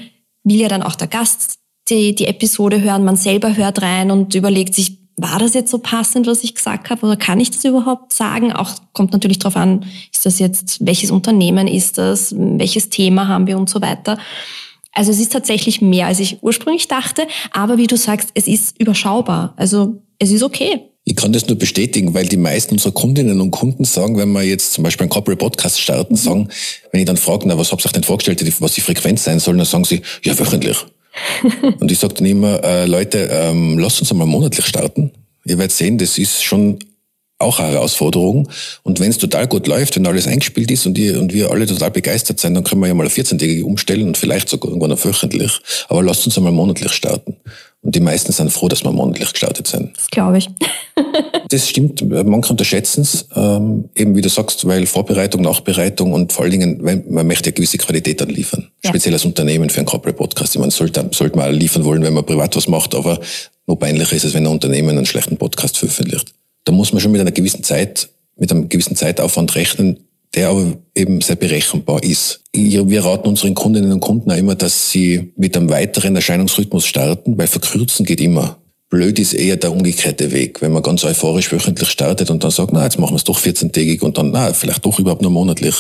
will 0.43 0.61
ja 0.61 0.69
dann 0.69 0.83
auch 0.83 0.95
der 0.95 1.09
Gast 1.09 1.59
die, 1.91 2.15
die 2.15 2.27
Episode 2.27 2.81
hören, 2.81 3.05
man 3.05 3.17
selber 3.17 3.57
hört 3.57 3.83
rein 3.83 4.11
und 4.11 4.35
überlegt 4.35 4.75
sich, 4.75 4.99
war 5.17 5.39
das 5.39 5.55
jetzt 5.55 5.71
so 5.71 5.79
passend, 5.79 6.27
was 6.27 6.45
ich 6.45 6.55
gesagt 6.55 6.89
habe, 6.89 7.05
oder 7.05 7.17
kann 7.17 7.41
ich 7.41 7.51
das 7.51 7.65
überhaupt 7.65 8.13
sagen? 8.13 8.53
Auch 8.53 8.71
kommt 8.93 9.13
natürlich 9.13 9.39
darauf 9.39 9.57
an, 9.57 9.85
ist 10.13 10.25
das 10.25 10.39
jetzt, 10.39 10.87
welches 10.87 11.11
Unternehmen 11.11 11.69
ist 11.69 11.99
das, 11.99 12.35
welches 12.37 12.89
Thema 12.89 13.29
haben 13.29 13.47
wir 13.47 13.59
und 13.59 13.69
so 13.69 13.83
weiter. 13.83 14.19
Also 14.93 15.13
es 15.13 15.21
ist 15.21 15.33
tatsächlich 15.33 15.81
mehr, 15.81 16.07
als 16.07 16.21
ich 16.21 16.43
ursprünglich 16.43 16.89
dachte, 16.89 17.27
aber 17.53 17.79
wie 17.79 17.87
du 17.87 17.97
sagst, 17.97 18.31
es 18.35 18.47
ist 18.47 18.81
überschaubar. 18.81 19.55
Also 19.57 20.03
es 20.19 20.31
ist 20.31 20.43
okay. 20.43 20.81
Ich 21.05 21.17
kann 21.17 21.33
das 21.33 21.47
nur 21.47 21.57
bestätigen, 21.57 22.13
weil 22.13 22.27
die 22.27 22.37
meisten 22.37 22.75
unserer 22.75 22.93
Kundinnen 22.93 23.41
und 23.41 23.51
Kunden 23.51 23.85
sagen, 23.85 24.19
wenn 24.19 24.33
wir 24.33 24.43
jetzt 24.43 24.75
zum 24.75 24.85
Beispiel 24.85 25.05
einen 25.05 25.11
Corporate 25.11 25.39
Podcast 25.39 25.81
starten, 25.81 26.15
mhm. 26.15 26.19
sagen, 26.19 26.49
wenn 26.93 27.01
ich 27.01 27.07
dann 27.07 27.17
frage, 27.17 27.49
na, 27.49 27.57
was 27.57 27.73
habt 27.73 27.83
ihr 27.83 27.87
euch 27.87 27.93
denn 27.93 28.05
vorgestellt, 28.05 28.61
was 28.61 28.75
die 28.75 28.81
Frequenz 28.81 29.25
sein 29.25 29.41
soll, 29.41 29.57
dann 29.57 29.67
sagen 29.67 29.85
sie, 29.85 30.03
ja, 30.23 30.39
wöchentlich. 30.39 30.77
und 31.81 31.91
ich 31.91 31.99
sage 31.99 32.15
dann 32.15 32.27
immer, 32.27 32.63
äh, 32.63 32.87
Leute, 32.87 33.29
ähm, 33.33 33.79
lasst 33.79 34.01
uns 34.01 34.11
einmal 34.11 34.27
monatlich 34.27 34.67
starten. 34.67 35.11
Ihr 35.45 35.59
werdet 35.59 35.73
sehen, 35.73 35.99
das 35.99 36.19
ist 36.19 36.45
schon 36.45 36.79
auch 37.41 37.59
eine 37.59 37.73
Herausforderung. 37.73 38.49
Und 38.83 39.01
wenn 39.01 39.11
es 39.11 39.19
total 39.19 39.47
gut 39.47 39.67
läuft, 39.67 39.97
wenn 39.97 40.07
alles 40.07 40.27
eingespielt 40.27 40.71
ist 40.71 40.87
und, 40.87 40.99
ihr, 40.99 41.19
und 41.21 41.33
wir 41.33 41.51
alle 41.51 41.67
total 41.67 41.91
begeistert 41.91 42.41
sind, 42.41 42.55
dann 42.55 42.65
können 42.65 42.81
wir 42.81 42.89
ja 42.89 42.95
mal 42.95 43.07
auf 43.07 43.15
14-tägige 43.15 43.65
umstellen 43.65 44.09
und 44.09 44.17
vielleicht 44.17 44.49
sogar 44.49 44.71
irgendwann 44.71 44.93
auf 44.93 45.05
wöchentlich. 45.05 45.53
Aber 45.89 46.03
lasst 46.03 46.27
uns 46.27 46.37
einmal 46.37 46.53
monatlich 46.53 46.93
starten. 46.93 47.37
Und 47.83 47.95
die 47.95 48.01
meisten 48.01 48.31
sind 48.31 48.53
froh, 48.53 48.69
dass 48.69 48.85
wir 48.85 48.93
monatlich 48.93 49.33
gestartet 49.33 49.67
sind. 49.67 49.97
Das 49.97 50.09
glaube 50.09 50.37
ich. 50.37 50.51
das 51.49 51.67
stimmt. 51.67 52.05
Manche 52.27 52.51
unterschätzen 52.51 53.01
es, 53.03 53.27
ähm, 53.35 53.89
eben 53.95 54.15
wie 54.15 54.21
du 54.21 54.29
sagst, 54.29 54.67
weil 54.67 54.85
Vorbereitung, 54.85 55.41
Nachbereitung 55.41 56.13
und 56.13 56.35
vor 56.35 56.43
allen 56.43 56.51
Dingen, 56.51 56.85
wenn, 56.85 57.05
man 57.11 57.27
möchte 57.27 57.49
ja 57.49 57.55
gewisse 57.55 57.79
Qualität 57.79 58.21
anliefern. 58.21 58.69
Ja. 58.85 58.91
Speziell 58.91 59.15
als 59.15 59.25
Unternehmen 59.25 59.71
für 59.71 59.79
einen 59.79 59.87
Corporate 59.87 60.19
Podcast. 60.19 60.55
Ich 60.55 60.61
meine, 60.61 60.73
sollte, 60.73 61.09
sollte 61.13 61.39
man 61.39 61.55
liefern 61.55 61.85
wollen, 61.85 62.03
wenn 62.03 62.13
man 62.13 62.27
privat 62.27 62.55
was 62.55 62.69
macht, 62.69 62.95
aber 62.95 63.19
noch 63.67 63.77
peinlicher 63.77 64.15
ist 64.15 64.25
es, 64.25 64.35
wenn 64.35 64.47
ein 64.47 64.53
Unternehmen 64.53 64.91
einen 64.91 65.07
schlechten 65.07 65.39
Podcast 65.39 65.79
veröffentlicht 65.79 66.35
da 66.71 66.77
muss 66.77 66.93
man 66.93 67.01
schon 67.01 67.11
mit 67.11 67.21
einer 67.21 67.33
gewissen 67.33 67.65
Zeit, 67.65 68.11
mit 68.37 68.53
einem 68.53 68.69
gewissen 68.69 68.95
Zeitaufwand 68.95 69.57
rechnen, 69.57 69.99
der 70.37 70.51
aber 70.51 70.79
eben 70.95 71.21
sehr 71.21 71.35
berechenbar 71.35 72.01
ist. 72.05 72.43
Wir 72.55 73.05
raten 73.05 73.27
unseren 73.27 73.57
Kundinnen 73.57 73.91
und 73.91 73.99
Kunden 73.99 74.31
auch 74.31 74.37
immer, 74.37 74.55
dass 74.55 74.93
sie 74.93 75.33
mit 75.37 75.57
einem 75.57 75.69
weiteren 75.69 76.15
Erscheinungsrhythmus 76.15 76.87
starten, 76.87 77.37
weil 77.37 77.49
verkürzen 77.49 78.07
geht 78.07 78.21
immer. 78.21 78.59
Blöd 78.89 79.19
ist 79.19 79.33
eher 79.33 79.57
der 79.57 79.73
umgekehrte 79.73 80.31
Weg, 80.31 80.63
wenn 80.63 80.71
man 80.71 80.85
ganz 80.85 81.03
euphorisch 81.03 81.51
wöchentlich 81.51 81.89
startet 81.89 82.31
und 82.31 82.45
dann 82.45 82.53
sagt, 82.53 82.73
na, 82.73 82.85
jetzt 82.85 83.01
machen 83.01 83.15
wir 83.15 83.17
es 83.17 83.25
doch 83.25 83.41
14-tägig 83.41 84.03
und 84.03 84.17
dann, 84.17 84.31
na, 84.31 84.53
vielleicht 84.53 84.87
doch 84.87 85.01
überhaupt 85.01 85.23
nur 85.23 85.33
monatlich. 85.33 85.75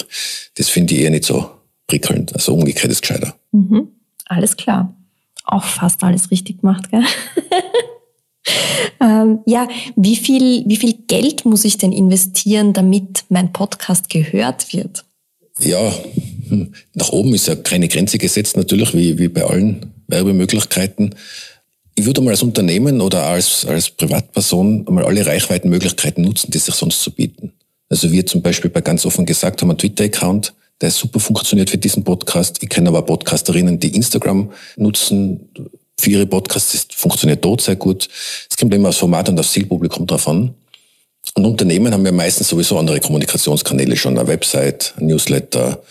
Das 0.57 0.69
finde 0.69 0.95
ich 0.95 1.03
eher 1.03 1.11
nicht 1.11 1.25
so 1.25 1.51
prickelnd. 1.87 2.35
Also 2.35 2.53
umgekehrt 2.53 2.91
ist 2.91 3.03
gescheiter. 3.03 3.37
Mhm. 3.53 3.87
Alles 4.27 4.57
klar. 4.57 4.93
Auch 5.45 5.65
fast 5.65 6.03
alles 6.03 6.33
richtig 6.33 6.63
gemacht, 6.63 6.91
gell? 6.91 7.05
Ähm, 9.01 9.41
ja, 9.47 9.69
wie 9.97 10.17
viel, 10.17 10.65
wie 10.67 10.77
viel 10.77 10.95
Geld 11.09 11.45
muss 11.45 11.65
ich 11.65 11.79
denn 11.79 11.93
investieren, 11.93 12.73
damit 12.73 13.25
mein 13.29 13.53
Podcast 13.53 14.11
gehört 14.11 14.73
wird? 14.73 15.05
Ja, 15.59 15.93
nach 16.95 17.11
oben 17.11 17.35
ist 17.35 17.49
ja 17.49 17.57
keine 17.57 17.89
Grenze 17.89 18.19
gesetzt, 18.19 18.57
natürlich, 18.57 18.95
wie, 18.95 19.19
wie 19.19 19.29
bei 19.29 19.45
allen 19.45 19.93
Werbemöglichkeiten. 20.09 21.15
Ich 21.95 22.07
würde 22.07 22.21
mal 22.21 22.31
als 22.31 22.43
Unternehmen 22.43 23.01
oder 23.01 23.25
als, 23.25 23.65
als 23.67 23.91
Privatperson 23.91 24.87
einmal 24.87 25.05
alle 25.05 25.25
Reichweitenmöglichkeiten 25.25 26.25
nutzen, 26.25 26.51
die 26.51 26.59
sich 26.59 26.75
sonst 26.75 27.03
zu 27.03 27.11
so 27.11 27.17
bieten. 27.17 27.53
Also 27.89 28.13
wir 28.13 28.25
zum 28.25 28.43
Beispiel 28.43 28.71
bei 28.71 28.81
ganz 28.81 29.05
offen 29.05 29.27
gesagt 29.27 29.61
haben 29.61 29.71
einen 29.71 29.79
Twitter-Account, 29.79 30.55
der 30.81 30.91
super 30.91 31.21
funktioniert 31.21 31.71
für 31.71 31.79
diesen 31.79 32.05
Podcast. 32.05 32.63
Ich 32.63 32.69
kenne 32.69 32.89
aber 32.89 33.03
Podcasterinnen, 33.03 33.81
die 33.81 33.95
Instagram 33.95 34.51
nutzen, 34.77 35.51
für 36.01 36.11
ihre 36.11 36.27
Podcasts. 36.27 36.73
Das 36.73 36.97
funktioniert 36.97 37.45
dort 37.45 37.61
sehr 37.61 37.77
gut. 37.77 38.09
Es 38.49 38.57
kommt 38.57 38.75
immer 38.75 38.89
aufs 38.89 38.99
Format 38.99 39.29
und 39.29 39.39
aufs 39.39 39.53
Zielpublikum 39.53 40.07
drauf 40.07 40.27
an. 40.29 40.55
Und 41.35 41.47
Unternehmen 41.47 41.93
haben 41.93 42.05
ja 42.05 42.13
meistens 42.13 42.49
sowieso 42.49 42.79
andere 42.79 43.01
Kommunikationskanäle 43.01 43.97
schon, 43.97 44.19
eine 44.19 44.27
Website, 44.27 44.95
ein 44.99 45.07
Newsletter, 45.07 45.83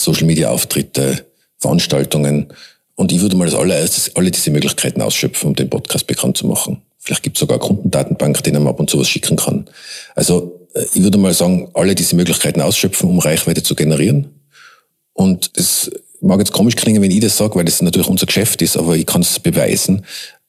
Social 0.00 0.26
Media 0.26 0.50
Auftritte, 0.50 1.26
Veranstaltungen. 1.58 2.48
Und 2.94 3.12
ich 3.12 3.20
würde 3.20 3.36
mal 3.36 3.44
als 3.44 3.54
allererstes 3.54 4.16
alle 4.16 4.30
diese 4.30 4.50
Möglichkeiten 4.50 5.02
ausschöpfen, 5.02 5.50
um 5.50 5.54
den 5.54 5.70
Podcast 5.70 6.06
bekannt 6.06 6.36
zu 6.36 6.46
machen. 6.46 6.82
Vielleicht 6.98 7.22
gibt 7.22 7.36
es 7.36 7.40
sogar 7.40 7.58
eine 7.58 7.66
Kundendatenbank, 7.66 8.42
denen 8.42 8.62
man 8.62 8.72
ab 8.72 8.80
und 8.80 8.90
zu 8.90 8.98
was 8.98 9.08
schicken 9.08 9.36
kann. 9.36 9.68
Also 10.14 10.68
äh, 10.74 10.84
ich 10.94 11.02
würde 11.02 11.18
mal 11.18 11.32
sagen, 11.32 11.70
alle 11.74 11.94
diese 11.94 12.16
Möglichkeiten 12.16 12.60
ausschöpfen, 12.60 13.08
um 13.08 13.18
Reichweite 13.18 13.62
zu 13.62 13.74
generieren. 13.74 14.28
Und 15.12 15.50
es 15.54 15.90
mag 16.20 16.38
jetzt 16.38 16.52
komisch 16.52 16.76
klingen, 16.76 17.02
wenn 17.02 17.10
ich 17.10 17.20
das 17.20 17.36
sage, 17.36 17.54
weil 17.54 17.64
das 17.64 17.82
natürlich 17.82 18.08
unser 18.08 18.26
Geschäft 18.26 18.62
ist, 18.62 18.76
aber 18.76 18.96
ich 18.96 19.06
kann 19.06 19.22
es 19.22 19.38
beweisen. 19.38 20.04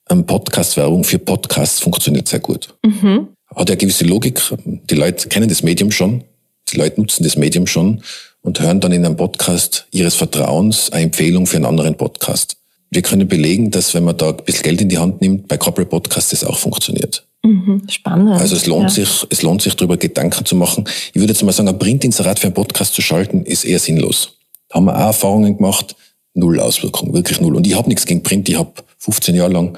Podcast-Werbung 0.07 1.03
für 1.03 1.19
Podcasts 1.19 1.79
funktioniert 1.79 2.27
sehr 2.27 2.39
gut. 2.39 2.75
Mhm. 2.83 3.27
Hat 3.55 3.69
ja 3.69 3.75
gewisse 3.75 4.05
Logik. 4.05 4.41
Die 4.65 4.95
Leute 4.95 5.27
kennen 5.27 5.49
das 5.49 5.63
Medium 5.63 5.91
schon. 5.91 6.23
Die 6.69 6.77
Leute 6.77 6.99
nutzen 6.99 7.23
das 7.23 7.35
Medium 7.35 7.67
schon 7.67 8.01
und 8.41 8.59
hören 8.59 8.79
dann 8.79 8.91
in 8.91 9.05
einem 9.05 9.17
Podcast 9.17 9.87
ihres 9.91 10.15
Vertrauens 10.15 10.91
eine 10.91 11.03
Empfehlung 11.03 11.45
für 11.45 11.57
einen 11.57 11.65
anderen 11.65 11.95
Podcast. 11.95 12.57
Wir 12.91 13.01
können 13.03 13.27
belegen, 13.27 13.69
dass 13.69 13.93
wenn 13.93 14.03
man 14.03 14.17
da 14.17 14.29
ein 14.29 14.37
bisschen 14.37 14.63
Geld 14.63 14.81
in 14.81 14.89
die 14.89 14.97
Hand 14.97 15.21
nimmt, 15.21 15.47
bei 15.47 15.57
Corporate 15.57 15.89
Podcasts 15.89 16.31
das 16.31 16.43
auch 16.43 16.57
funktioniert. 16.57 17.23
Mhm, 17.43 17.83
spannend. 17.89 18.31
Also 18.31 18.55
es 18.55 18.65
lohnt 18.65 18.89
ja. 18.97 19.05
sich, 19.05 19.27
es 19.29 19.41
lohnt 19.43 19.61
sich 19.61 19.75
darüber 19.75 19.97
Gedanken 19.97 20.45
zu 20.45 20.55
machen. 20.55 20.85
Ich 21.13 21.21
würde 21.21 21.33
jetzt 21.33 21.43
mal 21.43 21.51
sagen, 21.51 21.69
ein 21.69 21.79
Printinserat 21.79 22.39
für 22.39 22.47
einen 22.47 22.53
Podcast 22.53 22.95
zu 22.95 23.01
schalten, 23.01 23.43
ist 23.43 23.63
eher 23.63 23.79
sinnlos. 23.79 24.38
Da 24.69 24.75
haben 24.75 24.85
wir 24.85 24.95
auch 24.95 25.07
Erfahrungen 25.07 25.57
gemacht, 25.57 25.95
null 26.33 26.59
Auswirkungen, 26.59 27.13
wirklich 27.13 27.41
null. 27.41 27.55
Und 27.55 27.67
ich 27.67 27.75
habe 27.75 27.89
nichts 27.89 28.05
gegen 28.05 28.23
Print, 28.23 28.47
ich 28.49 28.57
habe 28.57 28.71
15 28.99 29.35
Jahre 29.35 29.51
lang 29.51 29.77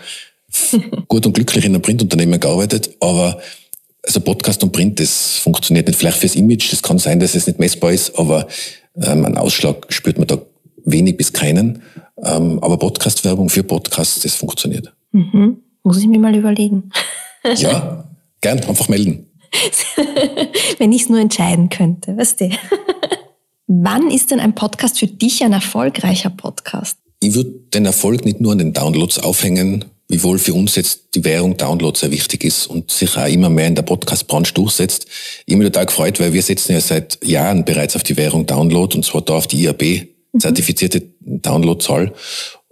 gut 1.08 1.26
und 1.26 1.34
glücklich 1.34 1.66
in 1.66 1.74
einem 1.74 1.82
Printunternehmen 1.82 2.40
gearbeitet, 2.40 2.96
aber 3.00 3.40
also 4.04 4.20
Podcast 4.20 4.64
und 4.64 4.72
Print, 4.72 5.00
das 5.00 5.38
funktioniert 5.38 5.88
nicht. 5.88 5.98
Vielleicht 5.98 6.18
fürs 6.18 6.36
Image, 6.36 6.72
das 6.72 6.82
kann 6.82 6.98
sein, 6.98 7.20
dass 7.20 7.36
es 7.36 7.48
nicht 7.48 7.60
messbar 7.60 7.92
ist, 7.92 8.18
aber 8.18 8.48
ähm, 8.96 9.26
einen 9.26 9.38
Ausschlag 9.38 9.86
spürt 9.90 10.18
man 10.18 10.28
da 10.28 10.40
wenig 10.84 11.18
bis 11.18 11.34
keinen. 11.34 11.84
Ähm, 12.24 12.60
aber 12.62 12.78
Podcast-Werbung 12.78 13.50
für 13.50 13.64
Podcasts, 13.64 14.22
das 14.22 14.36
funktioniert. 14.36 14.94
Mhm. 15.12 15.58
Muss 15.84 15.98
ich 15.98 16.08
mir 16.08 16.20
mal 16.20 16.36
überlegen. 16.36 16.92
ja, 17.56 18.04
gern, 18.42 18.60
einfach 18.64 18.90
melden. 18.90 19.28
Wenn 20.78 20.92
ich 20.92 21.04
es 21.04 21.10
nur 21.10 21.20
entscheiden 21.20 21.70
könnte, 21.70 22.16
weißt 22.16 22.42
du. 22.42 22.50
Wann 23.74 24.12
ist 24.12 24.32
denn 24.32 24.42
ein 24.42 24.54
Podcast 24.54 25.00
für 25.00 25.08
dich 25.08 25.46
ein 25.46 25.54
erfolgreicher 25.54 26.30
Podcast? 26.30 26.98
Ich 27.22 27.34
würde 27.36 27.52
den 27.74 27.86
Erfolg 27.86 28.26
nicht 28.26 28.42
nur 28.42 28.52
an 28.52 28.58
den 28.58 28.74
Downloads 28.74 29.20
aufhängen, 29.20 29.86
wiewohl 30.10 30.40
für 30.40 30.54
uns 30.54 30.76
jetzt 30.76 31.16
die 31.16 31.24
Währung 31.24 31.56
Download 31.56 31.98
sehr 31.98 32.12
wichtig 32.12 32.44
ist 32.44 32.68
und 32.68 32.92
sich 32.92 33.16
auch 33.16 33.30
immer 33.30 33.50
mehr 33.50 33.68
in 33.68 33.76
der 33.76 33.84
Podcast-Branche 33.84 34.54
durchsetzt. 34.56 35.06
Ich 35.46 35.58
bin 35.58 35.64
total 35.64 35.86
gefreut, 35.86 36.20
weil 36.20 36.34
wir 36.34 36.42
setzen 36.42 36.74
ja 36.74 36.82
seit 36.82 37.26
Jahren 37.26 37.64
bereits 37.64 37.96
auf 37.96 38.04
die 38.04 38.18
Währung 38.18 38.46
Download 38.46 38.94
und 38.94 39.06
zwar 39.06 39.22
da 39.22 39.36
auf 39.36 39.48
die 39.48 39.64
IAB 39.64 40.06
zertifizierte 40.38 41.04
Downloadzahl. 41.22 42.12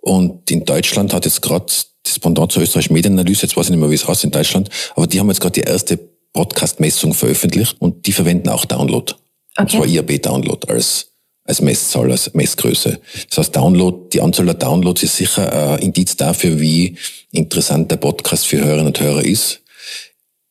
Und 0.02 0.52
in 0.52 0.66
Deutschland 0.66 1.14
hat 1.14 1.24
jetzt 1.24 1.42
gerade 1.42 1.68
das 2.04 2.20
Pendant 2.20 2.52
zur 2.52 2.62
österreichischen 2.62 2.94
Medienanalyse, 2.94 3.44
jetzt 3.44 3.56
weiß 3.56 3.68
ich 3.68 3.72
nicht 3.72 3.80
mehr, 3.80 3.90
wie 3.90 3.96
es 3.96 4.06
heißt 4.06 4.26
in 4.26 4.32
Deutschland, 4.32 4.70
aber 4.98 5.08
die 5.08 5.18
haben 5.22 5.30
jetzt 5.30 5.40
gerade 5.40 5.62
die 5.62 5.66
erste 5.66 5.98
Podcast-Messung 6.34 7.14
veröffentlicht 7.14 7.78
und 7.80 8.06
die 8.06 8.12
verwenden 8.12 8.50
auch 8.50 8.66
Download. 8.66 9.14
Okay. 9.60 9.62
Und 9.62 9.70
zwar 9.72 9.86
IAB-Download 9.88 10.68
als 10.72 11.10
als 11.50 11.62
Messzahl, 11.62 12.12
als 12.12 12.32
Messgröße. 12.36 13.00
Das 13.30 13.40
heißt, 13.40 13.56
Download, 13.56 14.10
die 14.14 14.22
Anzahl 14.22 14.46
der 14.46 14.54
Downloads 14.54 15.02
ist 15.02 15.18
sicher 15.18 15.74
ein 15.74 15.80
Indiz 15.80 16.16
dafür, 16.16 16.60
wie 16.60 16.96
interessant 17.32 17.90
der 17.90 17.98
Podcast 17.98 18.46
für 18.46 18.64
Hörerinnen 18.64 18.88
und 18.88 19.00
Hörer 19.00 19.26
ist. 19.26 19.62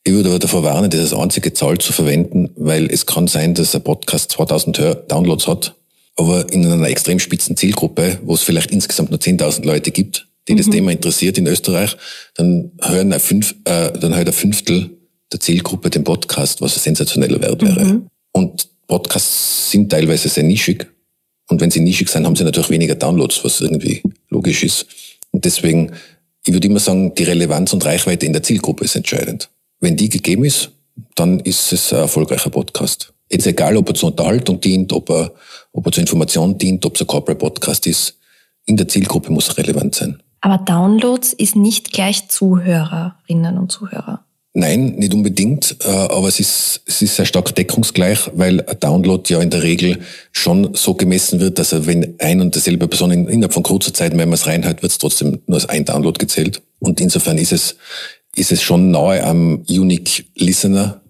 Ich 0.02 0.12
würde 0.12 0.30
aber 0.30 0.40
davor 0.40 0.64
warnen, 0.64 0.90
das 0.90 1.00
als 1.00 1.12
einzige 1.12 1.52
Zahl 1.52 1.78
zu 1.78 1.92
verwenden, 1.92 2.50
weil 2.56 2.86
es 2.90 3.06
kann 3.06 3.28
sein, 3.28 3.54
dass 3.54 3.76
ein 3.76 3.84
Podcast 3.84 4.32
2000 4.32 4.96
Downloads 5.06 5.46
hat, 5.46 5.76
aber 6.16 6.52
in 6.52 6.66
einer 6.66 6.88
extrem 6.88 7.20
spitzen 7.20 7.56
Zielgruppe, 7.56 8.18
wo 8.24 8.34
es 8.34 8.42
vielleicht 8.42 8.72
insgesamt 8.72 9.10
nur 9.10 9.20
10.000 9.20 9.64
Leute 9.64 9.92
gibt, 9.92 10.26
die 10.48 10.54
mhm. 10.54 10.58
das 10.58 10.70
Thema 10.70 10.90
interessiert 10.90 11.38
in 11.38 11.46
Österreich, 11.46 11.96
dann 12.34 12.72
hören 12.82 13.12
ein 13.12 13.20
fünf, 13.20 13.54
äh, 13.64 13.92
dann 13.92 14.16
hört 14.16 14.26
ein 14.26 14.32
Fünftel 14.32 14.90
der 15.30 15.38
Zielgruppe 15.38 15.90
den 15.90 16.02
Podcast, 16.02 16.60
was 16.60 16.76
ein 16.76 16.80
sensationeller 16.80 17.40
Wert 17.40 17.62
wäre. 17.62 17.84
Mhm. 17.84 18.06
Und 18.32 18.68
Podcasts 18.88 19.70
sind 19.70 19.90
teilweise 19.90 20.28
sehr 20.28 20.42
nischig. 20.42 20.86
Und 21.48 21.60
wenn 21.60 21.70
sie 21.70 21.80
nischig 21.80 22.08
sind, 22.08 22.26
haben 22.26 22.36
sie 22.36 22.44
natürlich 22.44 22.70
weniger 22.70 22.94
Downloads, 22.94 23.44
was 23.44 23.60
irgendwie 23.60 24.02
logisch 24.28 24.64
ist. 24.64 24.86
Und 25.30 25.44
deswegen, 25.44 25.92
ich 26.44 26.52
würde 26.52 26.66
immer 26.66 26.80
sagen, 26.80 27.14
die 27.14 27.24
Relevanz 27.24 27.72
und 27.72 27.84
Reichweite 27.84 28.26
in 28.26 28.32
der 28.32 28.42
Zielgruppe 28.42 28.84
ist 28.84 28.96
entscheidend. 28.96 29.50
Wenn 29.78 29.96
die 29.96 30.08
gegeben 30.08 30.44
ist, 30.44 30.70
dann 31.14 31.38
ist 31.40 31.72
es 31.72 31.92
ein 31.92 32.00
erfolgreicher 32.00 32.50
Podcast. 32.50 33.12
Jetzt 33.30 33.46
egal, 33.46 33.76
ob 33.76 33.88
er 33.88 33.94
zur 33.94 34.10
Unterhaltung 34.10 34.60
dient, 34.60 34.92
ob 34.92 35.10
er, 35.10 35.32
ob 35.72 35.86
er 35.86 35.92
zur 35.92 36.00
Information 36.00 36.56
dient, 36.56 36.84
ob 36.86 36.94
es 36.94 37.02
ein 37.02 37.06
Corporate 37.06 37.38
Podcast 37.38 37.86
ist. 37.86 38.18
In 38.64 38.76
der 38.76 38.88
Zielgruppe 38.88 39.30
muss 39.30 39.48
er 39.48 39.58
relevant 39.58 39.94
sein. 39.94 40.22
Aber 40.40 40.58
Downloads 40.58 41.34
ist 41.34 41.56
nicht 41.56 41.92
gleich 41.92 42.28
Zuhörerinnen 42.28 43.58
und 43.58 43.70
Zuhörer. 43.70 44.24
Nein, 44.54 44.96
nicht 44.96 45.14
unbedingt, 45.14 45.76
äh, 45.84 45.88
aber 45.88 46.26
es 46.26 46.40
ist, 46.40 46.82
es 46.86 47.02
ist 47.02 47.16
sehr 47.16 47.26
stark 47.26 47.54
deckungsgleich, 47.54 48.30
weil 48.34 48.60
ein 48.62 48.80
Download 48.80 49.22
ja 49.32 49.40
in 49.40 49.50
der 49.50 49.62
Regel 49.62 49.98
schon 50.32 50.74
so 50.74 50.94
gemessen 50.94 51.38
wird, 51.38 51.58
dass 51.58 51.72
er, 51.72 51.86
wenn 51.86 52.14
ein 52.18 52.40
und 52.40 52.54
derselbe 52.54 52.88
Person 52.88 53.12
innerhalb 53.12 53.52
von 53.52 53.62
kurzer 53.62 53.92
Zeit 53.92 54.14
mehrmals 54.14 54.46
reinhört, 54.46 54.82
wird 54.82 54.90
es 54.90 54.98
trotzdem 54.98 55.40
nur 55.46 55.56
als 55.56 55.68
ein 55.68 55.84
Download 55.84 56.18
gezählt. 56.18 56.62
Und 56.80 57.00
insofern 57.00 57.38
ist 57.38 57.52
es, 57.52 57.76
ist 58.34 58.50
es 58.50 58.62
schon 58.62 58.90
nahe 58.90 59.22
am 59.22 59.64
Unique 59.68 60.24
Listener, 60.34 61.02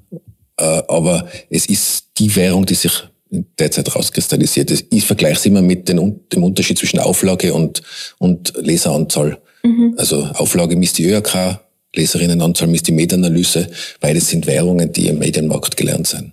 äh, 0.58 0.82
aber 0.88 1.28
es 1.48 1.66
ist 1.66 2.08
die 2.18 2.34
Währung, 2.34 2.66
die 2.66 2.74
sich 2.74 2.92
derzeit 3.30 3.94
rauskristallisiert. 3.94 4.84
Ich 4.90 5.04
vergleiche 5.04 5.38
es 5.38 5.46
immer 5.46 5.62
mit 5.62 5.88
dem 5.88 6.42
Unterschied 6.42 6.78
zwischen 6.78 6.98
Auflage 6.98 7.54
und, 7.54 7.82
und 8.18 8.52
Leseranzahl. 8.56 9.38
Mhm. 9.62 9.94
Also 9.96 10.24
Auflage 10.34 10.76
misst 10.76 10.98
die 10.98 11.06
ÖRK, 11.06 11.60
Leserinnenanzahl 11.98 12.68
misst 12.68 12.88
die 12.88 12.92
Meta-Analyse. 12.92 13.68
Beides 14.00 14.28
sind 14.28 14.46
Währungen, 14.46 14.92
die 14.92 15.08
im 15.08 15.18
Medienmarkt 15.18 15.76
gelernt 15.76 16.06
sind. 16.06 16.32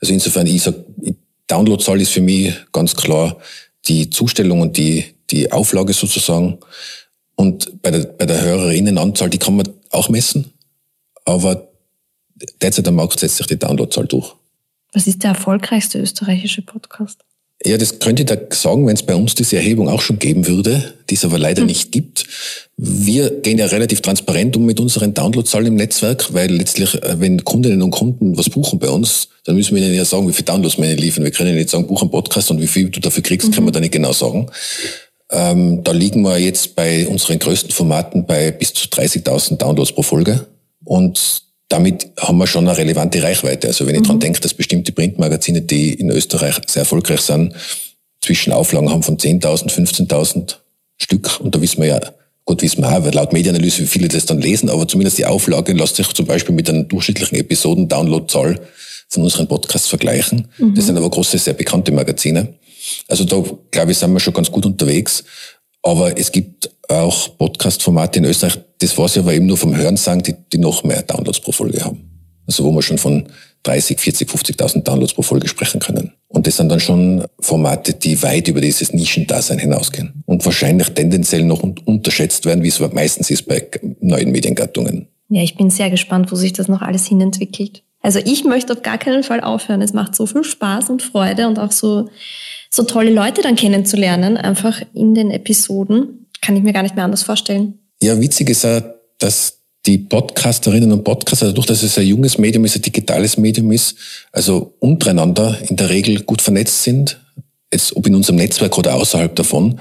Also 0.00 0.12
insofern, 0.12 0.46
ich 0.46 0.62
sag, 0.62 0.74
Downloadzahl 1.46 2.00
ist 2.00 2.12
für 2.12 2.20
mich 2.20 2.54
ganz 2.72 2.94
klar 2.94 3.38
die 3.86 4.08
Zustellung 4.10 4.60
und 4.60 4.76
die, 4.76 5.04
die 5.30 5.52
Auflage 5.52 5.92
sozusagen. 5.92 6.58
Und 7.34 7.82
bei 7.82 7.90
der, 7.90 8.04
bei 8.04 8.26
der 8.26 8.40
Hörerinnenanzahl, 8.40 9.28
die 9.28 9.38
kann 9.38 9.56
man 9.56 9.68
auch 9.90 10.08
messen. 10.08 10.52
Aber 11.24 11.68
derzeit 12.60 12.88
am 12.88 12.96
Markt 12.96 13.18
setzt 13.18 13.36
sich 13.36 13.46
die 13.46 13.58
Downloadzahl 13.58 14.06
durch. 14.06 14.34
Was 14.92 15.06
ist 15.06 15.22
der 15.22 15.30
erfolgreichste 15.30 15.98
österreichische 15.98 16.62
Podcast? 16.62 17.24
Ja, 17.62 17.78
das 17.78 17.98
könnte 17.98 18.22
ich 18.22 18.26
da 18.26 18.36
sagen, 18.50 18.86
wenn 18.86 18.94
es 18.94 19.02
bei 19.02 19.14
uns 19.14 19.34
diese 19.34 19.56
Erhebung 19.56 19.88
auch 19.88 20.02
schon 20.02 20.18
geben 20.18 20.46
würde, 20.46 20.94
die 21.08 21.14
es 21.14 21.24
aber 21.24 21.38
leider 21.38 21.60
hm. 21.60 21.68
nicht 21.68 21.92
gibt. 21.92 22.26
Wir 22.76 23.30
gehen 23.30 23.58
ja 23.58 23.66
relativ 23.66 24.00
transparent 24.00 24.56
um 24.56 24.66
mit 24.66 24.80
unseren 24.80 25.14
Downloadzahlen 25.14 25.68
im 25.68 25.74
Netzwerk, 25.76 26.34
weil 26.34 26.50
letztlich, 26.50 26.94
äh, 27.02 27.20
wenn 27.20 27.44
Kundinnen 27.44 27.80
und 27.80 27.90
Kunden 27.90 28.36
was 28.36 28.50
buchen 28.50 28.78
bei 28.78 28.90
uns, 28.90 29.28
dann 29.44 29.56
müssen 29.56 29.76
wir 29.76 29.82
ihnen 29.82 29.94
ja 29.94 30.04
sagen, 30.04 30.28
wie 30.28 30.32
viele 30.32 30.46
Downloads 30.46 30.78
wir 30.78 30.86
ihnen 30.86 30.98
liefern. 30.98 31.24
Wir 31.24 31.30
können 31.30 31.50
ihnen 31.50 31.58
nicht 31.58 31.70
sagen, 31.70 31.86
buch 31.86 32.02
einen 32.02 32.10
Podcast 32.10 32.50
und 32.50 32.60
wie 32.60 32.66
viel 32.66 32.90
du 32.90 33.00
dafür 33.00 33.22
kriegst, 33.22 33.48
mhm. 33.48 33.52
kann 33.52 33.64
man 33.64 33.72
da 33.72 33.80
nicht 33.80 33.92
genau 33.92 34.12
sagen. 34.12 34.50
Ähm, 35.30 35.82
da 35.84 35.92
liegen 35.92 36.22
wir 36.22 36.38
jetzt 36.38 36.74
bei 36.74 37.06
unseren 37.06 37.38
größten 37.38 37.70
Formaten 37.70 38.26
bei 38.26 38.50
bis 38.50 38.74
zu 38.74 38.88
30.000 38.88 39.56
Downloads 39.56 39.92
pro 39.92 40.02
Folge. 40.02 40.46
Und 40.84 41.43
damit 41.68 42.08
haben 42.18 42.38
wir 42.38 42.46
schon 42.46 42.68
eine 42.68 42.76
relevante 42.76 43.22
Reichweite. 43.22 43.68
Also 43.68 43.86
wenn 43.86 43.94
ich 43.94 44.02
mhm. 44.02 44.04
daran 44.04 44.20
denke, 44.20 44.40
dass 44.40 44.54
bestimmte 44.54 44.92
Printmagazine, 44.92 45.62
die 45.62 45.94
in 45.94 46.10
Österreich 46.10 46.56
sehr 46.66 46.82
erfolgreich 46.82 47.20
sind, 47.20 47.54
Zwischenauflagen 48.20 48.90
haben 48.90 49.02
von 49.02 49.16
10.000, 49.16 49.70
15.000 49.70 50.56
Stück. 50.96 51.40
Und 51.40 51.54
da 51.54 51.60
wissen 51.60 51.80
wir 51.80 51.88
ja, 51.88 52.00
gut 52.44 52.62
wissen 52.62 52.82
wir 52.82 52.90
auch, 52.90 53.12
laut 53.12 53.32
Medienanalyse, 53.32 53.82
wie 53.82 53.86
viele 53.86 54.08
das 54.08 54.26
dann 54.26 54.40
lesen, 54.40 54.68
aber 54.68 54.86
zumindest 54.86 55.18
die 55.18 55.26
Auflage 55.26 55.72
lässt 55.72 55.96
sich 55.96 56.08
zum 56.08 56.26
Beispiel 56.26 56.54
mit 56.54 56.68
einer 56.68 56.84
durchschnittlichen 56.84 57.38
Episoden-Download-Zahl 57.38 58.60
von 59.08 59.22
unseren 59.22 59.48
Podcasts 59.48 59.88
vergleichen. 59.88 60.48
Mhm. 60.58 60.74
Das 60.74 60.86
sind 60.86 60.96
aber 60.96 61.10
große, 61.10 61.38
sehr 61.38 61.54
bekannte 61.54 61.92
Magazine. 61.92 62.54
Also 63.08 63.24
da, 63.24 63.42
glaube 63.70 63.92
ich, 63.92 63.98
sind 63.98 64.12
wir 64.12 64.20
schon 64.20 64.34
ganz 64.34 64.50
gut 64.50 64.66
unterwegs. 64.66 65.24
Aber 65.84 66.18
es 66.18 66.32
gibt 66.32 66.70
auch 66.88 67.36
Podcast-Formate 67.36 68.18
in 68.18 68.24
Österreich, 68.24 68.58
das 68.78 68.96
weiß 68.96 69.16
ich 69.16 69.22
aber 69.22 69.34
eben 69.34 69.46
nur 69.46 69.58
vom 69.58 69.76
Hören 69.76 69.96
sagen, 69.96 70.22
die, 70.22 70.34
die 70.52 70.58
noch 70.58 70.82
mehr 70.82 71.02
Downloads 71.02 71.40
pro 71.40 71.52
Folge 71.52 71.84
haben. 71.84 72.10
Also 72.46 72.64
wo 72.64 72.72
wir 72.72 72.82
schon 72.82 72.98
von 72.98 73.26
30, 73.64 74.00
40, 74.00 74.28
50.000 74.28 74.82
Downloads 74.82 75.14
pro 75.14 75.22
Folge 75.22 75.46
sprechen 75.46 75.80
können. 75.80 76.12
Und 76.28 76.46
das 76.46 76.56
sind 76.56 76.70
dann 76.70 76.80
schon 76.80 77.24
Formate, 77.40 77.94
die 77.94 78.22
weit 78.22 78.48
über 78.48 78.60
dieses 78.60 78.92
Nischendasein 78.92 79.58
hinausgehen. 79.58 80.22
Und 80.26 80.44
wahrscheinlich 80.44 80.88
tendenziell 80.90 81.44
noch 81.44 81.62
unterschätzt 81.62 82.44
werden, 82.46 82.64
wie 82.64 82.68
es 82.68 82.80
meistens 82.80 83.30
ist 83.30 83.46
bei 83.46 83.66
neuen 84.00 84.32
Mediengattungen. 84.32 85.08
Ja, 85.28 85.42
ich 85.42 85.56
bin 85.56 85.70
sehr 85.70 85.90
gespannt, 85.90 86.32
wo 86.32 86.36
sich 86.36 86.52
das 86.52 86.68
noch 86.68 86.82
alles 86.82 87.06
hinentwickelt. 87.06 87.82
Also 88.00 88.20
ich 88.22 88.44
möchte 88.44 88.74
auf 88.74 88.82
gar 88.82 88.98
keinen 88.98 89.22
Fall 89.22 89.40
aufhören. 89.40 89.80
Es 89.80 89.94
macht 89.94 90.14
so 90.14 90.26
viel 90.26 90.44
Spaß 90.44 90.90
und 90.90 91.02
Freude 91.02 91.48
und 91.48 91.58
auch 91.58 91.72
so 91.72 92.08
so 92.74 92.82
tolle 92.82 93.10
Leute 93.10 93.42
dann 93.42 93.56
kennenzulernen, 93.56 94.36
einfach 94.36 94.82
in 94.92 95.14
den 95.14 95.30
Episoden, 95.30 96.26
kann 96.40 96.56
ich 96.56 96.62
mir 96.62 96.72
gar 96.72 96.82
nicht 96.82 96.96
mehr 96.96 97.04
anders 97.04 97.22
vorstellen. 97.22 97.78
Ja, 98.02 98.20
witzig 98.20 98.50
ist 98.50 98.64
ja, 98.64 98.82
dass 99.18 99.58
die 99.86 99.98
Podcasterinnen 99.98 100.92
und 100.92 101.04
Podcaster, 101.04 101.46
dadurch, 101.46 101.66
dass 101.66 101.82
es 101.82 101.98
ein 101.98 102.06
junges 102.06 102.38
Medium 102.38 102.64
ist, 102.64 102.76
ein 102.76 102.82
digitales 102.82 103.36
Medium 103.36 103.70
ist, 103.70 103.96
also 104.32 104.74
untereinander 104.78 105.58
in 105.68 105.76
der 105.76 105.90
Regel 105.90 106.22
gut 106.22 106.40
vernetzt 106.40 106.82
sind, 106.82 107.20
jetzt 107.72 107.94
ob 107.94 108.06
in 108.06 108.14
unserem 108.14 108.36
Netzwerk 108.36 108.76
oder 108.78 108.94
außerhalb 108.94 109.34
davon, 109.36 109.80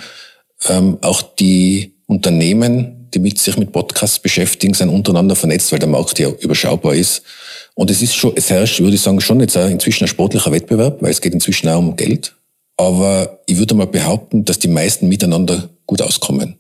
ähm, 0.68 0.98
auch 1.02 1.22
die 1.22 1.96
Unternehmen, 2.06 3.10
die 3.14 3.20
mit 3.20 3.38
sich 3.40 3.58
mit 3.58 3.72
Podcasts 3.72 4.20
beschäftigen, 4.20 4.74
sind 4.74 4.90
untereinander 4.90 5.36
vernetzt, 5.36 5.72
weil 5.72 5.80
der 5.80 5.88
Markt 5.88 6.20
ja 6.20 6.30
überschaubar 6.30 6.96
ist. 6.96 7.24
Und 7.76 7.90
es 7.90 8.02
ist 8.02 8.16
schon, 8.16 8.34
es 8.36 8.50
herrscht, 8.50 8.80
würde 8.82 8.96
ich 8.96 9.02
sagen, 9.02 9.22
schon 9.22 9.40
jetzt 9.40 9.58
auch 9.58 9.70
inzwischen 9.70 10.04
ein 10.04 10.10
sportlicher 10.10 10.52
Wettbewerb, 10.52 11.02
weil 11.02 11.12
es 11.12 11.22
geht 11.22 11.34
inzwischen 11.34 11.70
auch 11.70 11.80
um 11.80 11.96
Geld. 11.96 12.36
Aber 12.78 13.40
ich 13.46 13.58
würde 13.58 13.76
mal 13.76 13.88
behaupten, 13.88 14.46
dass 14.46 14.60
die 14.60 14.68
meisten 14.68 15.08
miteinander 15.08 15.70
gut 15.86 16.02
auskommen. 16.02 16.58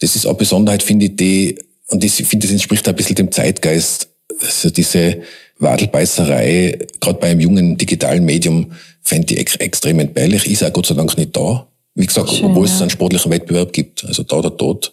Das 0.00 0.16
ist 0.16 0.26
eine 0.26 0.34
Besonderheit, 0.34 0.82
finde 0.82 1.06
ich, 1.06 1.16
die, 1.16 1.58
und 1.88 2.02
ich 2.02 2.12
finde, 2.14 2.46
das 2.46 2.52
entspricht 2.52 2.88
ein 2.88 2.96
bisschen 2.96 3.16
dem 3.16 3.32
Zeitgeist. 3.32 4.08
Also 4.40 4.70
diese 4.70 5.22
Wadelbeißerei, 5.58 6.78
gerade 7.00 7.18
bei 7.18 7.28
einem 7.28 7.40
jungen 7.40 7.76
digitalen 7.76 8.24
Medium, 8.24 8.72
fände 9.02 9.34
ich 9.34 9.40
ex 9.40 9.56
extrem 9.56 10.00
entbehrlich. 10.00 10.46
Ist 10.46 10.64
auch 10.64 10.72
Gott 10.72 10.86
sei 10.86 10.94
Dank 10.94 11.16
nicht 11.16 11.36
da. 11.36 11.66
Wie 11.94 12.06
gesagt, 12.06 12.30
Schön, 12.30 12.46
obwohl 12.46 12.66
ja. 12.66 12.74
es 12.74 12.80
einen 12.80 12.90
sportlichen 12.90 13.30
Wettbewerb 13.30 13.72
gibt. 13.72 14.04
Also 14.04 14.24
da 14.24 14.36
oder 14.36 14.50
dort 14.50 14.92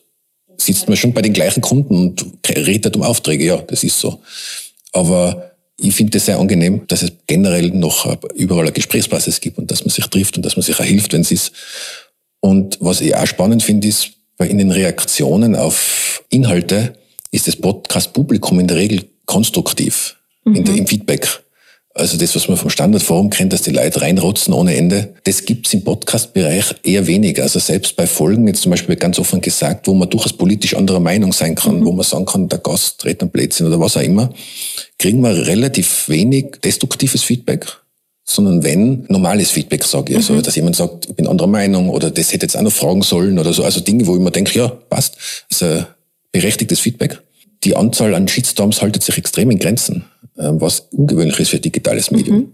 sitzt 0.57 0.87
man 0.87 0.97
schon 0.97 1.13
bei 1.13 1.21
den 1.21 1.33
gleichen 1.33 1.61
Kunden 1.61 1.95
und 1.95 2.25
redet 2.47 2.95
um 2.95 3.01
Aufträge. 3.01 3.45
Ja, 3.45 3.57
das 3.57 3.83
ist 3.83 3.99
so. 3.99 4.21
Aber 4.91 5.50
ich 5.79 5.95
finde 5.95 6.17
es 6.17 6.25
sehr 6.25 6.39
angenehm, 6.39 6.81
dass 6.87 7.01
es 7.01 7.11
generell 7.27 7.69
noch 7.69 8.17
überall 8.35 8.65
eine 8.65 8.71
Gesprächsbasis 8.71 9.41
gibt 9.41 9.57
und 9.57 9.71
dass 9.71 9.83
man 9.83 9.89
sich 9.89 10.05
trifft 10.07 10.37
und 10.37 10.45
dass 10.45 10.55
man 10.55 10.63
sich 10.63 10.79
auch 10.79 10.83
hilft, 10.85 11.13
wenn 11.13 11.21
es 11.21 11.31
ist. 11.31 11.51
Und 12.39 12.77
was 12.81 13.01
ich 13.01 13.15
auch 13.15 13.25
spannend 13.25 13.63
finde, 13.63 13.87
ist, 13.87 14.11
bei 14.37 14.47
in 14.47 14.57
den 14.57 14.71
Reaktionen 14.71 15.55
auf 15.55 16.23
Inhalte 16.29 16.95
ist 17.31 17.47
das 17.47 17.55
Podcast-Publikum 17.55 18.59
in 18.59 18.67
der 18.67 18.77
Regel 18.77 19.07
konstruktiv 19.25 20.17
mhm. 20.45 20.55
in 20.55 20.65
der, 20.65 20.75
im 20.75 20.87
Feedback. 20.87 21.43
Also 21.93 22.17
das, 22.17 22.35
was 22.35 22.47
man 22.47 22.57
vom 22.57 22.69
Standardforum 22.69 23.29
kennt, 23.29 23.51
dass 23.51 23.63
die 23.63 23.71
Leute 23.71 24.01
reinrotzen 24.01 24.53
ohne 24.53 24.75
Ende, 24.75 25.13
das 25.25 25.45
gibt's 25.45 25.73
im 25.73 25.83
Podcast-Bereich 25.83 26.75
eher 26.83 27.05
weniger. 27.05 27.43
Also 27.43 27.59
selbst 27.59 27.97
bei 27.97 28.07
Folgen, 28.07 28.47
jetzt 28.47 28.61
zum 28.61 28.71
Beispiel 28.71 28.95
ganz 28.95 29.19
offen 29.19 29.41
gesagt, 29.41 29.87
wo 29.87 29.93
man 29.93 30.09
durchaus 30.09 30.33
politisch 30.33 30.73
anderer 30.73 31.01
Meinung 31.01 31.33
sein 31.33 31.55
kann, 31.55 31.81
mhm. 31.81 31.85
wo 31.85 31.91
man 31.91 32.05
sagen 32.05 32.25
kann, 32.25 32.47
der 32.47 32.59
Gast 32.59 33.03
dreht 33.03 33.21
am 33.21 33.29
Plätzchen 33.29 33.67
oder 33.67 33.79
was 33.79 33.97
auch 33.97 34.01
immer, 34.01 34.29
kriegen 34.97 35.21
wir 35.21 35.47
relativ 35.47 36.07
wenig 36.07 36.57
destruktives 36.63 37.23
Feedback 37.23 37.67
sondern 38.23 38.63
wenn 38.63 39.05
normales 39.09 39.51
Feedback 39.51 39.83
sage 39.83 40.11
ich. 40.11 40.17
Also, 40.17 40.33
mhm. 40.33 40.43
dass 40.43 40.55
jemand 40.55 40.75
sagt, 40.75 41.09
ich 41.09 41.15
bin 41.15 41.27
anderer 41.27 41.47
Meinung 41.47 41.89
oder 41.89 42.11
das 42.11 42.31
hätte 42.31 42.45
jetzt 42.45 42.55
auch 42.55 42.61
noch 42.61 42.71
fragen 42.71 43.01
sollen 43.01 43.37
oder 43.37 43.51
so. 43.51 43.63
Also 43.63 43.81
Dinge, 43.81 44.07
wo 44.07 44.15
ich 44.15 44.21
mir 44.21 44.31
denke, 44.31 44.57
ja, 44.57 44.69
passt. 44.69 45.17
Ist 45.49 45.63
ein 45.63 45.85
berechtigtes 46.31 46.79
Feedback. 46.79 47.19
Die 47.63 47.75
Anzahl 47.75 48.15
an 48.15 48.27
Shitstorms 48.27 48.81
haltet 48.81 49.03
sich 49.03 49.17
extrem 49.17 49.51
in 49.51 49.59
Grenzen, 49.59 50.05
ähm, 50.37 50.59
was 50.59 50.87
ungewöhnlich 50.91 51.39
ist 51.39 51.49
für 51.49 51.57
ein 51.57 51.61
digitales 51.61 52.11
Medium. 52.11 52.37
Mhm. 52.37 52.51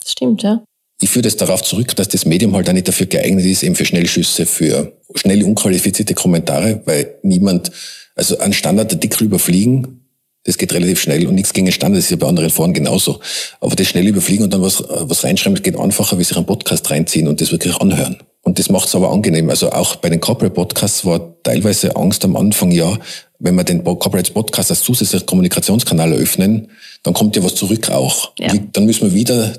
Das 0.00 0.12
stimmt, 0.12 0.42
ja. 0.42 0.64
Ich 1.02 1.08
führe 1.08 1.22
das 1.22 1.36
darauf 1.36 1.62
zurück, 1.62 1.96
dass 1.96 2.08
das 2.08 2.26
Medium 2.26 2.54
halt 2.54 2.68
auch 2.68 2.74
nicht 2.74 2.88
dafür 2.88 3.06
geeignet 3.06 3.46
ist, 3.46 3.62
eben 3.62 3.74
für 3.74 3.86
Schnellschüsse, 3.86 4.44
für 4.44 4.92
schnelle, 5.14 5.46
unqualifizierte 5.46 6.14
Kommentare, 6.14 6.82
weil 6.84 7.14
niemand, 7.22 7.70
also 8.14 8.38
ein 8.38 8.52
Standardartikel 8.52 9.24
überfliegen, 9.24 10.00
das 10.44 10.58
geht 10.58 10.72
relativ 10.72 11.00
schnell 11.00 11.26
und 11.26 11.34
nichts 11.34 11.52
gegen 11.52 11.70
Standard, 11.70 11.98
das 11.98 12.06
ist 12.06 12.10
ja 12.10 12.16
bei 12.16 12.26
anderen 12.26 12.50
Foren 12.50 12.74
genauso. 12.74 13.20
Aber 13.60 13.76
das 13.76 13.86
schnell 13.86 14.06
überfliegen 14.06 14.44
und 14.44 14.52
dann 14.52 14.62
was, 14.62 14.82
was 14.88 15.24
reinschreiben, 15.24 15.54
das 15.54 15.62
geht 15.62 15.78
einfacher, 15.78 16.18
wie 16.18 16.24
sich 16.24 16.36
einen 16.36 16.46
Podcast 16.46 16.90
reinziehen 16.90 17.28
und 17.28 17.40
das 17.40 17.52
wirklich 17.52 17.76
anhören. 17.76 18.18
Und 18.42 18.58
das 18.58 18.70
macht 18.70 18.88
es 18.88 18.94
aber 18.94 19.10
angenehm. 19.10 19.50
Also 19.50 19.70
auch 19.70 19.96
bei 19.96 20.08
den 20.08 20.20
Corporate 20.20 20.54
Podcasts 20.54 21.04
war 21.04 21.34
teilweise 21.42 21.94
Angst 21.96 22.24
am 22.24 22.36
Anfang, 22.36 22.70
ja, 22.70 22.98
wenn 23.40 23.54
wir 23.56 23.64
den 23.64 23.82
Corporate 23.82 24.32
Podcast 24.32 24.70
als 24.70 24.82
zusätzlichen 24.82 25.26
Kommunikationskanal 25.26 26.12
eröffnen, 26.12 26.68
dann 27.02 27.14
kommt 27.14 27.34
ja 27.34 27.42
was 27.42 27.54
zurück 27.54 27.90
auch. 27.90 28.32
Ja. 28.38 28.52
Dann 28.72 28.84
müssen 28.84 29.10
wir 29.10 29.14
wieder 29.14 29.54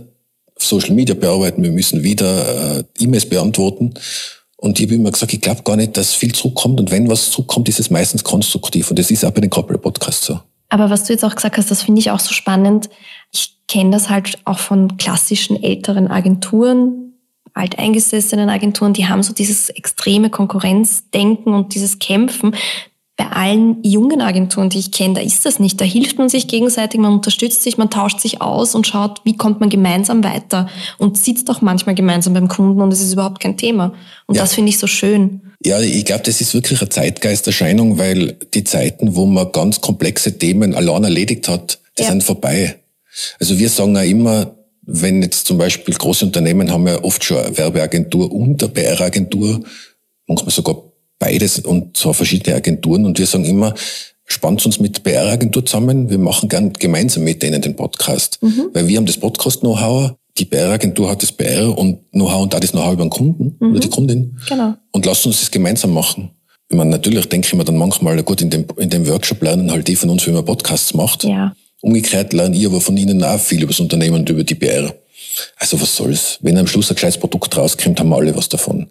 Social 0.57 0.91
Media 0.91 1.15
bearbeiten, 1.15 1.63
wir 1.63 1.71
müssen 1.71 2.03
wieder 2.03 2.79
äh, 2.79 2.83
E-Mails 2.99 3.27
beantworten. 3.27 3.93
Und 4.57 4.79
ich 4.79 4.85
habe 4.85 4.95
immer 4.95 5.11
gesagt, 5.11 5.33
ich 5.33 5.41
glaube 5.41 5.63
gar 5.63 5.75
nicht, 5.75 5.97
dass 5.97 6.13
viel 6.13 6.33
zurückkommt. 6.33 6.79
Und 6.79 6.91
wenn 6.91 7.09
was 7.09 7.31
zurückkommt, 7.31 7.67
ist 7.67 7.79
es 7.79 7.89
meistens 7.89 8.23
konstruktiv. 8.23 8.91
Und 8.91 8.99
das 8.99 9.09
ist 9.09 9.25
auch 9.25 9.31
bei 9.31 9.41
den 9.41 9.49
Corporate 9.49 9.81
Podcasts 9.81 10.27
so. 10.27 10.39
Aber 10.69 10.91
was 10.91 11.03
du 11.03 11.13
jetzt 11.13 11.25
auch 11.25 11.35
gesagt 11.35 11.57
hast, 11.57 11.71
das 11.71 11.81
finde 11.81 11.99
ich 11.99 12.11
auch 12.11 12.19
so 12.19 12.31
spannend. 12.31 12.89
Ich 13.33 13.55
kenne 13.67 13.89
das 13.89 14.09
halt 14.09 14.37
auch 14.45 14.59
von 14.59 14.97
klassischen 14.97 15.61
älteren 15.61 16.07
Agenturen, 16.07 17.13
alteingesessenen 17.53 18.49
Agenturen, 18.49 18.93
die 18.93 19.07
haben 19.07 19.23
so 19.23 19.33
dieses 19.33 19.69
extreme 19.69 20.29
Konkurrenzdenken 20.29 21.53
und 21.53 21.75
dieses 21.75 21.99
Kämpfen. 21.99 22.55
Bei 23.21 23.27
allen 23.27 23.83
jungen 23.83 24.19
Agenturen, 24.19 24.71
die 24.71 24.79
ich 24.79 24.91
kenne, 24.91 25.13
da 25.13 25.21
ist 25.21 25.45
das 25.45 25.59
nicht. 25.59 25.79
Da 25.79 25.85
hilft 25.85 26.17
man 26.17 26.27
sich 26.27 26.47
gegenseitig, 26.47 26.99
man 26.99 27.13
unterstützt 27.13 27.61
sich, 27.61 27.77
man 27.77 27.91
tauscht 27.91 28.19
sich 28.19 28.41
aus 28.41 28.73
und 28.73 28.87
schaut, 28.87 29.21
wie 29.25 29.37
kommt 29.37 29.59
man 29.59 29.69
gemeinsam 29.69 30.23
weiter 30.23 30.67
und 30.97 31.19
sitzt 31.19 31.47
auch 31.51 31.61
manchmal 31.61 31.93
gemeinsam 31.93 32.33
beim 32.33 32.47
Kunden 32.47 32.81
und 32.81 32.91
es 32.91 32.99
ist 32.99 33.13
überhaupt 33.13 33.39
kein 33.39 33.57
Thema. 33.57 33.93
Und 34.25 34.37
ja. 34.37 34.41
das 34.41 34.55
finde 34.55 34.69
ich 34.69 34.79
so 34.79 34.87
schön. 34.87 35.41
Ja, 35.63 35.79
ich 35.79 36.03
glaube, 36.03 36.23
das 36.23 36.41
ist 36.41 36.55
wirklich 36.55 36.81
eine 36.81 36.89
Zeitgeisterscheinung, 36.89 37.99
weil 37.99 38.37
die 38.55 38.63
Zeiten, 38.63 39.15
wo 39.15 39.27
man 39.27 39.51
ganz 39.51 39.81
komplexe 39.81 40.39
Themen 40.39 40.73
allein 40.73 41.03
erledigt 41.03 41.47
hat, 41.47 41.77
die 41.99 42.03
ja. 42.03 42.09
sind 42.09 42.23
vorbei. 42.23 42.79
Also 43.39 43.59
wir 43.59 43.69
sagen 43.69 43.95
ja 43.97 44.01
immer, 44.01 44.55
wenn 44.81 45.21
jetzt 45.21 45.45
zum 45.45 45.59
Beispiel 45.59 45.93
große 45.93 46.25
Unternehmen 46.25 46.71
haben 46.71 46.87
ja 46.87 47.03
oft 47.03 47.23
schon 47.23 47.37
eine 47.37 47.55
Werbeagentur 47.55 48.31
und 48.31 48.63
eine 48.63 48.71
PR-Agentur, 48.71 49.61
manchmal 50.25 50.49
sogar 50.49 50.90
beides 51.21 51.59
und 51.59 51.95
zwar 51.95 52.13
verschiedene 52.13 52.55
Agenturen 52.55 53.05
und 53.05 53.17
wir 53.19 53.27
sagen 53.27 53.45
immer, 53.45 53.73
spannt 54.25 54.65
uns 54.65 54.79
mit 54.79 55.03
PR-Agentur 55.03 55.65
zusammen, 55.65 56.09
wir 56.09 56.17
machen 56.17 56.49
gern 56.49 56.73
gemeinsam 56.73 57.23
mit 57.23 57.43
denen 57.43 57.61
den 57.61 57.75
Podcast, 57.75 58.39
mhm. 58.41 58.69
weil 58.73 58.87
wir 58.87 58.97
haben 58.97 59.05
das 59.05 59.17
Podcast-Know-how, 59.17 60.13
die 60.37 60.45
PR-Agentur 60.45 61.09
hat 61.09 61.21
das 61.21 61.31
PR 61.31 61.77
und 61.77 62.11
Know-how 62.11 62.41
und 62.43 62.55
auch 62.55 62.59
das 62.59 62.71
Know-how 62.71 62.93
über 62.93 63.05
den 63.05 63.11
Kunden 63.11 63.55
mhm. 63.59 63.71
oder 63.71 63.79
die 63.79 63.89
Kundin. 63.89 64.37
Genau. 64.49 64.73
Und 64.91 65.05
lasst 65.05 65.25
uns 65.25 65.41
das 65.41 65.51
gemeinsam 65.51 65.93
machen. 65.93 66.31
Ich 66.69 66.75
meine, 66.77 66.89
natürlich 66.89 67.27
denke 67.29 67.47
ich 67.47 67.53
mir 67.53 67.65
dann 67.65 67.77
manchmal, 67.77 68.23
gut, 68.23 68.41
in 68.41 68.49
dem, 68.49 68.65
in 68.77 68.89
dem 68.89 69.07
Workshop 69.07 69.43
lernen 69.43 69.69
halt 69.71 69.87
die 69.87 69.95
von 69.95 70.09
uns, 70.09 70.25
wie 70.25 70.31
man 70.31 70.43
Podcasts 70.43 70.93
macht. 70.93 71.23
Ja. 71.23 71.53
Umgekehrt 71.81 72.33
lernen 72.33 72.55
ich 72.55 72.65
aber 72.65 72.81
von 72.81 72.97
ihnen 72.97 73.23
auch 73.23 73.39
viel 73.39 73.61
über 73.61 73.71
das 73.71 73.79
Unternehmen 73.79 74.21
und 74.21 74.29
über 74.29 74.43
die 74.43 74.55
PR. 74.55 74.95
Also 75.57 75.79
was 75.79 75.95
soll's? 75.95 76.39
Wenn 76.41 76.57
am 76.57 76.67
Schluss 76.67 76.89
ein 76.89 76.95
gescheites 76.95 77.19
Produkt 77.19 77.55
rauskommt, 77.55 77.99
haben 77.99 78.09
wir 78.09 78.17
alle 78.17 78.35
was 78.35 78.49
davon. 78.49 78.87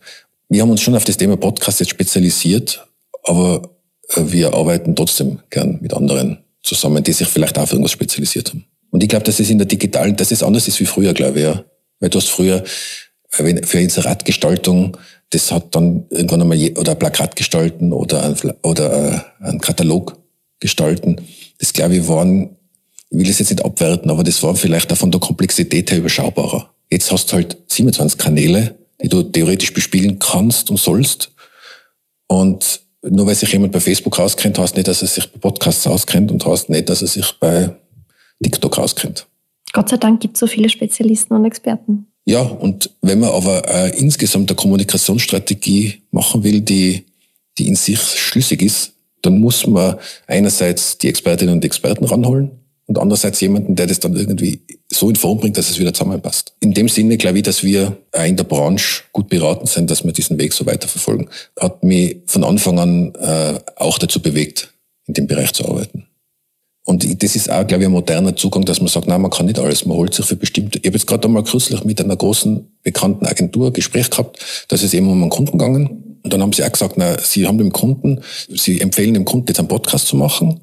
Wir 0.52 0.62
haben 0.62 0.70
uns 0.70 0.82
schon 0.82 0.96
auf 0.96 1.04
das 1.04 1.16
Thema 1.16 1.36
Podcast 1.36 1.78
jetzt 1.78 1.90
spezialisiert, 1.90 2.84
aber 3.22 3.70
äh, 4.08 4.20
wir 4.26 4.52
arbeiten 4.52 4.96
trotzdem 4.96 5.38
gern 5.48 5.78
mit 5.80 5.94
anderen 5.94 6.38
zusammen, 6.60 7.04
die 7.04 7.12
sich 7.12 7.28
vielleicht 7.28 7.56
auch 7.56 7.62
auf 7.62 7.72
irgendwas 7.72 7.92
spezialisiert 7.92 8.48
haben. 8.48 8.66
Und 8.90 9.00
ich 9.00 9.08
glaube, 9.08 9.24
dass 9.24 9.38
es 9.38 9.48
in 9.48 9.58
der 9.58 9.68
digitalen, 9.68 10.16
dass 10.16 10.32
es 10.32 10.42
anders 10.42 10.66
ist 10.66 10.80
wie 10.80 10.86
früher, 10.86 11.14
glaube 11.14 11.38
ich, 11.38 11.44
ja. 11.44 11.64
Weil 12.00 12.10
du 12.10 12.18
hast 12.18 12.30
früher 12.30 12.64
äh, 13.38 13.64
für 13.64 13.78
Inseratgestaltung, 13.78 14.96
das 15.30 15.52
hat 15.52 15.76
dann 15.76 16.06
irgendwann 16.10 16.42
einmal, 16.42 16.58
je, 16.58 16.76
oder 16.76 16.92
ein 16.92 16.98
Plakat 16.98 17.36
gestalten 17.36 17.92
oder 17.92 18.24
ein, 18.24 18.34
oder 18.64 19.24
äh, 19.40 19.44
ein 19.44 19.60
Katalog 19.60 20.18
gestalten. 20.58 21.20
Das 21.58 21.72
glaube 21.72 21.94
ich 21.94 22.08
waren, 22.08 22.56
ich 23.08 23.18
will 23.18 23.30
es 23.30 23.38
jetzt 23.38 23.50
nicht 23.50 23.64
abwerten, 23.64 24.10
aber 24.10 24.24
das 24.24 24.42
war 24.42 24.56
vielleicht 24.56 24.92
auch 24.92 24.96
von 24.96 25.12
der 25.12 25.20
Komplexität 25.20 25.92
her 25.92 25.98
überschaubarer. 25.98 26.74
Jetzt 26.90 27.12
hast 27.12 27.30
du 27.30 27.36
halt 27.36 27.56
27 27.68 28.18
Kanäle, 28.18 28.79
die 29.02 29.08
du 29.08 29.22
theoretisch 29.22 29.72
bespielen 29.72 30.18
kannst 30.18 30.70
und 30.70 30.78
sollst. 30.78 31.32
Und 32.26 32.80
nur 33.02 33.26
weil 33.26 33.34
sich 33.34 33.52
jemand 33.52 33.72
bei 33.72 33.80
Facebook 33.80 34.18
auskennt, 34.18 34.58
heißt 34.58 34.76
nicht, 34.76 34.88
dass 34.88 35.02
er 35.02 35.08
sich 35.08 35.30
bei 35.32 35.38
Podcasts 35.38 35.86
auskennt 35.86 36.30
und 36.30 36.44
heißt 36.44 36.68
nicht, 36.68 36.88
dass 36.88 37.02
er 37.02 37.08
sich 37.08 37.32
bei 37.40 37.74
TikTok 38.42 38.78
auskennt. 38.78 39.26
Gott 39.72 39.88
sei 39.88 39.96
Dank 39.96 40.20
gibt 40.20 40.34
es 40.34 40.40
so 40.40 40.46
viele 40.46 40.68
Spezialisten 40.68 41.34
und 41.34 41.44
Experten. 41.44 42.06
Ja, 42.26 42.42
und 42.42 42.90
wenn 43.00 43.20
man 43.20 43.30
aber 43.30 43.68
äh, 43.68 43.98
insgesamt 43.98 44.50
eine 44.50 44.56
Kommunikationsstrategie 44.56 46.02
machen 46.10 46.44
will, 46.44 46.60
die, 46.60 47.06
die 47.58 47.68
in 47.68 47.76
sich 47.76 47.98
schlüssig 47.98 48.62
ist, 48.62 48.92
dann 49.22 49.38
muss 49.38 49.66
man 49.66 49.96
einerseits 50.26 50.98
die 50.98 51.08
Expertinnen 51.08 51.54
und 51.54 51.64
Experten 51.64 52.04
ranholen 52.04 52.59
und 52.90 52.98
andererseits 52.98 53.40
jemanden, 53.40 53.76
der 53.76 53.86
das 53.86 54.00
dann 54.00 54.16
irgendwie 54.16 54.62
so 54.92 55.08
in 55.08 55.14
Form 55.14 55.38
bringt, 55.38 55.56
dass 55.56 55.70
es 55.70 55.78
wieder 55.78 55.94
zusammenpasst. 55.94 56.54
In 56.58 56.74
dem 56.74 56.88
Sinne 56.88 57.18
glaube 57.18 57.38
ich, 57.38 57.44
dass 57.44 57.62
wir 57.62 57.96
in 58.26 58.36
der 58.36 58.42
Branche 58.42 59.04
gut 59.12 59.28
beraten 59.28 59.68
sind, 59.68 59.92
dass 59.92 60.04
wir 60.04 60.12
diesen 60.12 60.40
Weg 60.40 60.52
so 60.52 60.66
weiterverfolgen. 60.66 61.28
Hat 61.60 61.84
mich 61.84 62.16
von 62.26 62.42
Anfang 62.42 62.80
an 62.80 63.14
äh, 63.14 63.60
auch 63.76 63.96
dazu 63.96 64.20
bewegt, 64.20 64.74
in 65.06 65.14
dem 65.14 65.28
Bereich 65.28 65.52
zu 65.52 65.68
arbeiten. 65.68 66.08
Und 66.84 67.22
das 67.22 67.36
ist 67.36 67.48
auch, 67.48 67.64
glaube 67.64 67.84
ich, 67.84 67.88
ein 67.88 67.92
moderner 67.92 68.34
Zugang, 68.34 68.64
dass 68.64 68.80
man 68.80 68.88
sagt, 68.88 69.06
nein, 69.06 69.22
man 69.22 69.30
kann 69.30 69.46
nicht 69.46 69.60
alles. 69.60 69.86
Man 69.86 69.96
holt 69.96 70.12
sich 70.12 70.26
für 70.26 70.34
bestimmte. 70.34 70.80
Ich 70.80 70.86
habe 70.86 70.96
jetzt 70.96 71.06
gerade 71.06 71.28
einmal 71.28 71.44
kürzlich 71.44 71.84
mit 71.84 72.00
einer 72.00 72.16
großen 72.16 72.76
bekannten 72.82 73.24
Agentur 73.24 73.68
ein 73.68 73.72
Gespräch 73.72 74.10
gehabt, 74.10 74.40
da 74.66 74.74
ist 74.74 74.82
es 74.82 74.94
eben 74.94 75.08
um 75.08 75.22
einen 75.22 75.30
Kunden 75.30 75.58
gegangen. 75.58 76.18
Und 76.24 76.32
dann 76.32 76.42
haben 76.42 76.52
sie 76.52 76.64
auch 76.64 76.72
gesagt, 76.72 76.94
na, 76.96 77.20
sie 77.20 77.46
haben 77.46 77.58
dem 77.58 77.72
Kunden, 77.72 78.20
sie 78.48 78.80
empfehlen 78.80 79.14
dem 79.14 79.24
Kunden 79.24 79.46
jetzt 79.46 79.60
einen 79.60 79.68
Podcast 79.68 80.08
zu 80.08 80.16
machen, 80.16 80.62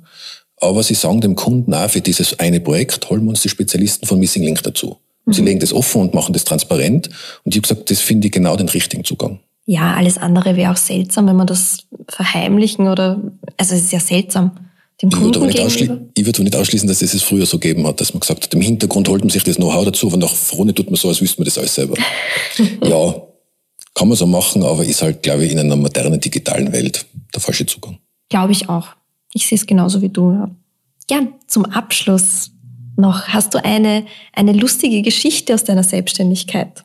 aber 0.60 0.84
sie 0.84 0.96
sagen 0.96 1.22
dem 1.22 1.36
Kunden 1.36 1.74
auch, 1.74 1.89
für 1.89 2.02
dieses 2.02 2.39
eine 2.39 2.60
Projekt 2.60 3.10
holen 3.10 3.24
wir 3.24 3.30
uns 3.30 3.41
die 3.41 3.50
Spezialisten 3.50 4.08
von 4.08 4.20
Missing 4.20 4.43
Link 4.43 4.63
dazu. 4.63 4.98
Mhm. 5.26 5.34
Sie 5.34 5.41
legen 5.41 5.60
das 5.60 5.74
offen 5.74 6.02
und 6.02 6.13
machen 6.13 6.34
das 6.34 6.43
transparent. 6.43 7.10
Und 7.43 7.56
ich 7.56 7.58
habe 7.58 7.67
gesagt, 7.67 7.91
das 7.91 8.00
finde 8.00 8.28
ich 8.28 8.34
genau 8.34 8.56
den 8.56 8.70
richtigen 8.70 9.04
Zugang. 9.04 9.39
Ja, 9.65 9.96
alles 9.96 10.17
andere 10.17 10.56
wäre 10.56 10.72
auch 10.72 10.78
seltsam, 10.78 11.28
wenn 11.28 11.36
man 11.36 11.48
das 11.48 11.80
verheimlichen 12.08 12.88
oder, 12.88 13.22
also 13.58 13.76
es 13.76 13.84
ist 13.84 13.91
ja 13.91 14.00
seltsam 14.00 14.52
dem 15.02 15.10
ich 15.10 15.15
Kunden 15.15 15.41
würde 15.41 16.10
Ich 16.15 16.26
würde 16.26 16.43
nicht 16.43 16.56
ausschließen, 16.56 16.88
dass 16.88 17.02
es 17.02 17.13
es 17.13 17.22
früher 17.22 17.46
so 17.46 17.60
gegeben 17.60 17.86
hat, 17.86 18.02
dass 18.02 18.13
man 18.13 18.22
gesagt 18.22 18.46
hat, 18.46 18.54
im 18.54 18.62
Hintergrund 18.62 19.08
holt 19.08 19.22
man 19.22 19.30
sich 19.30 19.43
das 19.43 19.58
Know-how 19.58 19.86
dazu, 19.86 20.08
aber 20.08 20.17
nach 20.17 20.34
vorne 20.34 20.74
tut 20.74 20.88
man 20.88 20.96
so, 20.96 21.08
als 21.08 21.22
wüsste 21.22 21.39
man 21.39 21.46
das 21.46 21.58
alles 21.58 21.76
selber. 21.76 21.96
ja, 22.84 23.15
kann 23.93 24.08
man 24.08 24.17
so 24.17 24.26
machen, 24.26 24.63
aber 24.63 24.84
ist 24.84 25.02
halt, 25.02 25.22
glaube 25.22 25.46
ich, 25.46 25.52
in 25.52 25.60
einer 25.60 25.76
modernen 25.76 26.20
digitalen 26.20 26.72
Welt 26.72 27.06
der 27.34 27.41
falsche 27.41 27.65
Zugang. 27.65 28.00
Glaube 28.30 28.54
ich 28.54 28.70
auch. 28.70 28.96
Ich 29.33 29.47
sehe 29.47 29.57
es 29.57 29.65
genauso 29.65 30.01
wie 30.01 30.09
du. 30.09 30.47
Ja, 31.09 31.27
zum 31.47 31.65
Abschluss 31.65 32.51
noch. 32.95 33.27
Hast 33.27 33.53
du 33.53 33.63
eine, 33.63 34.05
eine 34.33 34.53
lustige 34.53 35.01
Geschichte 35.01 35.53
aus 35.53 35.63
deiner 35.63 35.83
Selbstständigkeit? 35.83 36.83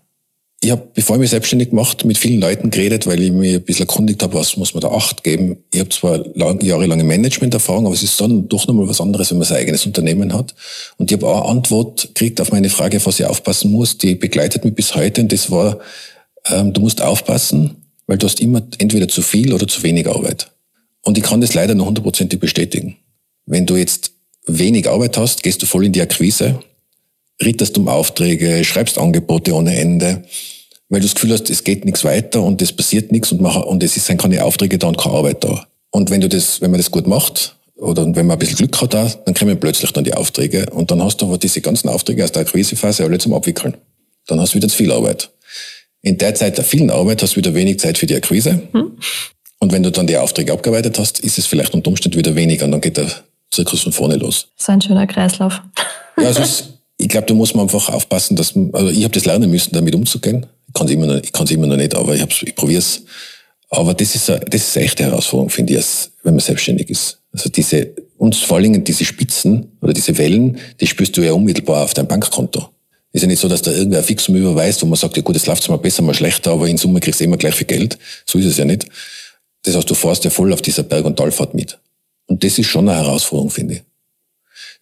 ich 0.64 0.70
habe, 0.70 0.88
bevor 0.94 1.16
ich 1.16 1.20
mich 1.20 1.30
selbstständig 1.30 1.70
gemacht, 1.70 2.04
mit 2.04 2.18
vielen 2.18 2.40
Leuten 2.40 2.70
geredet, 2.70 3.06
weil 3.08 3.20
ich 3.20 3.32
mir 3.32 3.56
ein 3.56 3.62
bisschen 3.62 3.88
erkundigt 3.88 4.22
habe, 4.22 4.34
was 4.34 4.56
muss 4.56 4.74
man 4.74 4.80
da 4.80 4.90
Acht 4.92 5.24
geben. 5.24 5.56
Ich 5.72 5.80
habe 5.80 5.90
zwar 5.90 6.24
lang, 6.36 6.62
jahrelange 6.62 7.02
Management-Erfahrung, 7.02 7.86
aber 7.86 7.94
es 7.96 8.04
ist 8.04 8.20
dann 8.20 8.48
doch 8.48 8.68
nochmal 8.68 8.88
was 8.88 9.00
anderes, 9.00 9.30
wenn 9.30 9.38
man 9.38 9.46
sein 9.46 9.58
eigenes 9.58 9.86
Unternehmen 9.86 10.32
hat. 10.32 10.54
Und 10.98 11.10
ich 11.10 11.16
habe 11.16 11.26
auch 11.26 11.42
eine 11.42 11.50
Antwort 11.50 12.08
gekriegt 12.14 12.40
auf 12.40 12.52
meine 12.52 12.70
Frage, 12.70 12.98
auf 12.98 13.06
was 13.06 13.18
ich 13.18 13.26
aufpassen 13.26 13.72
muss, 13.72 13.98
die 13.98 14.14
begleitet 14.14 14.64
mich 14.64 14.74
bis 14.74 14.94
heute. 14.94 15.22
Und 15.22 15.32
das 15.32 15.50
war, 15.50 15.80
ähm, 16.46 16.72
du 16.72 16.80
musst 16.80 17.02
aufpassen, 17.02 17.82
weil 18.06 18.18
du 18.18 18.26
hast 18.26 18.40
immer 18.40 18.62
entweder 18.78 19.08
zu 19.08 19.22
viel 19.22 19.52
oder 19.52 19.66
zu 19.66 19.82
wenig 19.82 20.06
Arbeit. 20.06 20.51
Und 21.02 21.18
ich 21.18 21.24
kann 21.24 21.40
das 21.40 21.54
leider 21.54 21.74
nur 21.74 21.86
hundertprozentig 21.86 22.40
bestätigen. 22.40 22.96
Wenn 23.46 23.66
du 23.66 23.76
jetzt 23.76 24.12
wenig 24.46 24.88
Arbeit 24.88 25.16
hast, 25.18 25.42
gehst 25.42 25.62
du 25.62 25.66
voll 25.66 25.86
in 25.86 25.92
die 25.92 26.00
Akquise, 26.00 26.60
ritterst 27.42 27.76
um 27.78 27.88
Aufträge, 27.88 28.64
schreibst 28.64 28.98
Angebote 28.98 29.54
ohne 29.54 29.76
Ende, 29.76 30.24
weil 30.88 31.00
du 31.00 31.06
das 31.06 31.14
Gefühl 31.14 31.32
hast, 31.32 31.50
es 31.50 31.64
geht 31.64 31.84
nichts 31.84 32.04
weiter 32.04 32.42
und 32.42 32.62
es 32.62 32.72
passiert 32.72 33.12
nichts 33.12 33.32
und, 33.32 33.40
mach, 33.40 33.56
und 33.56 33.82
es 33.82 33.94
sind 33.94 34.20
keine 34.20 34.44
Aufträge 34.44 34.78
da 34.78 34.88
und 34.88 34.98
keine 34.98 35.16
Arbeit 35.16 35.42
da. 35.42 35.66
Und 35.90 36.10
wenn 36.10 36.20
du 36.20 36.28
das, 36.28 36.60
wenn 36.60 36.70
man 36.70 36.78
das 36.78 36.90
gut 36.90 37.06
macht, 37.06 37.56
oder 37.82 38.06
wenn 38.06 38.26
man 38.26 38.36
ein 38.36 38.38
bisschen 38.38 38.56
Glück 38.56 38.80
hat, 38.80 38.94
dann 38.94 39.34
kommen 39.34 39.58
plötzlich 39.58 39.92
dann 39.92 40.04
die 40.04 40.14
Aufträge 40.14 40.66
und 40.70 40.90
dann 40.90 41.02
hast 41.02 41.20
du 41.20 41.26
aber 41.26 41.36
diese 41.36 41.60
ganzen 41.60 41.88
Aufträge 41.88 42.22
aus 42.22 42.32
der 42.32 42.42
Akquisephase 42.42 43.04
alle 43.04 43.18
zum 43.18 43.34
Abwickeln. 43.34 43.76
Dann 44.26 44.40
hast 44.40 44.54
du 44.54 44.58
wieder 44.58 44.68
zu 44.68 44.76
viel 44.76 44.92
Arbeit. 44.92 45.30
In 46.00 46.16
der 46.16 46.34
Zeit 46.34 46.58
der 46.58 46.64
vielen 46.64 46.90
Arbeit 46.90 47.22
hast 47.22 47.34
du 47.34 47.36
wieder 47.38 47.54
wenig 47.54 47.80
Zeit 47.80 47.98
für 47.98 48.06
die 48.06 48.14
Akquise. 48.14 48.62
Hm. 48.72 48.98
Und 49.62 49.70
wenn 49.70 49.84
du 49.84 49.92
dann 49.92 50.08
die 50.08 50.16
Aufträge 50.16 50.52
abgearbeitet 50.52 50.98
hast, 50.98 51.20
ist 51.20 51.38
es 51.38 51.46
vielleicht 51.46 51.72
unter 51.72 51.86
Umständen 51.86 52.18
wieder 52.18 52.34
weniger 52.34 52.64
und 52.64 52.72
dann 52.72 52.80
geht 52.80 52.96
der 52.96 53.06
Zirkus 53.52 53.82
von 53.82 53.92
vorne 53.92 54.16
los. 54.16 54.48
So 54.56 54.72
ein 54.72 54.82
schöner 54.82 55.06
Kreislauf. 55.06 55.62
Ja, 56.18 56.26
also 56.26 56.42
ist, 56.42 56.80
ich 56.96 57.08
glaube, 57.08 57.28
da 57.28 57.34
muss 57.34 57.54
man 57.54 57.66
einfach 57.66 57.88
aufpassen, 57.88 58.34
dass 58.34 58.56
man, 58.56 58.74
also 58.74 58.88
ich 58.88 59.04
habe 59.04 59.14
das 59.14 59.24
lernen 59.24 59.48
müssen, 59.48 59.72
damit 59.72 59.94
umzugehen. 59.94 60.46
Ich 60.66 60.74
kann 60.74 60.88
es 60.88 60.92
immer, 60.92 61.06
noch, 61.06 61.22
ich 61.22 61.30
kann's 61.30 61.52
immer 61.52 61.68
noch 61.68 61.76
nicht, 61.76 61.94
aber 61.94 62.16
ich, 62.16 62.42
ich 62.42 62.56
probiere 62.56 62.80
es. 62.80 63.04
Aber 63.70 63.94
das 63.94 64.16
ist, 64.16 64.28
eine, 64.30 64.40
das 64.40 64.62
ist 64.62 64.76
eine 64.76 64.86
echte 64.86 65.04
Herausforderung, 65.04 65.48
finde 65.48 65.74
ich, 65.74 65.86
wenn 66.24 66.34
man 66.34 66.40
selbstständig 66.40 66.90
ist. 66.90 67.20
Also 67.32 67.48
diese, 67.48 67.92
und 68.18 68.34
vor 68.34 68.56
allen 68.56 68.64
Dingen 68.64 68.82
diese 68.82 69.04
Spitzen 69.04 69.78
oder 69.80 69.92
diese 69.92 70.18
Wellen, 70.18 70.58
die 70.80 70.88
spürst 70.88 71.16
du 71.16 71.22
ja 71.22 71.34
unmittelbar 71.34 71.84
auf 71.84 71.94
deinem 71.94 72.08
Bankkonto. 72.08 72.68
Ist 73.12 73.22
ja 73.22 73.28
nicht 73.28 73.38
so, 73.38 73.48
dass 73.48 73.62
da 73.62 73.70
irgendwer 73.70 74.02
Fixum 74.02 74.34
überweist, 74.34 74.82
wo 74.82 74.86
man 74.86 74.96
sagt, 74.96 75.16
ja 75.16 75.22
gut, 75.22 75.36
es 75.36 75.46
läuft 75.46 75.68
mal 75.68 75.76
besser, 75.76 76.02
mal 76.02 76.14
schlechter, 76.14 76.50
aber 76.50 76.66
in 76.66 76.78
Summe 76.78 76.98
kriegst 76.98 77.20
du 77.20 77.24
immer 77.24 77.36
gleich 77.36 77.54
viel 77.54 77.68
Geld. 77.68 77.96
So 78.26 78.40
ist 78.40 78.46
es 78.46 78.56
ja 78.56 78.64
nicht. 78.64 78.86
Das 79.62 79.76
heißt, 79.76 79.88
du 79.88 79.94
fährst 79.94 80.24
ja 80.24 80.30
voll 80.30 80.52
auf 80.52 80.62
dieser 80.62 80.82
Berg- 80.82 81.04
und 81.04 81.16
Talfahrt 81.16 81.54
mit. 81.54 81.78
Und 82.26 82.42
das 82.44 82.58
ist 82.58 82.66
schon 82.66 82.88
eine 82.88 82.98
Herausforderung, 82.98 83.50
finde 83.50 83.74
ich. 83.74 83.82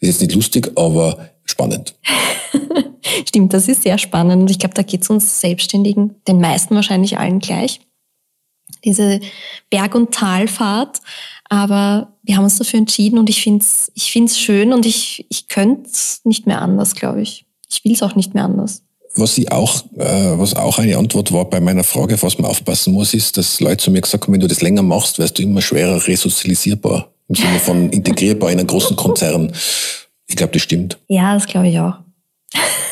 Ist 0.01 0.09
jetzt 0.09 0.21
nicht 0.23 0.35
lustig, 0.35 0.73
aber 0.77 1.31
spannend. 1.45 1.95
Stimmt, 3.29 3.53
das 3.53 3.69
ist 3.69 3.83
sehr 3.83 3.99
spannend. 3.99 4.43
Und 4.43 4.51
ich 4.51 4.59
glaube, 4.59 4.75
da 4.75 4.83
geht 4.83 5.03
es 5.03 5.11
uns 5.11 5.41
Selbstständigen, 5.41 6.17
den 6.27 6.41
meisten 6.41 6.75
wahrscheinlich 6.75 7.19
allen 7.19 7.39
gleich. 7.39 7.81
Diese 8.85 9.21
Berg- 9.69 9.95
und 9.95 10.13
Talfahrt. 10.15 11.01
Aber 11.45 12.17
wir 12.23 12.37
haben 12.37 12.45
uns 12.45 12.57
dafür 12.57 12.79
entschieden 12.79 13.19
und 13.19 13.29
ich 13.29 13.43
finde 13.43 13.65
es 13.65 13.91
ich 13.95 14.13
find's 14.13 14.39
schön 14.39 14.73
und 14.73 14.87
ich, 14.87 15.27
ich 15.29 15.49
könnte 15.49 15.91
es 15.91 16.21
nicht 16.25 16.47
mehr 16.47 16.63
anders, 16.63 16.95
glaube 16.95 17.21
ich. 17.21 17.45
Ich 17.69 17.85
will 17.85 17.93
es 17.93 18.03
auch 18.03 18.15
nicht 18.15 18.35
mehr 18.35 18.45
anders. 18.45 18.83
Was 19.15 19.37
ich 19.39 19.51
auch, 19.51 19.83
äh, 19.99 20.39
was 20.39 20.55
auch 20.55 20.79
eine 20.79 20.97
Antwort 20.97 21.33
war 21.33 21.45
bei 21.45 21.61
meiner 21.61 21.85
Frage, 21.85 22.15
auf 22.15 22.23
was 22.23 22.39
man 22.39 22.51
aufpassen 22.51 22.93
muss, 22.93 23.13
ist, 23.13 23.37
dass 23.37 23.61
Leute 23.61 23.79
zu 23.79 23.91
mir 23.91 24.01
gesagt 24.01 24.25
haben, 24.25 24.33
wenn 24.33 24.41
du 24.41 24.47
das 24.47 24.63
länger 24.63 24.83
machst, 24.83 25.19
wirst 25.19 25.39
du 25.39 25.43
immer 25.43 25.63
schwerer 25.63 26.07
resozialisierbar. 26.07 27.11
Im 27.29 27.35
Sinne 27.35 27.59
von 27.59 27.91
integrierbar 27.91 28.51
in 28.51 28.59
einen 28.59 28.69
großen 28.69 28.97
Konzern. 28.97 29.53
Ich 30.27 30.37
glaube, 30.37 30.53
das 30.53 30.63
stimmt. 30.63 30.99
Ja, 31.09 31.35
das 31.35 31.47
glaube 31.47 31.69
ich 31.69 31.79
auch. 31.79 31.95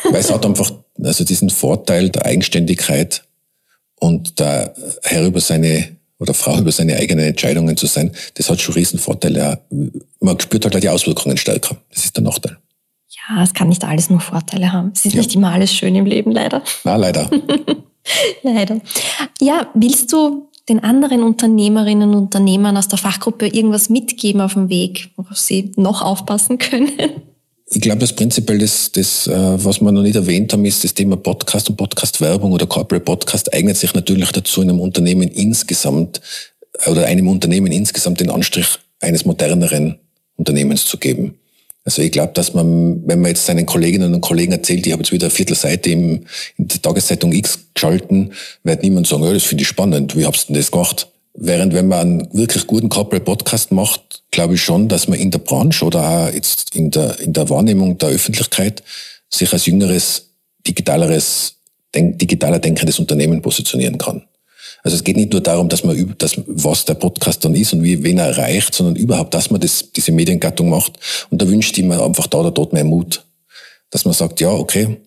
Weil 0.03 0.19
es 0.19 0.31
hat 0.31 0.45
einfach 0.45 0.71
also 1.03 1.23
diesen 1.23 1.49
Vorteil 1.49 2.09
der 2.09 2.25
Eigenständigkeit 2.25 3.23
und 3.99 4.39
der 4.39 4.73
Herr 5.03 5.25
über 5.25 5.39
seine 5.39 5.99
oder 6.19 6.33
Frau 6.33 6.57
über 6.57 6.71
seine 6.71 6.97
eigenen 6.97 7.25
Entscheidungen 7.25 7.77
zu 7.77 7.85
sein, 7.85 8.11
das 8.33 8.49
hat 8.49 8.59
schon 8.59 8.75
riesen 8.75 8.99
Vorteile. 8.99 9.61
Man 10.19 10.39
spürt 10.39 10.65
halt 10.65 10.83
die 10.83 10.89
Auswirkungen 10.89 11.37
stärker. 11.37 11.77
Das 11.93 12.03
ist 12.03 12.17
der 12.17 12.23
Nachteil. 12.23 12.57
Ja, 13.29 13.43
es 13.43 13.53
kann 13.53 13.69
nicht 13.69 13.83
alles 13.83 14.09
nur 14.09 14.19
Vorteile 14.19 14.71
haben. 14.71 14.91
Es 14.93 15.05
ist 15.05 15.13
ja. 15.13 15.21
nicht 15.21 15.35
immer 15.35 15.51
alles 15.51 15.71
schön 15.71 15.95
im 15.95 16.05
Leben, 16.05 16.31
leider. 16.31 16.63
Na, 16.83 16.95
leider. 16.95 17.29
leider. 18.43 18.81
Ja, 19.39 19.69
willst 19.75 20.11
du 20.11 20.49
den 20.67 20.83
anderen 20.83 21.23
Unternehmerinnen 21.23 22.09
und 22.09 22.15
Unternehmern 22.15 22.77
aus 22.77 22.87
der 22.87 22.97
Fachgruppe 22.97 23.47
irgendwas 23.47 23.89
mitgeben 23.89 24.41
auf 24.41 24.53
dem 24.53 24.69
Weg, 24.69 25.09
worauf 25.15 25.37
sie 25.37 25.71
noch 25.75 26.01
aufpassen 26.01 26.57
können? 26.57 26.91
Ich 27.71 27.81
glaube, 27.81 27.99
das 27.99 28.13
prinzipiell 28.13 28.57
das, 28.57 28.91
das, 28.91 29.27
äh, 29.27 29.63
was 29.63 29.79
wir 29.79 29.91
noch 29.91 30.01
nicht 30.01 30.15
erwähnt 30.15 30.51
haben, 30.53 30.65
ist 30.65 30.83
das 30.83 30.93
Thema 30.93 31.17
Podcast 31.17 31.69
und 31.69 31.75
Podcast-Werbung 31.75 32.51
oder 32.51 32.65
Corporate 32.65 33.05
Podcast 33.05 33.53
eignet 33.53 33.77
sich 33.77 33.93
natürlich 33.93 34.31
dazu, 34.31 34.61
einem 34.61 34.79
Unternehmen 34.79 35.27
insgesamt 35.27 36.19
oder 36.87 37.05
einem 37.05 37.27
Unternehmen 37.27 37.71
insgesamt 37.71 38.21
den 38.21 38.31
Anstrich 38.31 38.67
eines 39.01 39.25
moderneren 39.25 39.99
Unternehmens 40.35 40.85
zu 40.85 40.97
geben. 40.97 41.35
Also 41.85 42.01
ich 42.01 42.11
glaube, 42.11 42.33
dass 42.33 42.53
man, 42.53 43.07
wenn 43.07 43.21
man 43.21 43.29
jetzt 43.29 43.45
seinen 43.45 43.65
Kolleginnen 43.65 44.13
und 44.13 44.21
Kollegen 44.21 44.51
erzählt, 44.51 44.85
ich 44.85 44.93
habe 44.93 45.01
jetzt 45.01 45.11
wieder 45.11 45.27
eine 45.27 45.31
Viertelseite 45.31 45.89
im, 45.89 46.25
in 46.57 46.67
der 46.67 46.81
Tageszeitung 46.81 47.31
X 47.31 47.59
geschalten, 47.73 48.33
wird 48.63 48.83
niemand 48.83 49.07
sagen, 49.07 49.23
ja, 49.23 49.33
das 49.33 49.43
finde 49.43 49.63
ich 49.63 49.67
spannend, 49.67 50.15
wie 50.15 50.25
habst 50.25 50.49
du 50.49 50.53
denn 50.53 50.61
das 50.61 50.71
gemacht? 50.71 51.07
Während 51.33 51.73
wenn 51.73 51.87
man 51.87 51.99
einen 51.99 52.33
wirklich 52.33 52.67
guten 52.67 52.89
Corporate 52.89 53.23
Podcast 53.23 53.71
macht, 53.71 54.23
glaube 54.31 54.55
ich 54.55 54.61
schon, 54.61 54.89
dass 54.89 55.07
man 55.07 55.19
in 55.19 55.31
der 55.31 55.39
Branche 55.39 55.85
oder 55.85 56.07
auch 56.27 56.33
jetzt 56.33 56.75
in 56.75 56.91
der, 56.91 57.19
in 57.19 57.33
der 57.33 57.49
Wahrnehmung 57.49 57.97
der 57.97 58.09
Öffentlichkeit 58.09 58.83
sich 59.29 59.51
als 59.53 59.65
jüngeres, 59.65 60.29
digitaleres, 60.67 61.55
denk, 61.95 62.19
digitaler 62.19 62.59
denkendes 62.59 62.99
Unternehmen 62.99 63.41
positionieren 63.41 63.97
kann. 63.97 64.23
Also 64.83 64.95
es 64.95 65.03
geht 65.03 65.17
nicht 65.17 65.31
nur 65.31 65.41
darum, 65.41 65.69
dass 65.69 65.83
man 65.83 66.15
dass, 66.17 66.39
was 66.47 66.85
der 66.85 66.93
Podcast 66.93 67.43
dann 67.43 67.55
ist 67.55 67.73
und 67.73 67.83
wie, 67.83 68.03
wen 68.03 68.17
er 68.17 68.27
erreicht, 68.27 68.73
sondern 68.73 68.95
überhaupt, 68.95 69.33
dass 69.33 69.51
man 69.51 69.59
das, 69.59 69.91
diese 69.91 70.11
Mediengattung 70.11 70.69
macht. 70.69 70.93
Und 71.29 71.41
da 71.41 71.47
wünscht 71.47 71.77
ich 71.77 71.83
mir 71.83 72.01
einfach 72.01 72.27
da 72.27 72.39
oder 72.39 72.51
dort 72.51 72.73
mehr 72.73 72.85
Mut. 72.85 73.25
Dass 73.89 74.05
man 74.05 74.13
sagt, 74.13 74.39
ja, 74.39 74.51
okay, 74.51 74.97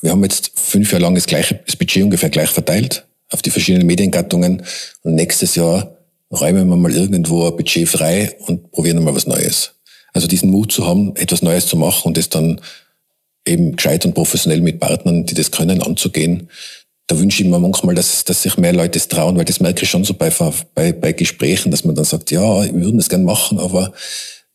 wir 0.00 0.10
haben 0.10 0.22
jetzt 0.22 0.52
fünf 0.54 0.92
Jahre 0.92 1.04
lang 1.04 1.14
das 1.14 1.26
gleiche, 1.26 1.60
das 1.66 1.76
Budget 1.76 2.04
ungefähr 2.04 2.30
gleich 2.30 2.50
verteilt 2.50 3.04
auf 3.30 3.42
die 3.42 3.50
verschiedenen 3.50 3.86
Mediengattungen 3.86 4.62
und 5.02 5.14
nächstes 5.14 5.56
Jahr 5.56 5.96
räumen 6.30 6.68
wir 6.68 6.76
mal 6.76 6.94
irgendwo 6.94 7.46
ein 7.46 7.56
Budget 7.56 7.88
frei 7.88 8.36
und 8.46 8.70
probieren 8.70 9.02
mal 9.02 9.14
was 9.14 9.26
Neues. 9.26 9.72
Also 10.12 10.28
diesen 10.28 10.50
Mut 10.50 10.72
zu 10.72 10.86
haben, 10.86 11.14
etwas 11.16 11.42
Neues 11.42 11.66
zu 11.66 11.76
machen 11.76 12.08
und 12.08 12.16
das 12.16 12.28
dann 12.28 12.60
eben 13.46 13.76
gescheit 13.76 14.06
und 14.06 14.14
professionell 14.14 14.60
mit 14.60 14.80
Partnern, 14.80 15.26
die 15.26 15.34
das 15.34 15.50
können, 15.50 15.82
anzugehen, 15.82 16.48
da 17.06 17.18
wünsche 17.18 17.42
ich 17.42 17.48
mir 17.48 17.58
manchmal, 17.58 17.94
dass, 17.94 18.24
dass 18.24 18.42
sich 18.42 18.56
mehr 18.56 18.72
Leute 18.72 18.98
das 18.98 19.08
trauen, 19.08 19.36
weil 19.36 19.44
das 19.44 19.60
merke 19.60 19.82
ich 19.82 19.90
schon 19.90 20.04
so 20.04 20.14
bei, 20.14 20.32
bei, 20.74 20.92
bei 20.92 21.12
Gesprächen, 21.12 21.70
dass 21.70 21.84
man 21.84 21.94
dann 21.94 22.04
sagt, 22.04 22.30
ja, 22.30 22.64
wir 22.64 22.72
würden 22.74 22.96
das 22.96 23.10
gern 23.10 23.24
machen, 23.24 23.58
aber 23.58 23.92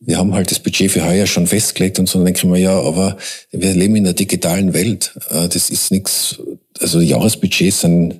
wir 0.00 0.16
haben 0.16 0.34
halt 0.34 0.50
das 0.50 0.58
Budget 0.58 0.90
für 0.90 1.06
heuer 1.06 1.26
schon 1.26 1.46
festgelegt 1.46 1.98
und 1.98 2.08
so, 2.08 2.18
dann 2.18 2.24
denke 2.24 2.38
ich 2.38 2.44
mir, 2.44 2.58
ja, 2.58 2.80
aber 2.80 3.16
wir 3.52 3.74
leben 3.74 3.96
in 3.96 4.06
einer 4.06 4.14
digitalen 4.14 4.72
Welt. 4.72 5.12
Äh, 5.30 5.48
das 5.48 5.70
ist 5.70 5.92
nichts, 5.92 6.40
also 6.80 7.00
Jahresbudgets 7.00 7.82
sind 7.82 8.18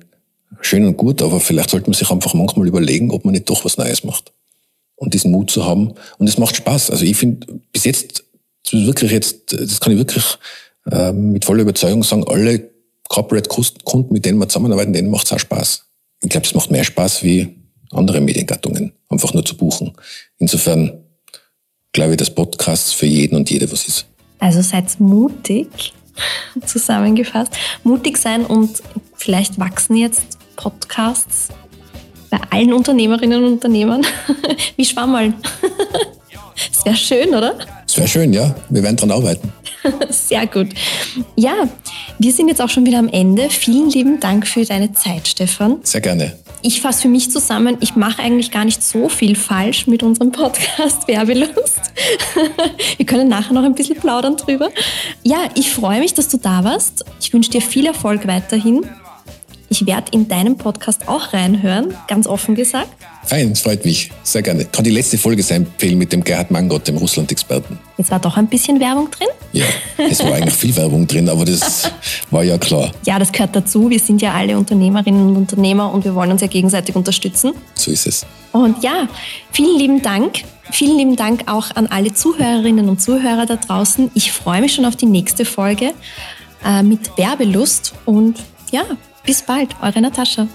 schön 0.61 0.85
und 0.85 0.95
gut, 0.95 1.21
aber 1.21 1.39
vielleicht 1.39 1.71
sollte 1.71 1.89
man 1.89 1.97
sich 1.97 2.09
einfach 2.11 2.33
manchmal 2.33 2.67
überlegen, 2.67 3.11
ob 3.11 3.25
man 3.25 3.33
nicht 3.33 3.49
doch 3.49 3.65
was 3.65 3.77
Neues 3.77 4.03
macht. 4.03 4.31
Und 4.95 5.15
diesen 5.15 5.31
Mut 5.31 5.49
zu 5.49 5.65
haben. 5.65 5.95
Und 6.19 6.29
es 6.29 6.37
macht 6.37 6.55
Spaß. 6.55 6.91
Also 6.91 7.05
ich 7.05 7.17
finde, 7.17 7.47
bis 7.71 7.85
jetzt, 7.85 8.23
wirklich 8.71 9.11
jetzt, 9.11 9.51
das 9.51 9.79
kann 9.79 9.93
ich 9.93 9.97
wirklich 9.97 10.23
äh, 10.91 11.11
mit 11.11 11.43
voller 11.43 11.63
Überzeugung 11.63 12.03
sagen, 12.03 12.27
alle 12.27 12.70
Corporate-Kunden, 13.11 14.13
mit 14.13 14.23
denen 14.23 14.39
wir 14.39 14.47
zusammenarbeiten, 14.47 14.93
denen 14.93 15.11
macht 15.11 15.25
es 15.25 15.33
auch 15.33 15.39
Spaß. 15.39 15.83
Ich 16.23 16.29
glaube, 16.29 16.47
es 16.47 16.53
macht 16.53 16.71
mehr 16.71 16.85
Spaß 16.85 17.23
wie 17.23 17.57
andere 17.91 18.21
Mediengattungen, 18.21 18.93
einfach 19.09 19.33
nur 19.33 19.43
zu 19.43 19.57
buchen. 19.57 19.91
Insofern 20.37 20.93
glaube 21.91 22.11
ich, 22.11 22.17
dass 22.17 22.33
Podcasts 22.33 22.93
für 22.93 23.07
jeden 23.07 23.35
und 23.35 23.49
jede 23.49 23.69
was 23.69 23.85
ist. 23.85 24.05
Also 24.39 24.61
seid 24.61 24.97
mutig, 25.01 25.91
zusammengefasst. 26.65 27.51
Mutig 27.83 28.17
sein 28.17 28.45
und 28.45 28.81
vielleicht 29.15 29.59
wachsen 29.59 29.97
jetzt 29.97 30.37
Podcasts 30.55 31.49
bei 32.29 32.39
allen 32.49 32.71
Unternehmerinnen 32.71 33.43
und 33.43 33.53
Unternehmern 33.53 34.05
wie 34.77 34.85
Schwammerl. 34.85 35.33
Das 36.55 36.85
wäre 36.85 36.95
schön, 36.95 37.29
oder? 37.29 37.55
Das 37.87 37.97
wäre 37.97 38.07
schön, 38.07 38.33
ja. 38.33 38.55
Wir 38.69 38.83
werden 38.83 38.97
dran 38.97 39.11
arbeiten. 39.11 39.51
Sehr 40.09 40.47
gut. 40.47 40.69
Ja, 41.35 41.67
wir 42.19 42.31
sind 42.31 42.47
jetzt 42.47 42.61
auch 42.61 42.69
schon 42.69 42.85
wieder 42.85 42.99
am 42.99 43.09
Ende. 43.09 43.49
Vielen 43.49 43.89
lieben 43.89 44.19
Dank 44.19 44.47
für 44.47 44.63
deine 44.63 44.93
Zeit, 44.93 45.27
Stefan. 45.27 45.79
Sehr 45.83 46.01
gerne. 46.01 46.33
Ich 46.63 46.81
fasse 46.81 47.03
für 47.03 47.07
mich 47.07 47.31
zusammen, 47.31 47.77
ich 47.79 47.95
mache 47.95 48.21
eigentlich 48.21 48.51
gar 48.51 48.65
nicht 48.65 48.83
so 48.83 49.09
viel 49.09 49.35
falsch 49.35 49.87
mit 49.87 50.03
unserem 50.03 50.31
Podcast 50.31 51.07
Werbelust. 51.07 51.79
Wir 52.97 53.05
können 53.05 53.29
nachher 53.29 53.53
noch 53.53 53.63
ein 53.63 53.73
bisschen 53.73 53.97
plaudern 53.97 54.37
drüber. 54.37 54.69
Ja, 55.23 55.39
ich 55.55 55.71
freue 55.71 55.99
mich, 55.99 56.13
dass 56.13 56.27
du 56.27 56.37
da 56.37 56.63
warst. 56.63 57.03
Ich 57.19 57.33
wünsche 57.33 57.49
dir 57.49 57.61
viel 57.61 57.87
Erfolg 57.87 58.27
weiterhin. 58.27 58.85
Ich 59.81 59.87
werde 59.87 60.11
in 60.11 60.27
deinem 60.27 60.57
Podcast 60.57 61.07
auch 61.07 61.33
reinhören, 61.33 61.95
ganz 62.07 62.27
offen 62.27 62.53
gesagt. 62.53 62.89
Fein, 63.25 63.51
es 63.51 63.61
freut 63.61 63.83
mich. 63.83 64.11
Sehr 64.21 64.43
gerne. 64.43 64.65
Kann 64.65 64.83
die 64.83 64.91
letzte 64.91 65.17
Folge 65.17 65.41
sein 65.41 65.65
empfehlen 65.65 65.97
mit 65.97 66.13
dem 66.13 66.23
Gerhard 66.23 66.51
Mangott, 66.51 66.87
dem 66.87 66.97
Russland-Experten. 66.97 67.79
Jetzt 67.97 68.11
war 68.11 68.19
doch 68.19 68.37
ein 68.37 68.45
bisschen 68.45 68.79
Werbung 68.79 69.09
drin. 69.09 69.29
Ja, 69.53 69.65
es 69.97 70.23
war 70.23 70.33
eigentlich 70.33 70.53
viel 70.53 70.75
Werbung 70.75 71.07
drin, 71.07 71.27
aber 71.27 71.45
das 71.45 71.89
war 72.29 72.43
ja 72.43 72.59
klar. 72.59 72.91
Ja, 73.07 73.17
das 73.17 73.31
gehört 73.31 73.55
dazu. 73.55 73.89
Wir 73.89 73.99
sind 73.99 74.21
ja 74.21 74.33
alle 74.33 74.55
Unternehmerinnen 74.55 75.29
und 75.29 75.35
Unternehmer 75.35 75.91
und 75.91 76.05
wir 76.05 76.13
wollen 76.13 76.31
uns 76.31 76.41
ja 76.41 76.47
gegenseitig 76.47 76.95
unterstützen. 76.95 77.53
So 77.73 77.89
ist 77.89 78.05
es. 78.05 78.23
Und 78.51 78.83
ja, 78.83 79.07
vielen 79.51 79.79
lieben 79.79 80.03
Dank. 80.03 80.43
Vielen 80.71 80.95
lieben 80.95 81.15
Dank 81.15 81.51
auch 81.51 81.75
an 81.75 81.87
alle 81.87 82.13
Zuhörerinnen 82.13 82.87
und 82.87 83.01
Zuhörer 83.01 83.47
da 83.47 83.55
draußen. 83.55 84.11
Ich 84.13 84.31
freue 84.31 84.61
mich 84.61 84.75
schon 84.75 84.85
auf 84.85 84.95
die 84.95 85.07
nächste 85.07 85.43
Folge 85.43 85.95
äh, 86.63 86.83
mit 86.83 87.17
Werbelust 87.17 87.95
und 88.05 88.35
ja, 88.71 88.83
bis 89.23 89.41
bald, 89.41 89.75
eure 89.81 90.01
Natascha. 90.01 90.47